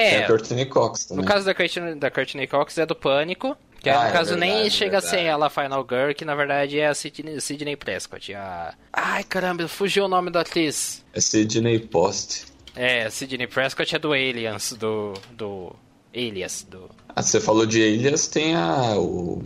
É, 0.00 0.22
Courtney 0.26 0.66
Cox 0.66 1.04
também. 1.06 1.24
no 1.24 1.28
caso 1.28 1.44
da 1.44 1.54
Courtney, 1.54 1.94
da 1.94 2.10
Courtney 2.10 2.46
Cox 2.46 2.78
é 2.78 2.86
do 2.86 2.94
Pânico, 2.94 3.56
que 3.80 3.90
Ah, 3.90 4.02
no 4.02 4.08
é 4.08 4.12
caso 4.12 4.36
nem 4.36 4.52
verdade, 4.52 4.70
chega 4.70 4.98
a 4.98 5.00
ser 5.00 5.20
ela 5.20 5.46
a 5.46 5.50
Final 5.50 5.86
Girl, 5.88 6.12
que 6.14 6.24
na 6.24 6.34
verdade 6.34 6.78
é 6.78 6.86
a 6.88 6.94
Sidney, 6.94 7.40
Sidney 7.40 7.76
Prescott. 7.76 8.34
A... 8.34 8.74
Ai, 8.92 9.24
caramba, 9.24 9.66
fugiu 9.68 10.04
o 10.04 10.08
nome 10.08 10.30
da 10.30 10.40
atriz. 10.40 11.04
É 11.12 11.20
Sidney 11.20 11.78
Post. 11.80 12.46
É, 12.76 13.08
Sidney 13.10 13.46
Prescott 13.46 13.94
é 13.94 13.98
do 13.98 14.12
Aliens, 14.12 14.72
do... 14.72 15.14
do... 15.32 15.74
Alias, 16.14 16.66
do... 16.68 16.88
Ah, 17.14 17.22
você 17.22 17.40
falou 17.40 17.66
de 17.66 17.82
Alias, 17.82 18.26
tem 18.28 18.54
a... 18.54 18.94
o 18.96 19.42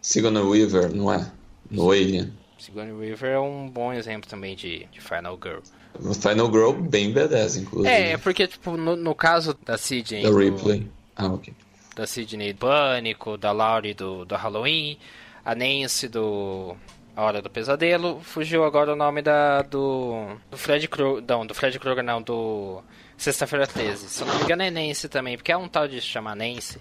Sigourney 0.00 0.42
Weaver, 0.42 0.94
não 0.94 1.12
é? 1.12 1.30
No 1.70 1.90
Alien. 1.90 2.32
Sigourney 2.60 2.92
Weaver 2.92 3.30
é 3.32 3.40
um 3.40 3.68
bom 3.68 3.92
exemplo 3.92 4.28
também 4.28 4.54
de, 4.54 4.86
de 4.92 5.00
Final 5.00 5.38
Girl. 5.42 5.60
No 5.98 6.14
Final 6.14 6.46
Girl, 6.52 6.72
bem 6.72 7.12
B10, 7.12 7.62
inclusive. 7.62 7.88
É, 7.94 8.12
é 8.12 8.16
porque, 8.18 8.46
tipo, 8.46 8.76
no, 8.76 8.94
no 8.96 9.14
caso 9.14 9.56
da 9.66 9.76
Sidney... 9.76 10.22
Da 10.22 10.30
do- 10.30 10.36
Ripley. 10.38 10.88
Ah, 11.16 11.26
ok. 11.26 11.52
da 11.96 12.06
Sidney 12.06 12.52
do 12.52 12.58
Pânico, 12.60 13.36
da 13.36 13.52
Laurie 13.52 13.92
do, 13.94 14.24
do 14.24 14.34
Halloween, 14.36 14.96
a 15.44 15.54
Nancy 15.54 16.08
do 16.08 16.76
A 17.16 17.22
Hora 17.22 17.42
do 17.42 17.50
Pesadelo, 17.50 18.20
fugiu 18.22 18.64
agora 18.64 18.92
o 18.92 18.96
nome 18.96 19.20
da 19.20 19.62
do 19.62 20.36
do 20.50 20.56
Fred 20.56 20.86
Krueger, 20.88 21.24
não, 21.28 21.46
do 21.46 21.52
Fred 21.54 21.78
Krueger 21.78 22.04
não, 22.04 22.22
do 22.22 22.80
Sexta-feira 23.18 23.66
13. 23.66 24.08
Se 24.08 24.22
eu 24.22 24.26
não 24.28 24.34
me 24.38 24.44
engano 24.44 24.62
é 24.62 24.70
Nancy 24.70 25.08
também, 25.08 25.36
porque 25.36 25.52
é 25.52 25.56
um 25.56 25.68
tal 25.68 25.86
de 25.88 26.00
se 26.00 26.06
chamar 26.06 26.34
Nancy. 26.36 26.78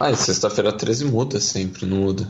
Ah, 0.00 0.10
e 0.10 0.16
sexta-feira 0.16 0.72
13 0.72 1.04
muda 1.04 1.38
sempre, 1.38 1.86
não 1.86 1.98
muda. 1.98 2.26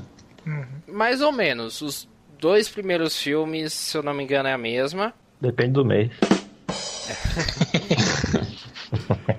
Mais 0.88 1.20
ou 1.22 1.32
menos, 1.32 1.80
os 1.80 2.08
dois 2.41 2.68
primeiros 2.68 3.16
filmes, 3.16 3.72
se 3.72 3.97
eu 3.97 4.03
não 4.03 4.14
me 4.14 4.24
engano, 4.24 4.49
é 4.49 4.53
a 4.53 4.59
mesma. 4.59 5.12
Depende 5.41 5.72
do 5.72 5.84
mês. 5.84 6.11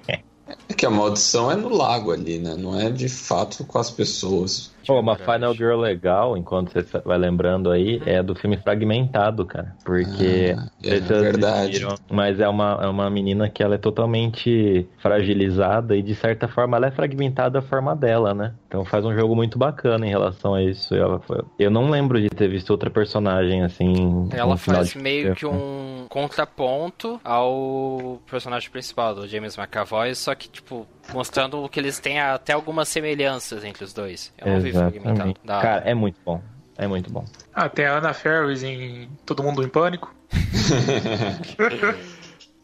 É 0.08 0.74
que 0.74 0.86
a 0.86 0.90
maldição 0.90 1.52
é 1.52 1.56
no 1.56 1.70
lago 1.70 2.12
ali, 2.12 2.40
né? 2.40 2.56
Não 2.58 2.80
é 2.80 2.90
de 2.90 3.08
fato 3.08 3.64
com 3.64 3.78
as 3.78 3.92
pessoas. 3.92 4.72
Pô, 4.94 5.00
uma. 5.00 5.16
Final 5.16 5.54
Girl 5.54 5.80
legal, 5.80 6.38
enquanto 6.38 6.72
você 6.72 6.84
vai 7.06 7.18
lembrando 7.18 7.70
aí, 7.72 8.02
é 8.06 8.22
do 8.22 8.36
filme 8.36 8.58
Fragmentado, 8.58 9.46
cara. 9.46 9.76
Porque. 9.84 10.56
Ah, 10.58 10.68
é 10.84 11.00
verdade. 11.00 11.86
Mas 12.10 12.40
é 12.40 12.48
uma, 12.48 12.80
é 12.82 12.88
uma 12.88 13.10
menina 13.10 13.50
que 13.50 13.62
ela 13.64 13.76
é 13.76 13.78
totalmente 13.78 14.88
fragilizada 15.00 15.96
e, 15.96 16.02
de 16.02 16.16
certa 16.16 16.48
forma, 16.48 16.78
ela 16.78 16.88
é 16.88 16.92
fragmentada 16.92 17.60
a 17.60 17.62
forma 17.62 17.96
dela, 17.96 18.34
né? 18.34 18.54
Então 18.68 18.84
faz 18.86 19.06
um 19.06 19.14
jogo 19.14 19.36
muito 19.36 19.58
bacana 19.58 20.06
em 20.06 20.10
relação 20.10 20.54
a 20.54 20.64
isso. 20.64 20.96
Ela 20.96 21.20
foi- 21.20 21.42
Eu 21.60 21.70
não 21.70 21.90
lembro 21.90 22.20
de 22.22 22.30
ter 22.30 22.48
visto 22.48 22.70
outra 22.72 22.90
personagem 22.90 23.64
assim. 23.64 24.30
Ela 24.32 24.58
faz 24.58 24.96
meio 24.96 25.36
que 25.36 25.46
um 25.46 26.06
contraponto 26.10 27.20
ao 27.24 28.20
personagem 28.30 28.70
principal, 28.70 29.16
do 29.16 29.28
James 29.28 29.58
McAvoy, 29.58 30.14
só 30.16 30.34
que, 30.36 30.50
tipo, 30.50 30.86
mostrando 31.14 31.68
que 31.70 31.80
eles 31.80 32.00
têm 32.00 32.20
até 32.20 32.54
algumas 32.54 32.88
semelhanças 32.88 33.64
entre 33.64 33.84
os 33.84 33.94
dois. 33.94 34.34
Eu 34.38 34.54
não 34.54 34.62
vi 34.62 34.72
fragmentado. 34.72 35.14
Exatamente. 35.14 35.40
Da... 35.44 35.62
Cara, 35.62 35.90
é 35.90 35.94
muito 35.94 36.20
bom. 36.26 36.42
É 36.78 36.88
muito 36.88 37.12
bom. 37.12 37.26
Ah, 37.54 37.70
tem 37.70 37.86
a 37.86 37.98
Anna 37.98 38.14
Ferris 38.14 38.64
em 38.64 39.10
Todo 39.26 39.44
Mundo 39.44 39.64
em 39.64 39.70
Pânico. 39.70 40.14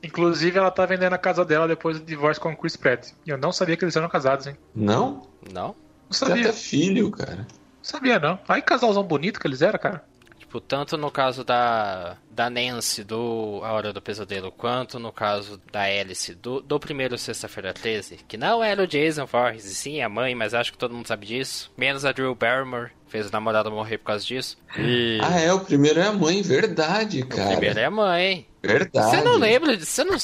Inclusive, 0.03 0.57
ela 0.57 0.71
tá 0.71 0.85
vendendo 0.85 1.13
a 1.13 1.17
casa 1.17 1.43
dela 1.43 1.67
depois 1.67 1.99
do 1.99 2.05
divórcio 2.05 2.41
com 2.41 2.51
o 2.51 2.55
Chris 2.55 2.75
Pratt. 2.75 3.09
E 3.25 3.29
eu 3.29 3.37
não 3.37 3.51
sabia 3.51 3.75
que 3.75 3.83
eles 3.83 3.95
eram 3.95 4.07
casados, 4.07 4.47
hein? 4.47 4.55
Não? 4.73 5.27
Não? 5.51 5.67
Não 5.67 5.75
Tem 6.09 6.19
sabia. 6.19 6.49
até 6.49 6.53
filho, 6.53 7.09
cara. 7.11 7.45
Sabia, 7.81 8.19
não. 8.19 8.39
Aí, 8.47 8.61
casalzão 8.61 9.03
bonito 9.03 9.39
que 9.39 9.47
eles 9.47 9.61
eram, 9.61 9.79
cara. 9.79 10.03
Tipo, 10.47 10.61
tanto 10.61 10.95
no 10.97 11.11
caso 11.11 11.43
da, 11.43 12.15
da 12.31 12.49
Nancy 12.49 13.03
do 13.03 13.59
A 13.65 13.73
Hora 13.73 13.91
do 13.91 14.01
Pesadelo, 14.01 14.49
quanto 14.49 14.97
no 14.97 15.11
caso 15.11 15.59
da 15.73 15.81
Alice 15.83 16.33
do, 16.35 16.61
do 16.61 16.79
primeiro 16.79 17.17
Sexta-feira 17.17 17.73
13, 17.73 18.19
que 18.25 18.37
não 18.37 18.63
era 18.63 18.81
o 18.81 18.87
Jason 18.87 19.25
Voorhees, 19.25 19.65
e 19.65 19.75
sim 19.75 20.01
a 20.01 20.07
mãe, 20.07 20.33
mas 20.33 20.53
acho 20.53 20.71
que 20.71 20.77
todo 20.77 20.93
mundo 20.93 21.05
sabe 21.05 21.25
disso. 21.25 21.69
Menos 21.75 22.05
a 22.05 22.13
Drew 22.13 22.33
Barrymore, 22.33 22.91
fez 23.09 23.27
o 23.27 23.31
namorado 23.31 23.69
morrer 23.69 23.97
por 23.97 24.05
causa 24.05 24.25
disso. 24.25 24.57
E 24.79 25.19
Ah, 25.21 25.37
é, 25.37 25.51
o 25.51 25.59
primeiro 25.59 25.99
é 25.99 26.07
a 26.07 26.13
mãe, 26.13 26.41
verdade, 26.41 27.23
o 27.23 27.27
cara. 27.27 27.51
primeiro 27.51 27.79
é 27.79 27.85
a 27.85 27.91
mãe. 27.91 28.47
Verdade. 28.63 29.09
Você 29.17 29.21
não 29.23 29.37
lembra 29.37 29.75
disso? 29.75 29.91
Você 29.91 30.03
não 30.05 30.17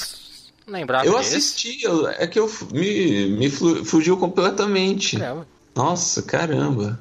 lembrava 0.68 1.06
Eu 1.06 1.18
disso? 1.20 1.36
assisti, 1.36 1.84
eu- 1.84 2.08
é 2.08 2.26
que 2.28 2.40
eu 2.40 2.50
me, 2.72 3.28
me 3.28 3.50
fugiu 3.50 4.16
completamente. 4.16 5.18
Caramba. 5.20 5.46
Nossa, 5.76 6.24
caramba. 6.24 6.98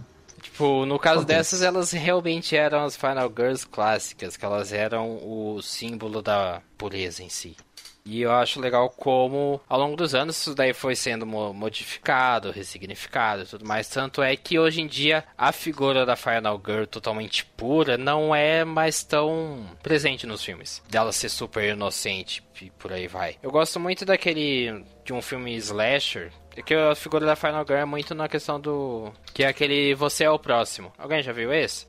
Tipo, 0.52 0.84
no 0.84 0.98
caso 0.98 1.24
dessas, 1.24 1.62
elas 1.62 1.92
realmente 1.92 2.54
eram 2.54 2.84
as 2.84 2.94
Final 2.94 3.32
Girls 3.34 3.66
clássicas, 3.66 4.36
que 4.36 4.44
elas 4.44 4.70
eram 4.72 5.16
o 5.22 5.62
símbolo 5.62 6.20
da 6.20 6.60
pureza 6.76 7.22
em 7.22 7.30
si. 7.30 7.56
E 8.04 8.20
eu 8.20 8.32
acho 8.32 8.60
legal 8.60 8.90
como, 8.90 9.60
ao 9.68 9.78
longo 9.78 9.96
dos 9.96 10.12
anos, 10.12 10.36
isso 10.36 10.54
daí 10.56 10.72
foi 10.74 10.96
sendo 10.96 11.24
mo- 11.24 11.54
modificado, 11.54 12.50
ressignificado 12.50 13.42
e 13.42 13.46
tudo 13.46 13.64
mais. 13.64 13.88
Tanto 13.88 14.20
é 14.22 14.34
que 14.36 14.58
hoje 14.58 14.80
em 14.82 14.88
dia 14.88 15.24
a 15.38 15.52
figura 15.52 16.04
da 16.04 16.16
Final 16.16 16.60
Girl 16.66 16.84
totalmente 16.84 17.44
pura 17.44 17.96
não 17.96 18.34
é 18.34 18.64
mais 18.64 19.04
tão 19.04 19.64
presente 19.84 20.26
nos 20.26 20.42
filmes. 20.44 20.82
Dela 20.90 21.12
ser 21.12 21.28
super 21.28 21.62
inocente 21.72 22.42
e 22.60 22.70
por 22.70 22.92
aí 22.92 23.06
vai. 23.06 23.36
Eu 23.40 23.52
gosto 23.52 23.78
muito 23.80 24.04
daquele. 24.04 24.84
de 25.04 25.12
um 25.12 25.22
filme 25.22 25.54
slasher. 25.56 26.32
É 26.54 26.60
que 26.60 26.74
a 26.74 26.94
figura 26.94 27.24
da 27.24 27.34
Final 27.34 27.64
Girl 27.66 27.80
é 27.80 27.84
muito 27.84 28.14
na 28.14 28.28
questão 28.28 28.60
do. 28.60 29.10
Que 29.32 29.42
é 29.42 29.48
aquele 29.48 29.94
Você 29.94 30.24
é 30.24 30.30
o 30.30 30.38
próximo. 30.38 30.92
Alguém 30.98 31.22
já 31.22 31.32
viu 31.32 31.52
esse? 31.52 31.86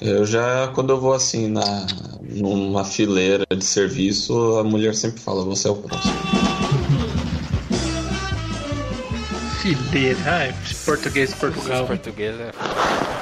Eu 0.00 0.24
já, 0.24 0.68
quando 0.68 0.90
eu 0.90 1.00
vou 1.00 1.12
assim, 1.12 1.48
na, 1.48 1.86
numa 2.22 2.84
fileira 2.84 3.44
de 3.50 3.64
serviço, 3.64 4.58
a 4.58 4.64
mulher 4.64 4.94
sempre 4.94 5.20
fala, 5.20 5.44
você 5.44 5.66
é 5.66 5.70
o 5.72 5.76
próximo. 5.76 6.14
Fileira. 9.60 10.18
Ai, 10.24 10.54
português 10.84 11.30
de 11.30 11.36
Portugal. 11.36 11.86
portugueses 11.86 12.40
é 12.40 12.52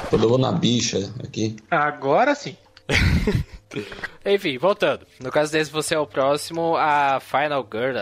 Quando 0.09 0.23
eu 0.23 0.29
vou 0.29 0.37
na 0.37 0.51
bicha 0.51 1.11
aqui, 1.23 1.55
Agora 1.71 2.35
sim. 2.35 2.55
Enfim, 4.25 4.57
voltando. 4.57 5.05
No 5.19 5.31
caso 5.31 5.51
desse, 5.51 5.71
você 5.71 5.95
é 5.95 5.99
o 5.99 6.07
próximo, 6.07 6.75
a 6.77 7.19
Final 7.19 7.67
Girl, 7.71 7.95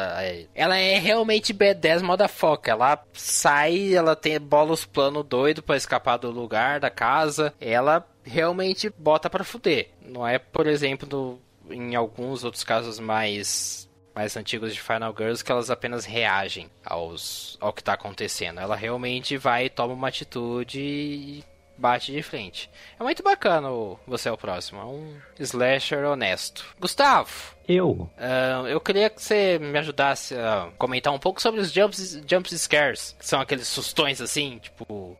ela 0.55 0.77
é 0.77 0.97
realmente 0.99 1.53
B10 1.53 2.01
motherfucker. 2.01 2.73
Ela 2.73 3.03
sai, 3.13 3.93
ela 3.93 4.15
tem 4.15 4.39
bola 4.39 4.71
os 4.71 4.85
planos 4.85 5.25
doido 5.25 5.61
pra 5.61 5.75
escapar 5.77 6.17
do 6.17 6.31
lugar, 6.31 6.79
da 6.79 6.89
casa. 6.89 7.53
Ela 7.59 8.07
realmente 8.23 8.89
bota 8.97 9.29
pra 9.29 9.43
fuder. 9.43 9.89
Não 10.01 10.25
é, 10.27 10.37
por 10.39 10.67
exemplo, 10.67 11.07
no- 11.67 11.73
em 11.73 11.95
alguns 11.95 12.43
outros 12.43 12.63
casos 12.63 12.99
mais 12.99 13.89
mais 14.15 14.37
antigos 14.37 14.71
de 14.75 14.79
Final 14.79 15.11
Girls 15.17 15.43
que 15.43 15.51
elas 15.51 15.71
apenas 15.71 16.05
reagem 16.05 16.69
aos 16.85 17.57
ao 17.59 17.73
que 17.73 17.83
tá 17.83 17.93
acontecendo. 17.93 18.59
Ela 18.59 18.75
realmente 18.75 19.37
vai, 19.37 19.69
toma 19.69 19.95
uma 19.95 20.07
atitude 20.09 20.79
e 20.79 21.43
bate 21.77 22.11
de 22.11 22.21
frente. 22.21 22.69
É 22.99 23.03
muito 23.03 23.23
bacana 23.23 23.69
o 23.71 23.99
Você 24.07 24.29
é 24.29 24.31
o 24.31 24.37
Próximo. 24.37 24.79
É 24.81 24.85
um 24.85 25.17
slasher 25.39 26.05
honesto. 26.05 26.65
Gustavo, 26.79 27.31
Eu? 27.67 28.09
ah, 28.17 28.63
eu 28.67 28.79
queria 28.79 29.09
que 29.09 29.21
você 29.21 29.57
me 29.59 29.77
ajudasse 29.79 30.35
a 30.35 30.69
comentar 30.77 31.13
um 31.13 31.19
pouco 31.19 31.41
sobre 31.41 31.61
os 31.61 31.71
jumps, 31.71 32.21
jump 32.27 32.49
scares. 32.57 33.15
Que 33.17 33.25
são 33.25 33.39
aqueles 33.41 33.67
sustões 33.67 34.21
assim, 34.21 34.59
tipo... 34.59 35.17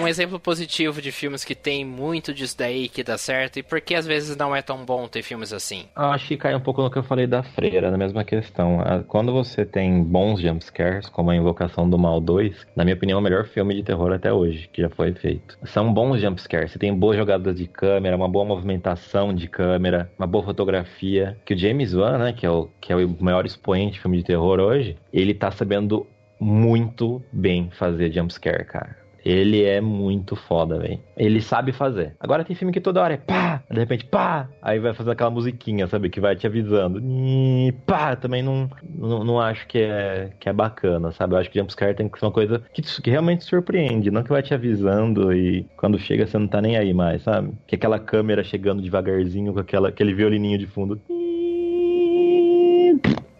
Um 0.00 0.06
exemplo 0.06 0.38
positivo 0.38 1.02
de 1.02 1.10
filmes 1.10 1.44
que 1.44 1.54
tem 1.54 1.84
muito 1.84 2.32
disso 2.32 2.56
daí 2.56 2.88
que 2.88 3.02
dá 3.02 3.18
certo 3.18 3.58
e 3.58 3.62
por 3.62 3.80
que 3.80 3.94
às 3.94 4.06
vezes 4.06 4.36
não 4.36 4.54
é 4.54 4.62
tão 4.62 4.84
bom 4.84 5.06
ter 5.08 5.22
filmes 5.22 5.52
assim. 5.52 5.84
Eu 5.94 6.04
Acho 6.04 6.28
que 6.28 6.36
cai 6.36 6.54
um 6.54 6.60
pouco 6.60 6.80
no 6.80 6.90
que 6.90 6.96
eu 6.96 7.02
falei 7.02 7.26
da 7.26 7.42
freira, 7.42 7.90
na 7.90 7.98
mesma 7.98 8.24
questão. 8.24 8.80
Ah, 8.80 9.02
Quando 9.06 9.32
você 9.32 9.66
tem 9.66 10.02
bons 10.02 10.40
jumpscares, 10.40 11.08
como 11.08 11.30
a 11.30 11.36
Invocação 11.36 11.90
do 11.90 11.98
Mal 11.98 12.20
2, 12.20 12.66
na 12.74 12.84
minha 12.84 12.96
opinião, 12.96 13.18
é 13.18 13.20
o 13.20 13.22
melhor 13.24 13.44
filme 13.46 13.74
de 13.74 13.82
terror 13.82 14.12
até 14.12 14.32
hoje, 14.32 14.70
que 14.72 14.80
já 14.80 14.88
foi 14.88 15.12
feito. 15.12 15.58
São 15.64 15.92
bons 15.92 16.20
jumpscares, 16.20 16.70
você 16.72 16.78
tem 16.78 16.94
boas 16.94 17.16
jogadas 17.16 17.56
de 17.56 17.66
câmera, 17.66 18.16
uma 18.16 18.28
boa 18.28 18.44
movimentação 18.44 19.34
de 19.34 19.48
câmera, 19.48 20.10
uma 20.18 20.26
boa 20.26 20.44
fotografia. 20.44 21.36
Que 21.44 21.54
o 21.54 21.58
James 21.58 21.92
Wan, 21.92 22.18
né, 22.18 22.32
que 22.32 22.46
é 22.46 22.50
o, 22.50 22.70
que 22.80 22.92
é 22.92 22.96
o 22.96 23.16
maior 23.20 23.44
expoente 23.44 23.94
de 23.94 24.00
filme 24.00 24.18
de 24.18 24.24
terror 24.24 24.60
hoje, 24.60 24.96
ele 25.12 25.34
tá 25.34 25.50
sabendo 25.50 26.06
muito 26.40 27.22
bem 27.32 27.70
fazer 27.70 28.12
jumpscare, 28.12 28.64
cara. 28.64 29.08
Ele 29.24 29.64
é 29.64 29.80
muito 29.80 30.36
foda, 30.36 30.78
velho. 30.78 30.98
Ele 31.16 31.40
sabe 31.40 31.72
fazer. 31.72 32.14
Agora 32.18 32.44
tem 32.44 32.56
filme 32.56 32.72
que 32.72 32.80
toda 32.80 33.02
hora 33.02 33.14
é 33.14 33.18
pá, 33.18 33.62
de 33.70 33.78
repente 33.78 34.06
pá, 34.06 34.48
aí 34.62 34.78
vai 34.78 34.94
fazer 34.94 35.10
aquela 35.10 35.30
musiquinha, 35.30 35.86
sabe? 35.86 36.08
Que 36.08 36.20
vai 36.20 36.36
te 36.36 36.46
avisando. 36.46 37.00
E 37.02 37.72
pá, 37.84 38.16
também 38.16 38.42
não, 38.42 38.70
não, 38.82 39.24
não 39.24 39.40
acho 39.40 39.66
que 39.66 39.78
é, 39.78 40.30
que 40.38 40.48
é 40.48 40.52
bacana, 40.52 41.12
sabe? 41.12 41.34
Eu 41.34 41.38
acho 41.38 41.50
que 41.50 41.58
jumpscare 41.58 41.94
tem 41.94 42.08
que 42.08 42.18
ser 42.18 42.24
uma 42.24 42.32
coisa 42.32 42.62
que, 42.72 42.80
que 42.80 43.10
realmente 43.10 43.44
surpreende, 43.44 44.10
não 44.10 44.22
que 44.22 44.30
vai 44.30 44.42
te 44.42 44.54
avisando 44.54 45.32
e 45.32 45.66
quando 45.76 45.98
chega 45.98 46.26
você 46.26 46.38
não 46.38 46.48
tá 46.48 46.62
nem 46.62 46.76
aí 46.76 46.94
mais, 46.94 47.22
sabe? 47.22 47.52
Que 47.66 47.74
aquela 47.74 47.98
câmera 47.98 48.44
chegando 48.44 48.80
devagarzinho 48.80 49.52
com 49.52 49.60
aquela, 49.60 49.88
aquele 49.88 50.14
violininho 50.14 50.58
de 50.58 50.66
fundo. 50.66 51.00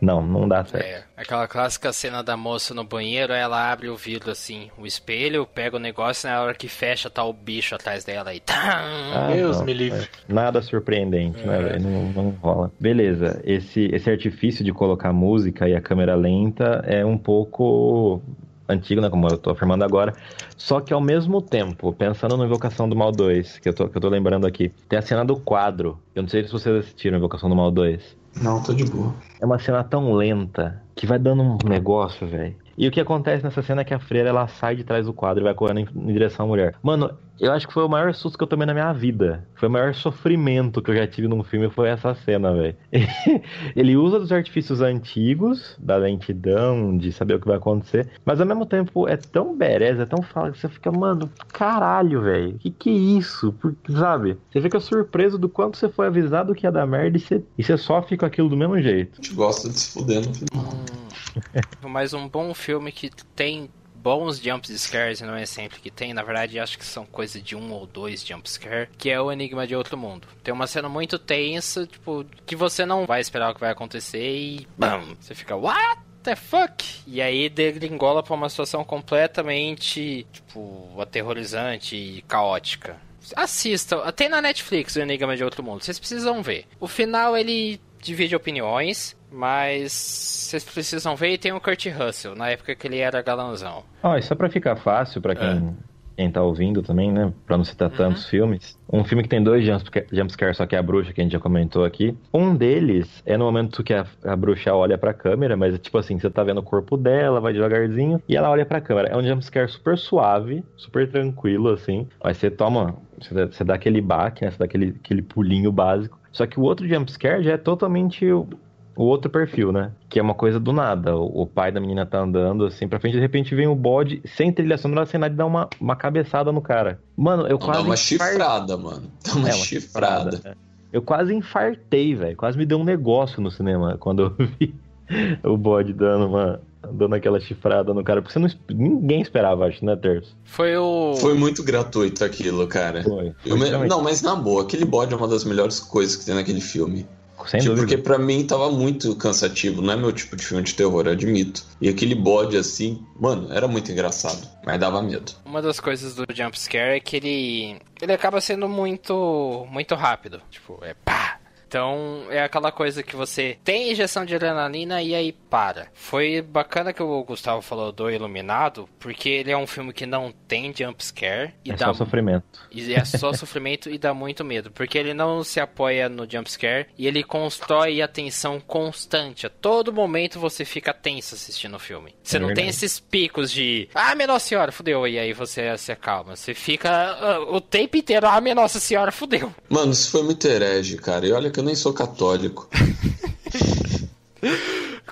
Não, 0.01 0.25
não 0.25 0.49
dá 0.49 0.65
certo. 0.65 0.85
É, 0.85 1.05
aquela 1.17 1.49
clássica 1.49 1.93
cena 1.93 2.23
da 2.23 2.37
moça 2.37 2.73
no 2.73 2.85
banheiro, 2.85 3.33
ela 3.33 3.71
abre 3.71 3.89
o 3.89 3.97
vidro 3.97 4.31
assim, 4.31 4.71
o 4.79 4.87
espelho, 4.87 5.47
pega 5.47 5.77
o 5.77 5.81
negócio 5.81 6.29
e 6.29 6.31
na 6.31 6.41
hora 6.41 6.55
que 6.55 6.69
fecha 6.69 7.11
tá 7.11 7.25
o 7.25 7.33
bicho 7.33 7.75
atrás 7.75 8.05
dela 8.05 8.33
e 8.33 8.43
ah, 8.49 9.31
Deus 9.33 9.59
não, 9.59 9.65
me 9.65 9.75
livre. 9.75 10.09
É, 10.29 10.33
nada 10.33 10.63
surpreendente, 10.63 11.45
né, 11.45 11.59
é. 11.59 11.63
né? 11.63 11.79
Não, 11.79 12.25
não 12.25 12.31
rola. 12.31 12.71
Beleza, 12.79 13.41
esse, 13.45 13.89
esse 13.93 14.09
artifício 14.09 14.65
de 14.65 14.73
colocar 14.73 15.13
música 15.13 15.69
e 15.69 15.75
a 15.75 15.81
câmera 15.81 16.15
lenta 16.15 16.83
é 16.87 17.05
um 17.05 17.19
pouco 17.19 18.23
antigo, 18.69 19.01
né? 19.01 19.09
Como 19.09 19.27
eu 19.27 19.39
tô 19.39 19.51
afirmando 19.51 19.85
agora. 19.85 20.13
Só 20.57 20.81
que 20.81 20.93
ao 20.93 21.01
mesmo 21.01 21.41
tempo, 21.41 21.93
pensando 21.93 22.37
no 22.37 22.45
Invocação 22.45 22.89
do 22.89 22.95
Mal 22.95 23.11
2, 23.11 23.59
que 23.59 23.69
eu 23.69 23.75
tô, 23.75 23.89
que 23.89 23.97
eu 23.97 24.01
tô 24.01 24.09
lembrando 24.09 24.47
aqui, 24.47 24.71
tem 24.89 24.99
a 24.99 25.03
cena 25.03 25.25
do 25.25 25.37
quadro. 25.37 25.99
Eu 26.15 26.23
não 26.23 26.29
sei 26.29 26.45
se 26.45 26.53
vocês 26.53 26.77
assistiram 26.77 27.17
Invocação 27.17 27.49
do 27.49 27.57
Mal 27.57 27.71
2. 27.71 28.17
Não, 28.41 28.63
tô 28.63 28.73
de 28.75 28.85
boa. 28.85 29.25
É 29.41 29.45
uma 29.47 29.59
cena 29.59 29.83
tão 29.85 30.13
lenta 30.15 30.89
que 30.95 31.07
vai 31.07 31.19
dando 31.19 31.43
um 31.43 31.59
negócio, 31.69 32.27
velho. 32.29 32.57
E 32.79 32.87
o 32.87 32.93
que 32.93 33.01
acontece 33.01 33.43
nessa 33.43 33.61
cena 33.61 33.81
é 33.81 33.85
que 33.85 33.93
a 33.93 33.99
freira 33.99 34.29
ela 34.29 34.47
sai 34.47 34.77
de 34.77 34.85
trás 34.85 35.07
do 35.07 35.13
quadro 35.13 35.43
e 35.43 35.45
vai 35.45 35.53
correndo 35.53 35.81
em, 35.81 35.89
em, 35.97 36.13
direção 36.13 36.47
à 36.47 36.49
mulher. 36.49 36.77
Mano, 36.81 37.11
eu 37.41 37.51
acho 37.51 37.67
que 37.67 37.75
foi 37.75 37.83
o 37.83 37.89
maior 37.89 38.15
susto 38.15 38.39
que 38.39 38.45
eu 38.45 38.47
tomei 38.47 38.67
na 38.67 38.73
minha 38.73 38.93
vida. 38.93 39.45
Foi 39.57 39.69
o 39.69 39.73
maior 39.73 39.93
sofrimento 39.95 40.81
que 40.81 40.93
eu 40.93 40.95
já 40.95 41.05
tive 41.05 41.27
num 41.27 41.43
filme 41.43 41.69
foi 41.71 41.89
essa 41.89 42.15
cena, 42.15 42.55
velho. 42.55 42.77
Ele 43.75 43.97
usa 43.97 44.21
dos 44.21 44.31
artifícios 44.31 44.81
antigos, 44.81 45.77
da 45.77 45.97
lentidão, 45.97 46.97
de 46.97 47.11
saber 47.11 47.35
o 47.35 47.41
que 47.41 47.49
vai 47.49 47.57
acontecer, 47.57 48.09
mas 48.25 48.41
ao 48.41 48.47
mesmo 48.47 48.65
tempo 48.65 49.09
é 49.09 49.17
tão 49.17 49.57
bereza, 49.57 50.05
é 50.05 50.07
tão 50.07 50.23
fala 50.23 50.53
que 50.53 50.59
você 50.59 50.69
fica, 50.69 50.93
mano, 50.93 51.29
caralho, 51.53 52.23
velho. 52.23 52.55
Que 52.61 52.71
que 52.71 52.91
é 52.91 52.93
isso? 52.93 53.53
Porque, 53.55 53.93
sabe? 53.93 54.37
Você 54.53 54.61
fica 54.61 54.79
surpreso 54.79 55.37
do 55.37 55.49
quanto 55.49 55.77
você 55.77 55.89
foi 55.89 56.07
avisado 56.07 56.55
que 56.55 56.65
ia 56.65 56.71
dar 56.71 56.87
merda 56.87 57.17
e 57.17 57.21
você, 57.21 57.43
e 57.59 57.65
você 57.65 57.77
sofre 57.77 58.17
com 58.17 58.25
aquilo 58.25 58.49
do 58.49 58.57
mesmo 58.57 58.81
jeito. 58.81 59.15
A 59.15 59.17
gente 59.17 59.35
gosta 59.35 59.69
de 59.69 59.81
se 59.81 59.99
fuder 59.99 60.25
no 60.25 60.33
final. 60.33 61.08
Mas 61.83 62.13
um 62.13 62.29
bom 62.29 62.53
filme 62.55 62.93
que 62.93 63.11
tem 63.35 63.71
bons 63.95 64.39
jump 64.39 64.67
scares, 64.79 65.21
não 65.21 65.35
é 65.35 65.45
sempre 65.45 65.81
que 65.81 65.91
tem, 65.91 66.15
na 66.15 66.23
verdade 66.23 66.59
acho 66.59 66.79
que 66.79 66.85
são 66.85 67.05
coisa 67.05 67.41
de 67.41 67.57
um 67.57 67.73
ou 67.73 67.87
dois 67.87 68.25
jump 68.25 68.49
scare, 68.49 68.89
que 68.97 69.11
é 69.11 69.21
o 69.21 69.31
Enigma 69.31 69.67
de 69.67 69.75
Outro 69.75 69.97
Mundo. 69.97 70.29
Tem 70.43 70.55
uma 70.55 70.67
cena 70.67 70.89
muito 70.89 71.19
tensa, 71.19 71.87
tipo, 71.87 72.25
que 72.47 72.55
você 72.55 72.87
não 72.87 73.07
vai 73.07 73.21
esperar 73.21 73.51
o 73.51 73.55
que 73.55 73.61
vai 73.61 73.71
acontecer 73.71 74.37
e 74.37 74.69
bam, 74.77 75.17
você 75.21 75.35
fica, 75.35 75.57
what? 75.57 76.09
the 76.23 76.37
fuck? 76.37 76.85
E 77.07 77.23
aí 77.23 77.49
degringola 77.49 78.23
pra 78.23 78.35
uma 78.35 78.49
situação 78.49 78.85
completamente, 78.85 80.27
tipo, 80.33 81.01
aterrorizante 81.01 81.97
e 81.97 82.23
caótica. 82.23 82.97
Assistam, 83.35 84.01
tem 84.13 84.29
na 84.29 84.41
Netflix 84.41 84.97
o 84.97 85.01
Enigma 85.01 85.37
de 85.37 85.45
Outro 85.45 85.63
Mundo, 85.63 85.83
vocês 85.83 85.99
precisam 85.99 86.43
ver. 86.43 86.67
O 86.81 86.89
final 86.89 87.37
ele 87.37 87.81
divide 88.01 88.35
opiniões, 88.35 89.17
mas 89.31 89.93
vocês 89.93 90.65
precisam 90.65 91.15
ver 91.17 91.35
e 91.35 91.39
tem 91.39 91.53
o 91.53 91.61
Kurt 91.61 91.87
Russell, 91.87 92.35
na 92.35 92.49
época 92.49 92.75
que 92.75 92.87
ele 92.87 92.99
era 92.99 93.23
galãozão. 93.23 93.85
Ó, 94.03 94.17
oh, 94.17 94.23
só 94.23 94.35
pra 94.35 94.49
ficar 94.49 94.77
fácil 94.77 95.21
pra 95.21 95.35
quem, 95.35 95.49
é. 95.49 95.73
quem 96.17 96.31
tá 96.31 96.43
ouvindo 96.43 96.83
também, 96.83 97.13
né? 97.13 97.33
Pra 97.47 97.57
não 97.57 97.65
citar 97.65 97.91
uhum. 97.91 97.97
tantos 97.97 98.27
filmes. 98.29 98.79
Um 98.91 99.05
filme 99.05 99.23
que 99.23 99.29
tem 99.29 99.43
dois 99.43 99.65
jumpscares, 100.11 100.57
só 100.57 100.67
que 100.67 100.75
é 100.75 100.79
a 100.79 100.83
bruxa, 100.83 101.13
que 101.13 101.21
a 101.21 101.25
gente 101.25 101.33
já 101.33 101.41
comentou 101.41 101.85
aqui. 101.85 102.17
Um 102.33 102.57
deles 102.57 103.23
é 103.27 103.37
no 103.37 103.45
momento 103.45 103.85
que 103.85 103.93
a, 103.93 104.07
a 104.25 104.35
bruxa 104.35 104.75
olha 104.75 104.97
pra 104.97 105.13
câmera, 105.13 105.57
mas 105.57 105.75
é 105.75 105.79
tipo 105.79 105.99
assim, 105.99 106.19
você 106.19 106.31
tá 106.31 106.43
vendo 106.43 106.59
o 106.59 106.63
corpo 106.63 106.97
dela, 106.97 107.41
vai 107.41 107.53
devagarzinho, 107.53 108.23
e 108.27 108.37
ela 108.37 108.51
olha 108.51 108.65
pra 108.65 108.81
câmera. 108.81 109.09
É 109.09 109.17
um 109.17 109.23
jumpscare 109.23 109.69
super 109.69 109.99
suave, 109.99 110.65
super 110.77 111.11
tranquilo, 111.11 111.69
assim. 111.69 112.09
Aí 112.23 112.35
você 112.35 112.51
toma, 112.51 112.95
você, 113.21 113.47
você 113.47 113.65
dá 113.65 113.75
aquele 113.75 114.01
baque, 114.01 114.45
né? 114.45 114.51
Você 114.51 114.59
dá 114.59 114.65
aquele, 114.65 114.97
aquele 114.99 115.21
pulinho 115.21 115.71
básico. 115.71 116.19
Só 116.39 116.47
que 116.47 116.61
o 116.61 116.63
outro 116.63 116.87
jumpscare 116.87 117.43
já 117.43 117.55
é 117.55 117.57
totalmente 117.57 118.25
o, 118.31 118.47
o, 118.95 119.03
outro 119.03 119.29
perfil, 119.29 119.73
né? 119.73 119.91
Que 120.09 120.21
é 120.21 120.23
uma 120.23 120.35
coisa 120.35 120.61
do 120.61 120.73
nada. 120.73 121.17
O, 121.17 121.43
o, 121.43 121.47
pai 121.49 121.73
da 121.73 121.81
menina 121.81 122.07
tá 122.07 122.21
andando 122.21 122.65
assim 122.65 122.87
pra 122.87 123.01
frente, 123.01 123.15
de 123.15 123.21
repente 123.21 123.57
vem 123.57 123.67
o 123.67 123.75
bode 123.75 124.23
sem 124.25 124.53
trilha 124.53 124.79
sonora, 124.79 125.05
sem 125.05 125.19
nada, 125.19 125.35
e 125.35 125.37
dá 125.37 125.45
uma, 125.45 125.69
uma 125.81 125.97
cabeçada 125.97 126.53
no 126.53 126.63
cara. 126.63 127.01
Mano, 127.17 127.43
eu 127.49 127.59
Não, 127.59 127.59
quase. 127.59 127.81
Dá 127.81 127.85
uma 127.85 127.97
chifrada, 127.97 128.77
mano. 128.77 129.11
Dá 129.27 129.33
uma, 129.33 129.49
é, 129.49 129.53
uma 129.53 129.65
chifrada. 129.65 130.37
chifrada. 130.37 130.57
É. 130.57 130.69
Eu 130.93 131.03
quase 131.03 131.35
infartei, 131.35 132.15
velho. 132.15 132.37
Quase 132.37 132.57
me 132.57 132.65
deu 132.65 132.79
um 132.79 132.85
negócio 132.85 133.43
no 133.43 133.51
cinema 133.51 133.97
quando 133.99 134.23
eu 134.23 134.47
vi 134.61 134.73
o 135.43 135.57
bode 135.57 135.93
dando 135.93 136.29
uma, 136.29 136.61
dando 136.93 137.15
aquela 137.15 137.41
chifrada 137.41 137.93
no 137.93 138.05
cara, 138.05 138.23
porque 138.23 138.33
você 138.33 138.39
não, 138.39 138.49
ninguém 138.71 139.21
esperava, 139.21 139.67
acho, 139.67 139.85
né, 139.85 139.97
Terço? 139.97 140.37
Foi 140.45 140.77
o. 140.77 141.15
Foi 141.17 141.35
muito 141.35 141.63
gratuito 141.63 142.25
aquilo, 142.25 142.67
cara. 142.67 143.03
Foi. 143.03 143.35
foi 143.43 143.59
me... 143.59 143.89
Não, 143.89 144.03
mas 144.03 144.23
na 144.23 144.35
boa, 144.35 144.63
aquele 144.63 144.85
bode 144.85 145.13
é 145.13 145.17
uma 145.17 145.29
das 145.29 145.45
melhores 145.45 145.81
coisas 145.81 146.17
que 146.17 146.25
tem 146.25 146.35
naquele 146.35 146.61
filme. 146.61 147.07
Sem 147.47 147.61
tipo, 147.61 147.75
dúvida. 147.75 147.87
Porque 147.87 148.03
pra 148.03 148.19
mim 148.19 148.45
tava 148.45 148.71
muito 148.71 149.15
cansativo, 149.15 149.81
não 149.81 149.93
é 149.93 149.97
meu 149.97 150.13
tipo 150.13 150.35
de 150.35 150.45
filme 150.45 150.63
de 150.63 150.75
terror, 150.75 151.07
eu 151.07 151.13
admito. 151.13 151.65
E 151.81 151.89
aquele 151.89 152.15
bode 152.15 152.57
assim, 152.57 153.05
mano, 153.19 153.53
era 153.53 153.69
muito 153.69 153.93
engraçado, 153.93 154.49
mas 154.65 154.81
dava 154.81 155.01
medo. 155.03 155.33
Uma 155.45 155.63
das 155.63 155.79
coisas 155.79 156.15
do 156.15 156.27
jump 156.35 156.59
scare 156.59 156.97
é 156.97 157.01
que 157.01 157.17
ele 157.17 157.77
ele 158.01 158.13
acaba 158.13 158.41
sendo 158.41 158.69
muito 158.69 159.67
muito 159.71 159.95
rápido, 159.95 160.41
tipo, 160.51 160.79
é 160.83 160.95
pá, 160.95 161.28
então 161.69 162.25
é 162.31 162.43
aquela 162.43 162.73
coisa 162.73 163.03
que 163.03 163.15
você 163.15 163.59
tem 163.63 163.93
injeção 163.93 164.25
de 164.25 164.35
adrenalina 164.35 165.03
e 165.03 165.15
aí 165.15 165.33
para. 165.33 165.89
Foi 165.93 166.41
bacana 166.41 166.95
que 166.95 167.03
o 167.03 167.23
Gustavo 167.23 167.61
falou 167.61 167.93
do 167.93 168.11
Iluminado, 168.11 168.89
porque 168.99 169.29
ele 169.29 169.51
é 169.51 169.57
um 169.57 169.67
filme 169.67 169.93
que 169.93 170.07
não 170.07 170.33
tem 170.49 170.75
jump 170.75 171.05
scare 171.05 171.53
e 171.63 171.71
é 171.71 171.77
dá 171.77 171.87
só 171.87 171.95
sofrimento. 171.95 172.61
E 172.71 172.95
é 172.95 173.05
só 173.05 173.33
sofrimento 173.35 173.91
e 173.91 173.99
dá 173.99 174.15
muito 174.15 174.45
medo, 174.45 174.71
porque 174.71 174.97
ele 174.97 175.13
não 175.13 175.45
se 175.45 175.61
apoia 175.61 176.09
no 176.09 176.29
jump 176.29 176.51
scare 176.51 176.87
e 176.97 177.07
ele 177.07 177.23
constrói 177.23 178.01
a 178.01 178.09
tensão 178.09 178.59
constante. 178.59 179.47
A 179.47 179.51
todo 179.51 179.93
momento 179.93 180.41
você 180.41 180.65
fica 180.65 180.95
tenso 180.95 181.35
assistindo 181.35 181.77
o 181.77 181.79
filme. 181.79 182.15
Você 182.23 182.39
é 182.39 182.41
não 182.41 182.47
verdade. 182.49 182.65
tem 182.65 182.71
esses 182.71 182.99
picos 182.99 183.53
de 183.53 183.89
ah, 183.95 184.15
minha 184.15 184.27
nossa 184.27 184.47
senhora, 184.47 184.73
fudeu, 184.73 185.07
e 185.07 185.19
aí 185.19 185.35
você 185.35 185.77
se 185.77 185.93
acalma. 185.93 186.35
Você 186.35 186.55
fica 186.55 187.39
uh, 187.41 187.55
o 187.55 187.61
tempo 187.61 187.99
inteiro, 187.99 188.27
ah, 188.27 188.41
minha 188.41 188.55
nossa 188.55 188.81
senhora, 188.81 189.13
fudeu. 189.13 189.53
Mano, 189.69 189.93
isso 189.93 190.11
foi 190.11 190.23
muito 190.23 190.47
herege, 190.49 190.97
cara. 190.97 191.27
E 191.27 191.33
olha 191.33 191.51
que 191.51 191.58
eu 191.61 191.65
nem 191.65 191.75
sou 191.75 191.93
católico. 191.93 192.69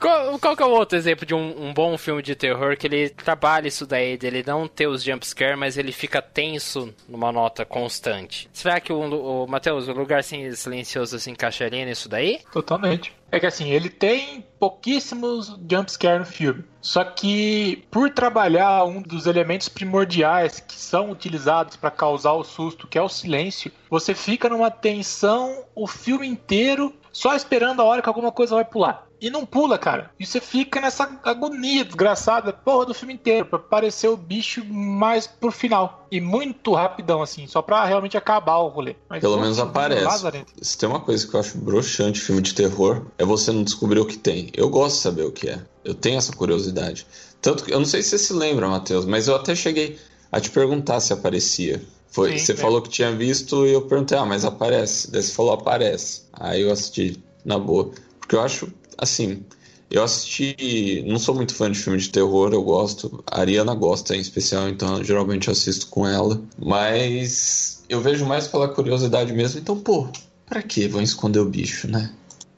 Qual, 0.01 0.39
qual 0.39 0.57
que 0.57 0.63
é 0.63 0.67
o 0.67 0.71
outro 0.71 0.97
exemplo 0.97 1.25
de 1.25 1.35
um, 1.35 1.69
um, 1.69 1.73
bom 1.73 1.97
filme 1.97 2.23
de 2.23 2.35
terror 2.35 2.77
que 2.77 2.87
ele 2.87 3.09
trabalha 3.09 3.69
isso 3.69 3.87
daí, 3.87 4.17
dele 4.17 4.45
não 4.47 4.69
ter 4.69 4.87
os 4.87 5.03
jumpscares, 5.03 5.59
mas 5.59 5.79
ele 5.79 5.93
fica 5.93 6.21
tenso 6.21 6.95
numa 7.09 7.33
nota 7.33 7.65
constante? 7.65 8.49
Será 8.53 8.79
que 8.79 8.93
o, 8.93 9.45
o 9.45 9.47
Matheus, 9.47 9.89
o 9.89 9.93
Lugar 9.93 10.23
Silencioso 10.23 11.19
se 11.19 11.31
encaixaria 11.31 11.85
nisso 11.85 12.09
daí? 12.09 12.41
Totalmente. 12.53 13.15
É 13.33 13.41
que 13.41 13.47
assim, 13.47 13.71
ele 13.71 13.89
tem 13.89 14.45
pouquíssimos 14.59 15.57
jumpscares 15.69 16.21
no 16.21 16.27
filme. 16.27 16.65
Só 16.81 17.03
que 17.03 17.85
por 17.91 18.11
trabalhar 18.11 18.85
um 18.85 19.03
dos 19.03 19.27
elementos 19.27 19.69
primordiais 19.69 20.61
que 20.61 20.75
são 20.75 21.11
utilizados 21.11 21.75
para 21.77 21.91
causar 21.91 22.33
o 22.35 22.45
susto, 22.45 22.87
que 22.87 22.97
é 22.97 23.03
o 23.03 23.09
silêncio, 23.09 23.73
você 23.91 24.15
fica 24.15 24.49
numa 24.49 24.71
tensão 24.71 25.65
o 25.75 25.87
filme 25.87 26.29
inteiro 26.29 26.95
só 27.17 27.35
esperando 27.35 27.81
a 27.81 27.85
hora 27.85 28.03
que 28.03 28.09
alguma 28.11 28.31
coisa 28.31 28.55
vai 28.55 28.65
pular. 28.65 29.09
E 29.19 29.31
não 29.31 29.47
pula, 29.47 29.79
cara. 29.79 30.11
E 30.21 30.27
você 30.27 30.39
fica 30.39 30.83
nessa 30.83 31.19
agonia 31.25 31.83
desgraçada, 31.83 32.53
porra, 32.53 32.85
do 32.85 32.93
filme 32.93 33.15
inteiro, 33.15 33.47
pra 33.47 33.59
aparecer 33.59 34.09
o 34.09 34.19
bicho 34.19 34.63
mais 34.67 35.27
pro 35.27 35.51
final. 35.51 36.07
E 36.11 36.21
muito 36.21 36.75
rapidão, 36.75 37.23
assim, 37.23 37.47
só 37.47 37.63
pra 37.63 37.87
realmente 37.87 38.19
acabar 38.19 38.59
o 38.59 38.69
rolê. 38.69 38.97
Mas, 39.09 39.23
Pelo 39.23 39.41
menos 39.41 39.59
aparece. 39.59 40.45
Se 40.61 40.77
tem 40.77 40.87
uma 40.87 41.01
coisa 41.01 41.27
que 41.27 41.33
eu 41.33 41.41
acho 41.41 41.57
broxante 41.57 42.21
filme 42.21 42.43
de 42.43 42.53
terror, 42.53 43.07
é 43.17 43.25
você 43.25 43.51
não 43.51 43.65
descobrir 43.65 44.01
o 44.01 44.07
que 44.07 44.19
tem. 44.19 44.51
Eu 44.55 44.69
gosto 44.69 44.97
de 44.97 45.01
saber 45.01 45.23
o 45.23 45.33
que 45.33 45.49
é. 45.49 45.59
Eu 45.83 45.95
tenho 45.95 46.19
essa 46.19 46.37
curiosidade. 46.37 47.07
Tanto 47.41 47.65
que, 47.65 47.73
eu 47.73 47.79
não 47.79 47.87
sei 47.87 48.03
se 48.03 48.11
você 48.11 48.19
se 48.19 48.33
lembra, 48.35 48.69
Matheus, 48.69 49.07
mas 49.07 49.27
eu 49.27 49.37
até 49.37 49.55
cheguei 49.55 49.99
a 50.31 50.39
te 50.39 50.51
perguntar 50.51 51.01
se 51.01 51.15
aparecia. 51.15 51.83
Foi, 52.17 52.39
Sim, 52.39 52.47
você 52.47 52.53
é. 52.53 52.57
falou 52.57 52.81
que 52.81 52.89
tinha 52.89 53.13
visto 53.13 53.67
e 53.67 53.75
eu 53.75 53.83
perguntei, 53.83 54.17
ah, 54.17 54.25
mas 54.25 54.43
aparece. 54.43 55.11
Daí 55.11 55.23
você 55.23 55.35
falou, 55.35 55.53
aparece. 55.53 56.23
Aí 56.33 56.63
eu 56.63 56.73
assisti 56.73 57.23
na 57.45 57.59
boa. 57.59 57.91
Porque 58.19 58.35
eu 58.35 58.41
acho, 58.41 58.73
assim, 58.97 59.45
eu 59.91 60.03
assisti. 60.03 61.05
Não 61.07 61.19
sou 61.19 61.35
muito 61.35 61.55
fã 61.55 61.71
de 61.71 61.79
filme 61.79 61.99
de 61.99 62.09
terror, 62.09 62.55
eu 62.55 62.63
gosto. 62.63 63.23
A 63.31 63.41
Ariana 63.41 63.75
gosta 63.75 64.17
em 64.17 64.21
especial, 64.21 64.67
então 64.67 65.05
geralmente 65.05 65.49
eu 65.49 65.53
assisto 65.53 65.89
com 65.89 66.09
ela. 66.09 66.43
Mas 66.59 67.85
eu 67.87 68.01
vejo 68.01 68.25
mais 68.25 68.49
pela 68.49 68.67
curiosidade 68.67 69.31
mesmo, 69.35 69.61
então, 69.61 69.79
pô, 69.79 70.09
pra 70.47 70.63
que 70.63 70.89
vão 70.89 71.03
esconder 71.03 71.41
o 71.41 71.45
bicho, 71.45 71.87
né? 71.87 72.15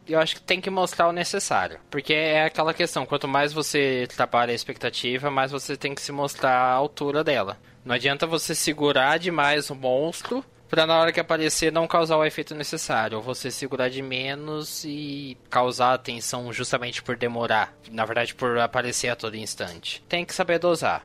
eu 0.08 0.18
acho 0.18 0.36
que 0.36 0.40
tem 0.40 0.60
que 0.60 0.70
mostrar 0.70 1.08
o 1.08 1.12
necessário. 1.12 1.78
Porque 1.90 2.14
é 2.14 2.44
aquela 2.44 2.72
questão, 2.72 3.04
quanto 3.04 3.28
mais 3.28 3.52
você 3.52 4.06
trabalha 4.16 4.52
a 4.52 4.54
expectativa, 4.54 5.30
mais 5.30 5.50
você 5.50 5.76
tem 5.76 5.94
que 5.94 6.00
se 6.00 6.12
mostrar 6.12 6.52
a 6.52 6.72
altura 6.72 7.22
dela. 7.22 7.58
Não 7.88 7.94
adianta 7.94 8.26
você 8.26 8.54
segurar 8.54 9.18
demais 9.18 9.70
o 9.70 9.74
monstro 9.74 10.44
pra 10.68 10.84
na 10.84 11.00
hora 11.00 11.10
que 11.10 11.18
aparecer 11.18 11.72
não 11.72 11.86
causar 11.86 12.18
o 12.18 12.24
efeito 12.26 12.54
necessário. 12.54 13.16
Ou 13.16 13.24
você 13.24 13.50
segurar 13.50 13.88
de 13.88 14.02
menos 14.02 14.84
e 14.84 15.38
causar 15.48 15.94
atenção 15.94 16.52
justamente 16.52 17.02
por 17.02 17.16
demorar. 17.16 17.72
Na 17.90 18.04
verdade, 18.04 18.34
por 18.34 18.58
aparecer 18.58 19.08
a 19.08 19.16
todo 19.16 19.38
instante. 19.38 20.04
Tem 20.06 20.22
que 20.22 20.34
saber 20.34 20.58
dosar. 20.58 21.02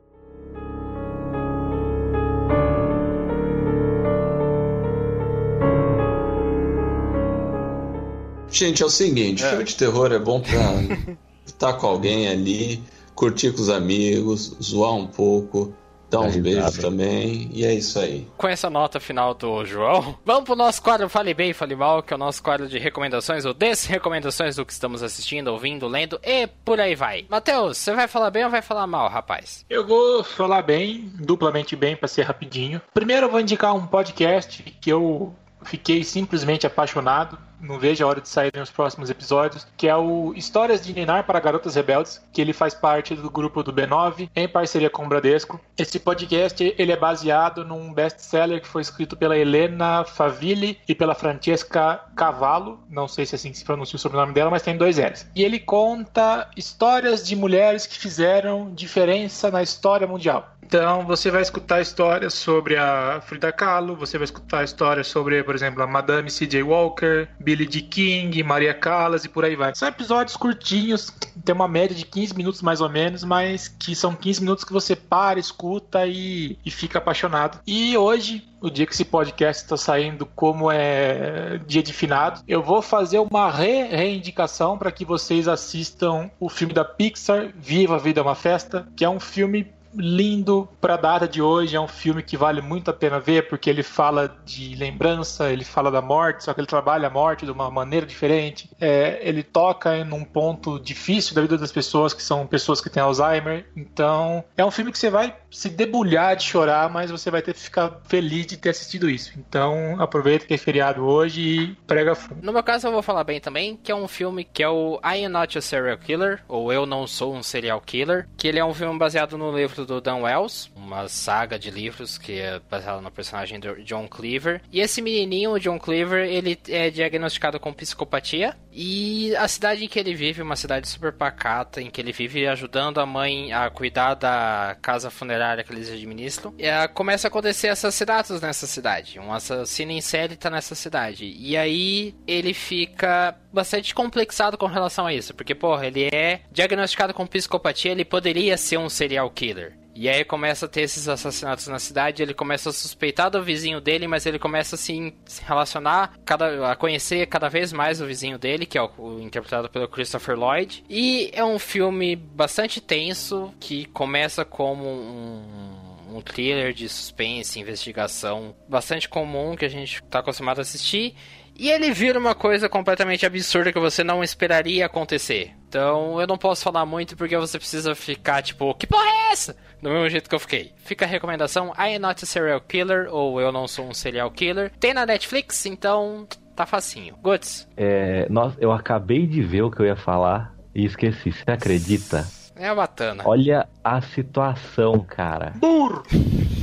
Gente, 8.49 8.83
é 8.83 8.85
o 8.85 8.89
seguinte, 8.89 9.43
É. 9.43 9.49
filme 9.49 9.63
de 9.63 9.75
terror 9.75 10.11
é 10.11 10.19
bom 10.19 10.39
pra 10.39 10.51
estar 11.45 11.73
com 11.73 11.87
alguém 11.87 12.27
ali, 12.27 12.83
curtir 13.15 13.51
com 13.51 13.61
os 13.61 13.69
amigos, 13.69 14.55
zoar 14.61 14.93
um 14.93 15.07
pouco, 15.07 15.73
Dar 16.13 16.21
uns 16.21 16.35
risada. 16.35 16.41
beijos 16.61 16.77
também, 16.77 17.49
e 17.53 17.65
é 17.65 17.73
isso 17.73 17.99
aí. 17.99 18.27
Com 18.37 18.47
essa 18.47 18.69
nota 18.69 18.99
final 18.99 19.33
do 19.33 19.65
João, 19.65 20.17
vamos 20.25 20.43
pro 20.43 20.55
nosso 20.55 20.81
quadro 20.81 21.09
Fale 21.09 21.33
Bem, 21.33 21.53
Fale 21.53 21.75
Mal, 21.75 22.03
que 22.03 22.13
é 22.13 22.15
o 22.15 22.19
nosso 22.19 22.41
quadro 22.41 22.67
de 22.67 22.77
recomendações 22.77 23.45
ou 23.45 23.53
desrecomendações 23.53 24.55
do 24.55 24.65
que 24.65 24.73
estamos 24.73 25.03
assistindo, 25.03 25.47
ouvindo, 25.47 25.87
lendo 25.87 26.19
e 26.23 26.47
por 26.47 26.79
aí 26.79 26.95
vai. 26.95 27.25
Matheus, 27.29 27.77
você 27.77 27.93
vai 27.93 28.07
falar 28.07 28.29
bem 28.31 28.45
ou 28.45 28.49
vai 28.51 28.61
falar 28.61 28.87
mal, 28.87 29.09
rapaz? 29.09 29.65
Eu 29.69 29.85
vou 29.85 30.23
falar 30.23 30.61
bem, 30.61 31.11
duplamente 31.15 31.75
bem, 31.75 31.95
pra 31.95 32.07
ser 32.07 32.23
rapidinho. 32.23 32.81
Primeiro 32.93 33.27
eu 33.27 33.31
vou 33.31 33.39
indicar 33.39 33.73
um 33.75 33.85
podcast 33.85 34.61
que 34.63 34.89
eu 34.89 35.33
fiquei 35.63 36.03
simplesmente 36.03 36.67
apaixonado. 36.67 37.37
Não 37.63 37.79
vejo 37.79 38.03
a 38.03 38.07
hora 38.09 38.19
de 38.19 38.27
saírem 38.27 38.61
os 38.61 38.69
próximos 38.69 39.09
episódios, 39.09 39.65
que 39.77 39.87
é 39.87 39.95
o 39.95 40.33
Histórias 40.35 40.85
de 40.85 40.93
Ninar 40.93 41.25
para 41.25 41.39
Garotas 41.39 41.75
Rebeldes, 41.75 42.21
que 42.33 42.41
ele 42.41 42.51
faz 42.51 42.73
parte 42.73 43.15
do 43.15 43.31
grupo 43.31 43.63
do 43.63 43.71
B9, 43.71 44.29
em 44.35 44.49
parceria 44.49 44.89
com 44.89 45.05
o 45.05 45.07
Bradesco. 45.07 45.57
Esse 45.77 45.97
podcast 45.97 46.75
ele 46.77 46.91
é 46.91 46.97
baseado 46.97 47.63
num 47.63 47.93
best-seller 47.93 48.61
que 48.61 48.67
foi 48.67 48.81
escrito 48.81 49.15
pela 49.15 49.37
Helena 49.37 50.03
Favilli 50.03 50.77
e 50.89 50.93
pela 50.93 51.15
Francesca 51.15 52.01
Cavallo, 52.17 52.81
não 52.89 53.07
sei 53.07 53.25
se 53.25 53.35
é 53.35 53.37
assim 53.37 53.51
que 53.51 53.57
se 53.57 53.63
pronuncia 53.63 53.95
o 53.95 53.99
sobrenome 53.99 54.33
dela, 54.33 54.51
mas 54.51 54.61
tem 54.61 54.75
dois 54.75 54.97
L's. 54.97 55.25
E 55.33 55.41
ele 55.41 55.57
conta 55.57 56.49
histórias 56.57 57.25
de 57.25 57.33
mulheres 57.33 57.87
que 57.87 57.97
fizeram 57.97 58.73
diferença 58.73 59.49
na 59.49 59.63
história 59.63 60.05
mundial. 60.05 60.52
Então 60.65 61.05
você 61.05 61.29
vai 61.29 61.41
escutar 61.41 61.81
histórias 61.81 62.33
sobre 62.33 62.77
a 62.77 63.21
Frida 63.21 63.51
Kahlo, 63.51 63.95
você 63.95 64.17
vai 64.17 64.25
escutar 64.25 64.63
histórias 64.63 65.07
sobre, 65.07 65.43
por 65.43 65.53
exemplo, 65.53 65.83
a 65.83 65.87
Madame 65.87 66.31
C.J. 66.31 66.63
Walker, 66.63 67.27
Billie 67.39 67.69
Jean 67.69 67.87
King, 67.89 68.43
Maria 68.43 68.73
Callas 68.73 69.25
e 69.25 69.29
por 69.29 69.43
aí 69.43 69.55
vai. 69.55 69.75
São 69.75 69.87
episódios 69.87 70.37
curtinhos, 70.37 71.13
tem 71.43 71.53
uma 71.53 71.67
média 71.67 71.95
de 71.95 72.05
15 72.05 72.35
minutos 72.35 72.61
mais 72.61 72.79
ou 72.79 72.89
menos, 72.89 73.23
mas 73.23 73.67
que 73.67 73.95
são 73.95 74.15
15 74.15 74.41
minutos 74.41 74.63
que 74.63 74.71
você 74.71 74.95
para, 74.95 75.39
escuta 75.39 76.07
e, 76.07 76.57
e 76.65 76.71
fica 76.71 76.97
apaixonado. 76.97 77.59
E 77.67 77.97
hoje, 77.97 78.47
o 78.61 78.69
dia 78.69 78.85
que 78.85 78.93
esse 78.93 79.05
podcast 79.05 79.63
está 79.63 79.75
saindo, 79.75 80.25
como 80.25 80.71
é 80.71 81.59
dia 81.67 81.83
de 81.83 81.91
finado, 81.91 82.41
eu 82.47 82.63
vou 82.63 82.81
fazer 82.81 83.19
uma 83.19 83.51
re 83.51 83.83
reindicação 83.83 84.77
para 84.77 84.91
que 84.91 85.03
vocês 85.03 85.47
assistam 85.47 86.31
o 86.39 86.47
filme 86.47 86.73
da 86.73 86.85
Pixar, 86.85 87.51
Viva 87.55 87.95
a 87.95 87.99
Vida 87.99 88.21
é 88.21 88.23
uma 88.23 88.35
Festa, 88.35 88.87
que 88.95 89.03
é 89.03 89.09
um 89.09 89.19
filme 89.19 89.71
lindo 89.95 90.67
para 90.79 90.95
a 90.95 90.97
data 90.97 91.27
de 91.27 91.41
hoje. 91.41 91.75
É 91.75 91.79
um 91.79 91.87
filme 91.87 92.23
que 92.23 92.37
vale 92.37 92.61
muito 92.61 92.89
a 92.89 92.93
pena 92.93 93.19
ver 93.19 93.47
porque 93.47 93.69
ele 93.69 93.83
fala 93.83 94.35
de 94.45 94.75
lembrança, 94.75 95.51
ele 95.51 95.63
fala 95.63 95.91
da 95.91 96.01
morte, 96.01 96.43
só 96.43 96.53
que 96.53 96.59
ele 96.59 96.67
trabalha 96.67 97.07
a 97.07 97.11
morte 97.11 97.45
de 97.45 97.51
uma 97.51 97.69
maneira 97.69 98.05
diferente. 98.05 98.69
É, 98.79 99.19
ele 99.21 99.43
toca 99.43 99.95
em 99.97 100.11
um 100.11 100.23
ponto 100.23 100.79
difícil 100.79 101.35
da 101.35 101.41
vida 101.41 101.57
das 101.57 101.71
pessoas 101.71 102.13
que 102.13 102.23
são 102.23 102.45
pessoas 102.47 102.81
que 102.81 102.89
têm 102.89 103.01
Alzheimer. 103.03 103.65
Então 103.75 104.43
é 104.57 104.65
um 104.65 104.71
filme 104.71 104.91
que 104.91 104.97
você 104.97 105.09
vai 105.09 105.35
se 105.49 105.69
debulhar 105.69 106.35
de 106.35 106.43
chorar, 106.43 106.89
mas 106.89 107.11
você 107.11 107.29
vai 107.29 107.41
ter 107.41 107.53
que 107.53 107.59
ficar 107.59 108.01
feliz 108.05 108.45
de 108.47 108.57
ter 108.57 108.69
assistido 108.69 109.09
isso. 109.09 109.33
Então 109.37 109.95
aproveita 109.99 110.45
que 110.45 110.53
é 110.53 110.57
feriado 110.57 111.03
hoje 111.03 111.41
e 111.41 111.75
prega 111.87 112.15
fundo. 112.15 112.41
No 112.41 112.53
meu 112.53 112.63
caso, 112.63 112.87
eu 112.87 112.91
vou 112.91 113.01
falar 113.01 113.23
bem 113.23 113.39
também, 113.39 113.77
que 113.81 113.91
é 113.91 113.95
um 113.95 114.07
filme 114.07 114.43
que 114.43 114.63
é 114.63 114.69
o 114.69 114.99
I 115.03 115.25
Am 115.25 115.29
Not 115.29 115.57
a 115.57 115.61
Serial 115.61 115.97
Killer, 115.97 116.41
ou 116.47 116.71
Eu 116.71 116.85
Não 116.85 117.05
Sou 117.05 117.33
um 117.33 117.43
Serial 117.43 117.81
Killer, 117.81 118.27
que 118.37 118.47
ele 118.47 118.59
é 118.59 118.65
um 118.65 118.73
filme 118.73 118.97
baseado 118.97 119.37
no 119.37 119.55
livro 119.55 119.82
do 119.85 120.01
Dan 120.01 120.17
Wells, 120.17 120.71
uma 120.75 121.07
saga 121.07 121.57
de 121.57 121.69
livros 121.69 122.17
que 122.17 122.39
é 122.39 122.59
baseada 122.59 123.01
no 123.01 123.11
personagem 123.11 123.59
do 123.59 123.81
John 123.83 124.07
Cleaver. 124.07 124.61
E 124.71 124.79
esse 124.79 125.01
menininho, 125.01 125.51
o 125.51 125.59
John 125.59 125.79
Cleaver, 125.79 126.27
ele 126.27 126.57
é 126.67 126.89
diagnosticado 126.89 127.59
com 127.59 127.73
psicopatia, 127.73 128.55
e 128.71 129.35
a 129.35 129.47
cidade 129.47 129.85
em 129.85 129.87
que 129.87 129.99
ele 129.99 130.15
vive, 130.15 130.41
uma 130.41 130.55
cidade 130.55 130.87
super 130.87 131.13
pacata, 131.13 131.81
em 131.81 131.89
que 131.89 132.01
ele 132.01 132.11
vive 132.11 132.47
ajudando 132.47 132.99
a 132.99 133.05
mãe 133.05 133.53
a 133.53 133.69
cuidar 133.69 134.15
da 134.15 134.75
casa 134.81 135.11
funerária 135.11 135.63
que 135.63 135.71
eles 135.71 135.91
administram, 135.91 136.53
é, 136.57 136.87
começa 136.87 137.27
a 137.27 137.29
acontecer 137.29 137.67
assassinatos 137.67 138.41
nessa 138.41 138.65
cidade. 138.65 139.19
Um 139.19 139.31
assassino 139.31 139.91
em 139.91 140.01
série 140.01 140.35
tá 140.35 140.49
nessa 140.49 140.75
cidade. 140.75 141.25
E 141.37 141.55
aí 141.55 142.15
ele 142.25 142.53
fica 142.53 143.35
bastante 143.53 143.93
complexado 143.93 144.57
com 144.57 144.65
relação 144.65 145.05
a 145.05 145.13
isso, 145.13 145.33
porque, 145.33 145.53
porra, 145.53 145.87
ele 145.87 146.09
é 146.11 146.41
diagnosticado 146.51 147.13
com 147.13 147.27
psicopatia, 147.27 147.91
ele 147.91 148.03
poderia 148.03 148.57
ser 148.57 148.77
um 148.77 148.89
serial 148.89 149.29
killer. 149.29 149.77
E 149.95 150.09
aí 150.09 150.25
começa 150.25 150.65
a 150.65 150.69
ter 150.69 150.81
esses 150.81 151.07
assassinatos 151.07 151.67
na 151.67 151.77
cidade, 151.77 152.23
ele 152.23 152.33
começa 152.33 152.69
a 152.69 152.73
suspeitar 152.73 153.29
do 153.29 153.43
vizinho 153.43 153.79
dele, 153.79 154.07
mas 154.07 154.25
ele 154.25 154.39
começa 154.39 154.73
assim, 154.73 155.13
se 155.23 155.43
relacionar, 155.43 156.17
cada, 156.25 156.71
a 156.71 156.75
conhecer 156.75 157.27
cada 157.27 157.47
vez 157.47 157.71
mais 157.71 158.01
o 158.01 158.05
vizinho 158.07 158.39
dele, 158.39 158.65
que 158.65 158.75
é 158.75 158.81
o, 158.81 158.89
o 158.97 159.21
interpretado 159.21 159.69
pelo 159.69 159.87
Christopher 159.87 160.35
Lloyd. 160.35 160.83
E 160.89 161.29
é 161.31 161.45
um 161.45 161.59
filme 161.59 162.15
bastante 162.15 162.81
tenso, 162.81 163.53
que 163.59 163.85
começa 163.85 164.43
como 164.43 164.83
um 164.83 165.83
um 166.13 166.21
thriller 166.21 166.73
de 166.73 166.87
suspense, 166.87 167.59
investigação 167.59 168.55
bastante 168.69 169.09
comum 169.09 169.55
que 169.55 169.65
a 169.65 169.69
gente 169.69 170.01
tá 170.03 170.19
acostumado 170.19 170.59
a 170.59 170.61
assistir. 170.61 171.15
E 171.57 171.69
ele 171.69 171.91
vira 171.91 172.19
uma 172.19 172.33
coisa 172.33 172.67
completamente 172.67 173.25
absurda 173.25 173.71
que 173.71 173.79
você 173.79 174.03
não 174.03 174.23
esperaria 174.23 174.85
acontecer. 174.85 175.51
Então 175.67 176.19
eu 176.19 176.27
não 176.27 176.37
posso 176.37 176.63
falar 176.63 176.85
muito 176.85 177.15
porque 177.15 177.37
você 177.37 177.57
precisa 177.57 177.95
ficar 177.95 178.41
tipo, 178.41 178.73
que 178.75 178.87
porra 178.87 179.05
é 179.05 179.31
essa? 179.31 179.55
Do 179.81 179.89
mesmo 179.89 180.09
jeito 180.09 180.29
que 180.29 180.35
eu 180.35 180.39
fiquei. 180.39 180.71
Fica 180.77 181.05
a 181.05 181.07
recomendação: 181.07 181.73
I 181.77 181.95
am 181.95 181.99
not 181.99 182.23
a 182.23 182.27
serial 182.27 182.61
killer, 182.61 183.07
ou 183.13 183.39
Eu 183.39 183.51
não 183.51 183.67
sou 183.67 183.87
um 183.87 183.93
serial 183.93 184.31
killer. 184.31 184.71
Tem 184.79 184.93
na 184.93 185.05
Netflix, 185.05 185.65
então 185.65 186.27
tá 186.55 186.65
facinho. 186.65 187.15
Guts, 187.21 187.67
É, 187.75 188.27
nossa, 188.29 188.57
eu 188.59 188.71
acabei 188.71 189.25
de 189.27 189.41
ver 189.41 189.63
o 189.63 189.71
que 189.71 189.81
eu 189.81 189.85
ia 189.85 189.95
falar 189.95 190.53
e 190.73 190.85
esqueci. 190.85 191.31
Você 191.31 191.49
acredita? 191.51 192.25
É 192.55 192.73
batana. 192.73 193.23
Olha 193.25 193.67
a 193.83 194.01
situação, 194.01 194.99
cara. 194.99 195.53
Burro! 195.55 196.03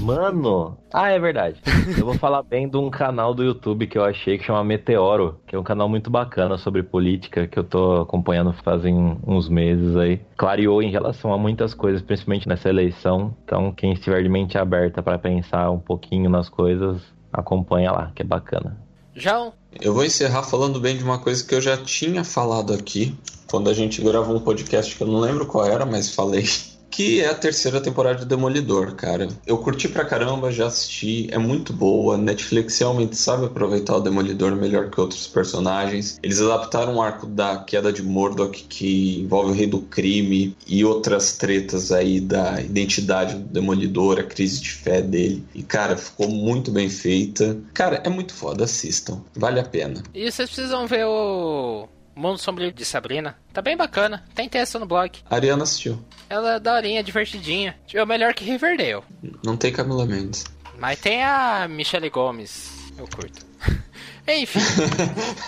Mano. 0.00 0.78
Ah, 0.92 1.10
é 1.10 1.18
verdade. 1.18 1.60
Eu 1.98 2.06
vou 2.06 2.14
falar 2.14 2.42
bem 2.42 2.68
de 2.68 2.76
um 2.76 2.88
canal 2.88 3.34
do 3.34 3.44
YouTube 3.44 3.86
que 3.86 3.98
eu 3.98 4.04
achei 4.04 4.38
que 4.38 4.44
chama 4.44 4.64
Meteoro, 4.64 5.38
que 5.46 5.54
é 5.54 5.58
um 5.58 5.62
canal 5.62 5.88
muito 5.88 6.10
bacana 6.10 6.56
sobre 6.56 6.82
política 6.82 7.46
que 7.46 7.58
eu 7.58 7.64
tô 7.64 8.00
acompanhando 8.00 8.52
fazem 8.64 9.18
uns 9.26 9.48
meses 9.48 9.96
aí. 9.96 10.20
Clareou 10.36 10.82
em 10.82 10.90
relação 10.90 11.32
a 11.32 11.38
muitas 11.38 11.74
coisas, 11.74 12.00
principalmente 12.00 12.48
nessa 12.48 12.68
eleição. 12.68 13.36
Então, 13.44 13.72
quem 13.72 13.92
estiver 13.92 14.22
de 14.22 14.28
mente 14.28 14.56
aberta 14.56 15.02
para 15.02 15.18
pensar 15.18 15.70
um 15.70 15.78
pouquinho 15.78 16.30
nas 16.30 16.48
coisas, 16.48 17.02
acompanha 17.32 17.92
lá, 17.92 18.10
que 18.14 18.22
é 18.22 18.24
bacana. 18.24 18.76
João, 19.14 19.52
Eu 19.80 19.92
vou 19.92 20.04
encerrar 20.04 20.42
falando 20.42 20.80
bem 20.80 20.96
de 20.96 21.04
uma 21.04 21.18
coisa 21.18 21.44
que 21.44 21.54
eu 21.54 21.60
já 21.60 21.76
tinha 21.76 22.24
falado 22.24 22.72
aqui, 22.72 23.14
quando 23.50 23.68
a 23.68 23.74
gente 23.74 24.00
gravou 24.00 24.36
um 24.36 24.40
podcast 24.40 24.94
que 24.94 25.02
eu 25.02 25.08
não 25.08 25.18
lembro 25.18 25.44
qual 25.44 25.66
era, 25.66 25.84
mas 25.84 26.14
falei. 26.14 26.44
Que 26.90 27.20
é 27.20 27.28
a 27.28 27.34
terceira 27.34 27.80
temporada 27.80 28.18
de 28.18 28.26
Demolidor, 28.26 28.96
cara. 28.96 29.28
Eu 29.46 29.58
curti 29.58 29.88
pra 29.88 30.04
caramba, 30.04 30.50
já 30.50 30.66
assisti, 30.66 31.28
é 31.30 31.38
muito 31.38 31.72
boa. 31.72 32.18
Netflix 32.18 32.76
realmente 32.80 33.16
sabe 33.16 33.46
aproveitar 33.46 33.96
o 33.96 34.00
Demolidor 34.00 34.56
melhor 34.56 34.90
que 34.90 35.00
outros 35.00 35.28
personagens. 35.28 36.18
Eles 36.20 36.40
adaptaram 36.40 36.96
um 36.96 37.00
arco 37.00 37.26
da 37.26 37.58
queda 37.58 37.92
de 37.92 38.02
Murdoch 38.02 38.64
que 38.68 39.20
envolve 39.20 39.52
o 39.52 39.54
rei 39.54 39.68
do 39.68 39.82
crime 39.82 40.56
e 40.66 40.84
outras 40.84 41.36
tretas 41.36 41.92
aí 41.92 42.20
da 42.20 42.60
identidade 42.60 43.36
do 43.36 43.44
Demolidor, 43.44 44.18
a 44.18 44.24
crise 44.24 44.60
de 44.60 44.72
fé 44.72 45.00
dele. 45.00 45.44
E, 45.54 45.62
cara, 45.62 45.96
ficou 45.96 46.28
muito 46.28 46.72
bem 46.72 46.90
feita. 46.90 47.56
Cara, 47.72 48.02
é 48.04 48.08
muito 48.08 48.34
foda, 48.34 48.64
assistam. 48.64 49.22
Vale 49.36 49.60
a 49.60 49.64
pena. 49.64 50.02
e 50.12 50.28
vocês 50.30 50.50
precisam 50.50 50.88
ver 50.88 51.06
o 51.06 51.88
Mundo 52.14 52.38
Sombrio 52.38 52.72
de 52.72 52.84
Sabrina. 52.84 53.36
Tá 53.52 53.62
bem 53.62 53.76
bacana. 53.76 54.24
Tem 54.34 54.48
texto 54.48 54.78
no 54.78 54.86
blog. 54.86 55.18
A 55.28 55.34
Ariana 55.34 55.62
assistiu. 55.62 56.02
Ela 56.28 56.56
é 56.56 56.60
daorinha, 56.60 57.02
divertidinha. 57.02 57.76
É 57.92 58.04
melhor 58.04 58.34
que 58.34 58.44
Riverdale. 58.44 59.02
Não 59.44 59.56
tem 59.56 59.72
Camila 59.72 60.06
Mendes. 60.06 60.44
Mas 60.78 60.98
tem 61.00 61.22
a 61.22 61.66
Michelle 61.68 62.08
Gomes. 62.10 62.70
Eu 62.98 63.06
curto. 63.08 63.46
Enfim, 64.28 64.60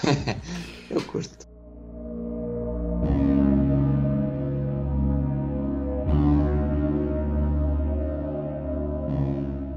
Eu 0.90 1.00
curto. 1.02 1.46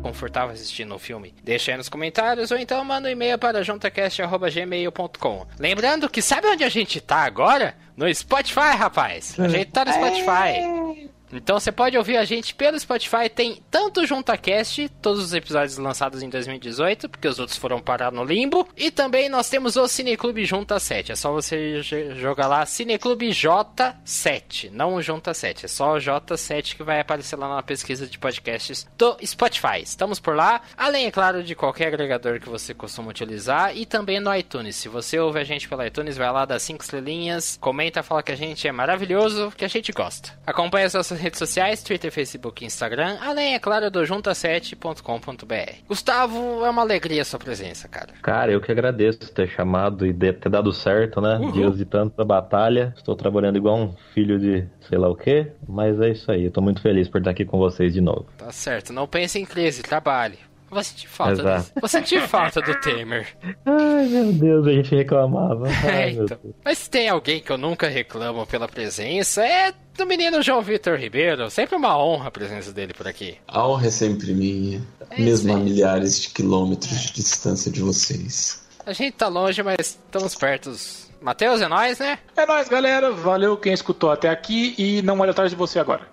Confortável 0.05 0.53
assistindo 0.53 0.93
o 0.93 0.99
filme? 0.99 1.33
Deixa 1.43 1.71
aí 1.71 1.77
nos 1.77 1.89
comentários 1.89 2.51
ou 2.51 2.57
então 2.59 2.85
manda 2.85 3.07
um 3.07 3.11
e-mail 3.11 3.39
para 3.39 3.63
juntacast.gmail.com. 3.63 5.47
Lembrando 5.57 6.07
que 6.07 6.21
sabe 6.21 6.47
onde 6.47 6.63
a 6.63 6.69
gente 6.69 7.01
tá 7.01 7.17
agora? 7.17 7.75
No 7.97 8.13
Spotify, 8.13 8.75
rapaz. 8.77 9.39
A 9.39 9.47
gente 9.47 9.71
tá 9.71 9.83
no 9.83 9.91
Spotify. 9.91 11.09
Então 11.31 11.59
você 11.59 11.71
pode 11.71 11.97
ouvir 11.97 12.17
a 12.17 12.25
gente 12.25 12.55
pelo 12.55 12.79
Spotify, 12.79 13.29
tem 13.33 13.61
tanto 13.69 14.01
o 14.01 14.05
JuntaCast, 14.05 14.89
todos 15.01 15.23
os 15.23 15.33
episódios 15.33 15.77
lançados 15.77 16.21
em 16.21 16.29
2018, 16.29 17.09
porque 17.09 17.27
os 17.27 17.39
outros 17.39 17.57
foram 17.57 17.79
parar 17.79 18.11
no 18.11 18.23
limbo, 18.23 18.67
e 18.77 18.91
também 18.91 19.27
nós 19.29 19.49
temos 19.49 19.75
o 19.75 19.87
Cineclube 19.87 20.45
Junta 20.45 20.79
7. 20.79 21.11
É 21.11 21.15
só 21.15 21.31
você 21.31 21.81
jogar 21.81 22.47
lá 22.47 22.65
Cineclube 22.65 23.29
J7, 23.29 24.71
não 24.71 24.95
o 24.95 25.01
Junta 25.01 25.33
7, 25.33 25.65
é 25.65 25.67
só 25.67 25.93
o 25.93 25.97
J7 25.97 26.75
que 26.75 26.83
vai 26.83 26.99
aparecer 26.99 27.35
lá 27.35 27.55
na 27.55 27.63
pesquisa 27.63 28.07
de 28.07 28.17
podcasts 28.17 28.87
do 28.97 29.17
Spotify. 29.25 29.81
Estamos 29.81 30.19
por 30.19 30.35
lá, 30.35 30.61
além, 30.77 31.05
é 31.05 31.11
claro, 31.11 31.43
de 31.43 31.55
qualquer 31.55 31.87
agregador 31.87 32.39
que 32.39 32.49
você 32.49 32.73
costuma 32.73 33.09
utilizar, 33.09 33.75
e 33.75 33.85
também 33.85 34.19
no 34.19 34.33
iTunes. 34.35 34.75
Se 34.75 34.87
você 34.87 35.19
ouve 35.19 35.39
a 35.39 35.43
gente 35.43 35.67
pelo 35.67 35.85
iTunes, 35.85 36.17
vai 36.17 36.31
lá, 36.31 36.45
dá 36.45 36.59
5 36.59 36.83
estrelinhas, 36.83 37.57
comenta, 37.59 38.03
fala 38.03 38.23
que 38.23 38.31
a 38.31 38.37
gente 38.37 38.67
é 38.67 38.71
maravilhoso, 38.71 39.51
que 39.57 39.65
a 39.65 39.67
gente 39.67 39.91
gosta. 39.91 40.37
Acompanhe 40.45 40.85
as 40.85 40.93
nossas 40.93 41.14
redes 41.19 41.39
sociais, 41.39 41.83
Twitter, 41.83 42.11
Facebook 42.11 42.63
e 42.63 42.67
Instagram, 42.67 43.17
além, 43.21 43.55
é 43.55 43.59
claro, 43.59 43.89
do 43.89 44.01
junta7.com.br. 44.01 45.73
Gustavo, 45.87 46.65
é 46.65 46.69
uma 46.69 46.81
alegria 46.81 47.21
a 47.21 47.25
sua 47.25 47.39
presença, 47.39 47.87
cara. 47.87 48.13
Cara, 48.21 48.51
eu 48.51 48.61
que 48.61 48.71
agradeço 48.71 49.33
ter 49.33 49.47
chamado 49.47 50.05
e 50.05 50.13
ter 50.13 50.49
dado 50.49 50.71
certo, 50.71 51.21
né? 51.21 51.37
Uhum. 51.37 51.51
Dias 51.51 51.77
de 51.77 51.85
tanta 51.85 52.23
batalha. 52.23 52.93
Estou 52.97 53.15
trabalhando 53.15 53.57
igual 53.57 53.77
um 53.77 53.95
filho 54.13 54.39
de 54.39 54.65
sei 54.87 54.97
lá 54.97 55.09
o 55.09 55.15
quê, 55.15 55.51
mas 55.67 55.99
é 55.99 56.09
isso 56.09 56.31
aí. 56.31 56.45
Eu 56.45 56.51
tô 56.51 56.61
muito 56.61 56.81
feliz 56.81 57.07
por 57.07 57.19
estar 57.19 57.31
aqui 57.31 57.45
com 57.45 57.57
vocês 57.57 57.93
de 57.93 58.01
novo. 58.01 58.27
Tá 58.37 58.51
certo, 58.51 58.93
não 58.93 59.07
pense 59.07 59.39
em 59.39 59.45
crise, 59.45 59.81
trabalhe. 59.81 60.37
Vou 60.69 60.83
sentir 60.83 61.07
falta 61.07 61.33
Exato. 61.33 61.71
Vou 61.79 61.87
sentir 61.87 62.21
falta 62.27 62.61
do 62.61 62.79
Temer. 62.79 63.27
Ai, 63.65 64.05
meu 64.07 64.33
Deus, 64.33 64.67
a 64.67 64.71
gente 64.71 64.95
reclamava. 64.95 65.67
Ai, 65.85 66.03
é, 66.03 66.09
então. 66.11 66.37
Mas 66.63 66.79
se 66.79 66.89
tem 66.89 67.07
alguém 67.07 67.39
que 67.39 67.51
eu 67.51 67.57
nunca 67.57 67.87
reclamo 67.87 68.45
pela 68.45 68.67
presença, 68.67 69.45
é 69.45 69.73
do 69.95 70.05
menino 70.05 70.41
João 70.41 70.61
Vitor 70.61 70.97
Ribeiro. 70.97 71.49
Sempre 71.49 71.75
uma 71.75 71.97
honra 71.97 72.27
a 72.27 72.31
presença 72.31 72.71
dele 72.71 72.93
por 72.93 73.07
aqui. 73.07 73.37
A 73.47 73.67
honra 73.67 73.87
é 73.87 73.91
sempre 73.91 74.33
minha. 74.33 74.81
É 75.09 75.21
mesmo 75.21 75.53
a 75.53 75.57
milhares 75.57 76.21
de 76.21 76.29
quilômetros 76.29 76.91
é. 76.91 76.99
de 76.99 77.13
distância 77.13 77.71
de 77.71 77.81
vocês. 77.81 78.65
A 78.85 78.93
gente 78.93 79.13
tá 79.13 79.27
longe, 79.27 79.63
mas 79.63 79.77
estamos 79.79 80.35
perto. 80.35 80.75
Matheus, 81.21 81.61
é 81.61 81.67
nóis, 81.67 81.99
né? 81.99 82.19
É 82.35 82.45
nóis, 82.45 82.67
galera. 82.67 83.11
Valeu 83.11 83.57
quem 83.57 83.73
escutou 83.73 84.11
até 84.11 84.29
aqui 84.29 84.75
e 84.77 85.01
não 85.01 85.19
olha 85.19 85.31
atrás 85.31 85.49
de 85.49 85.55
você 85.55 85.79
agora. 85.79 86.07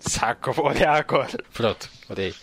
Saco, 0.00 0.52
vou 0.52 0.66
olhar 0.66 0.96
agora. 0.96 1.38
Pronto, 1.52 1.88
olhei. 2.08 2.34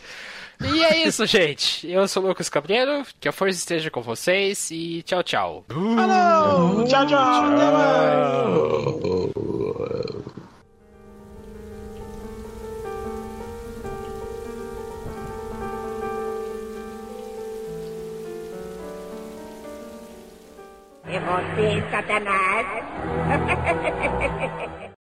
E 0.62 0.84
é 0.84 1.04
isso, 1.08 1.26
gente. 1.26 1.90
Eu 1.90 2.08
sou 2.08 2.24
o 2.24 2.28
Lucas 2.28 2.50
Cabreiro. 2.50 3.04
Que 3.20 3.28
a 3.28 3.32
força 3.32 3.58
esteja 3.58 3.90
com 3.92 4.02
vocês 4.02 4.70
e 4.72 5.02
tchau, 5.04 5.24
tchau. 5.24 5.66
Falou! 5.68 6.86
Tchau, 6.86 7.06
tchau! 7.08 7.58
tchau. 7.58 8.38
É 21.10 21.20
você, 21.22 21.84
Satanás! 21.90 22.68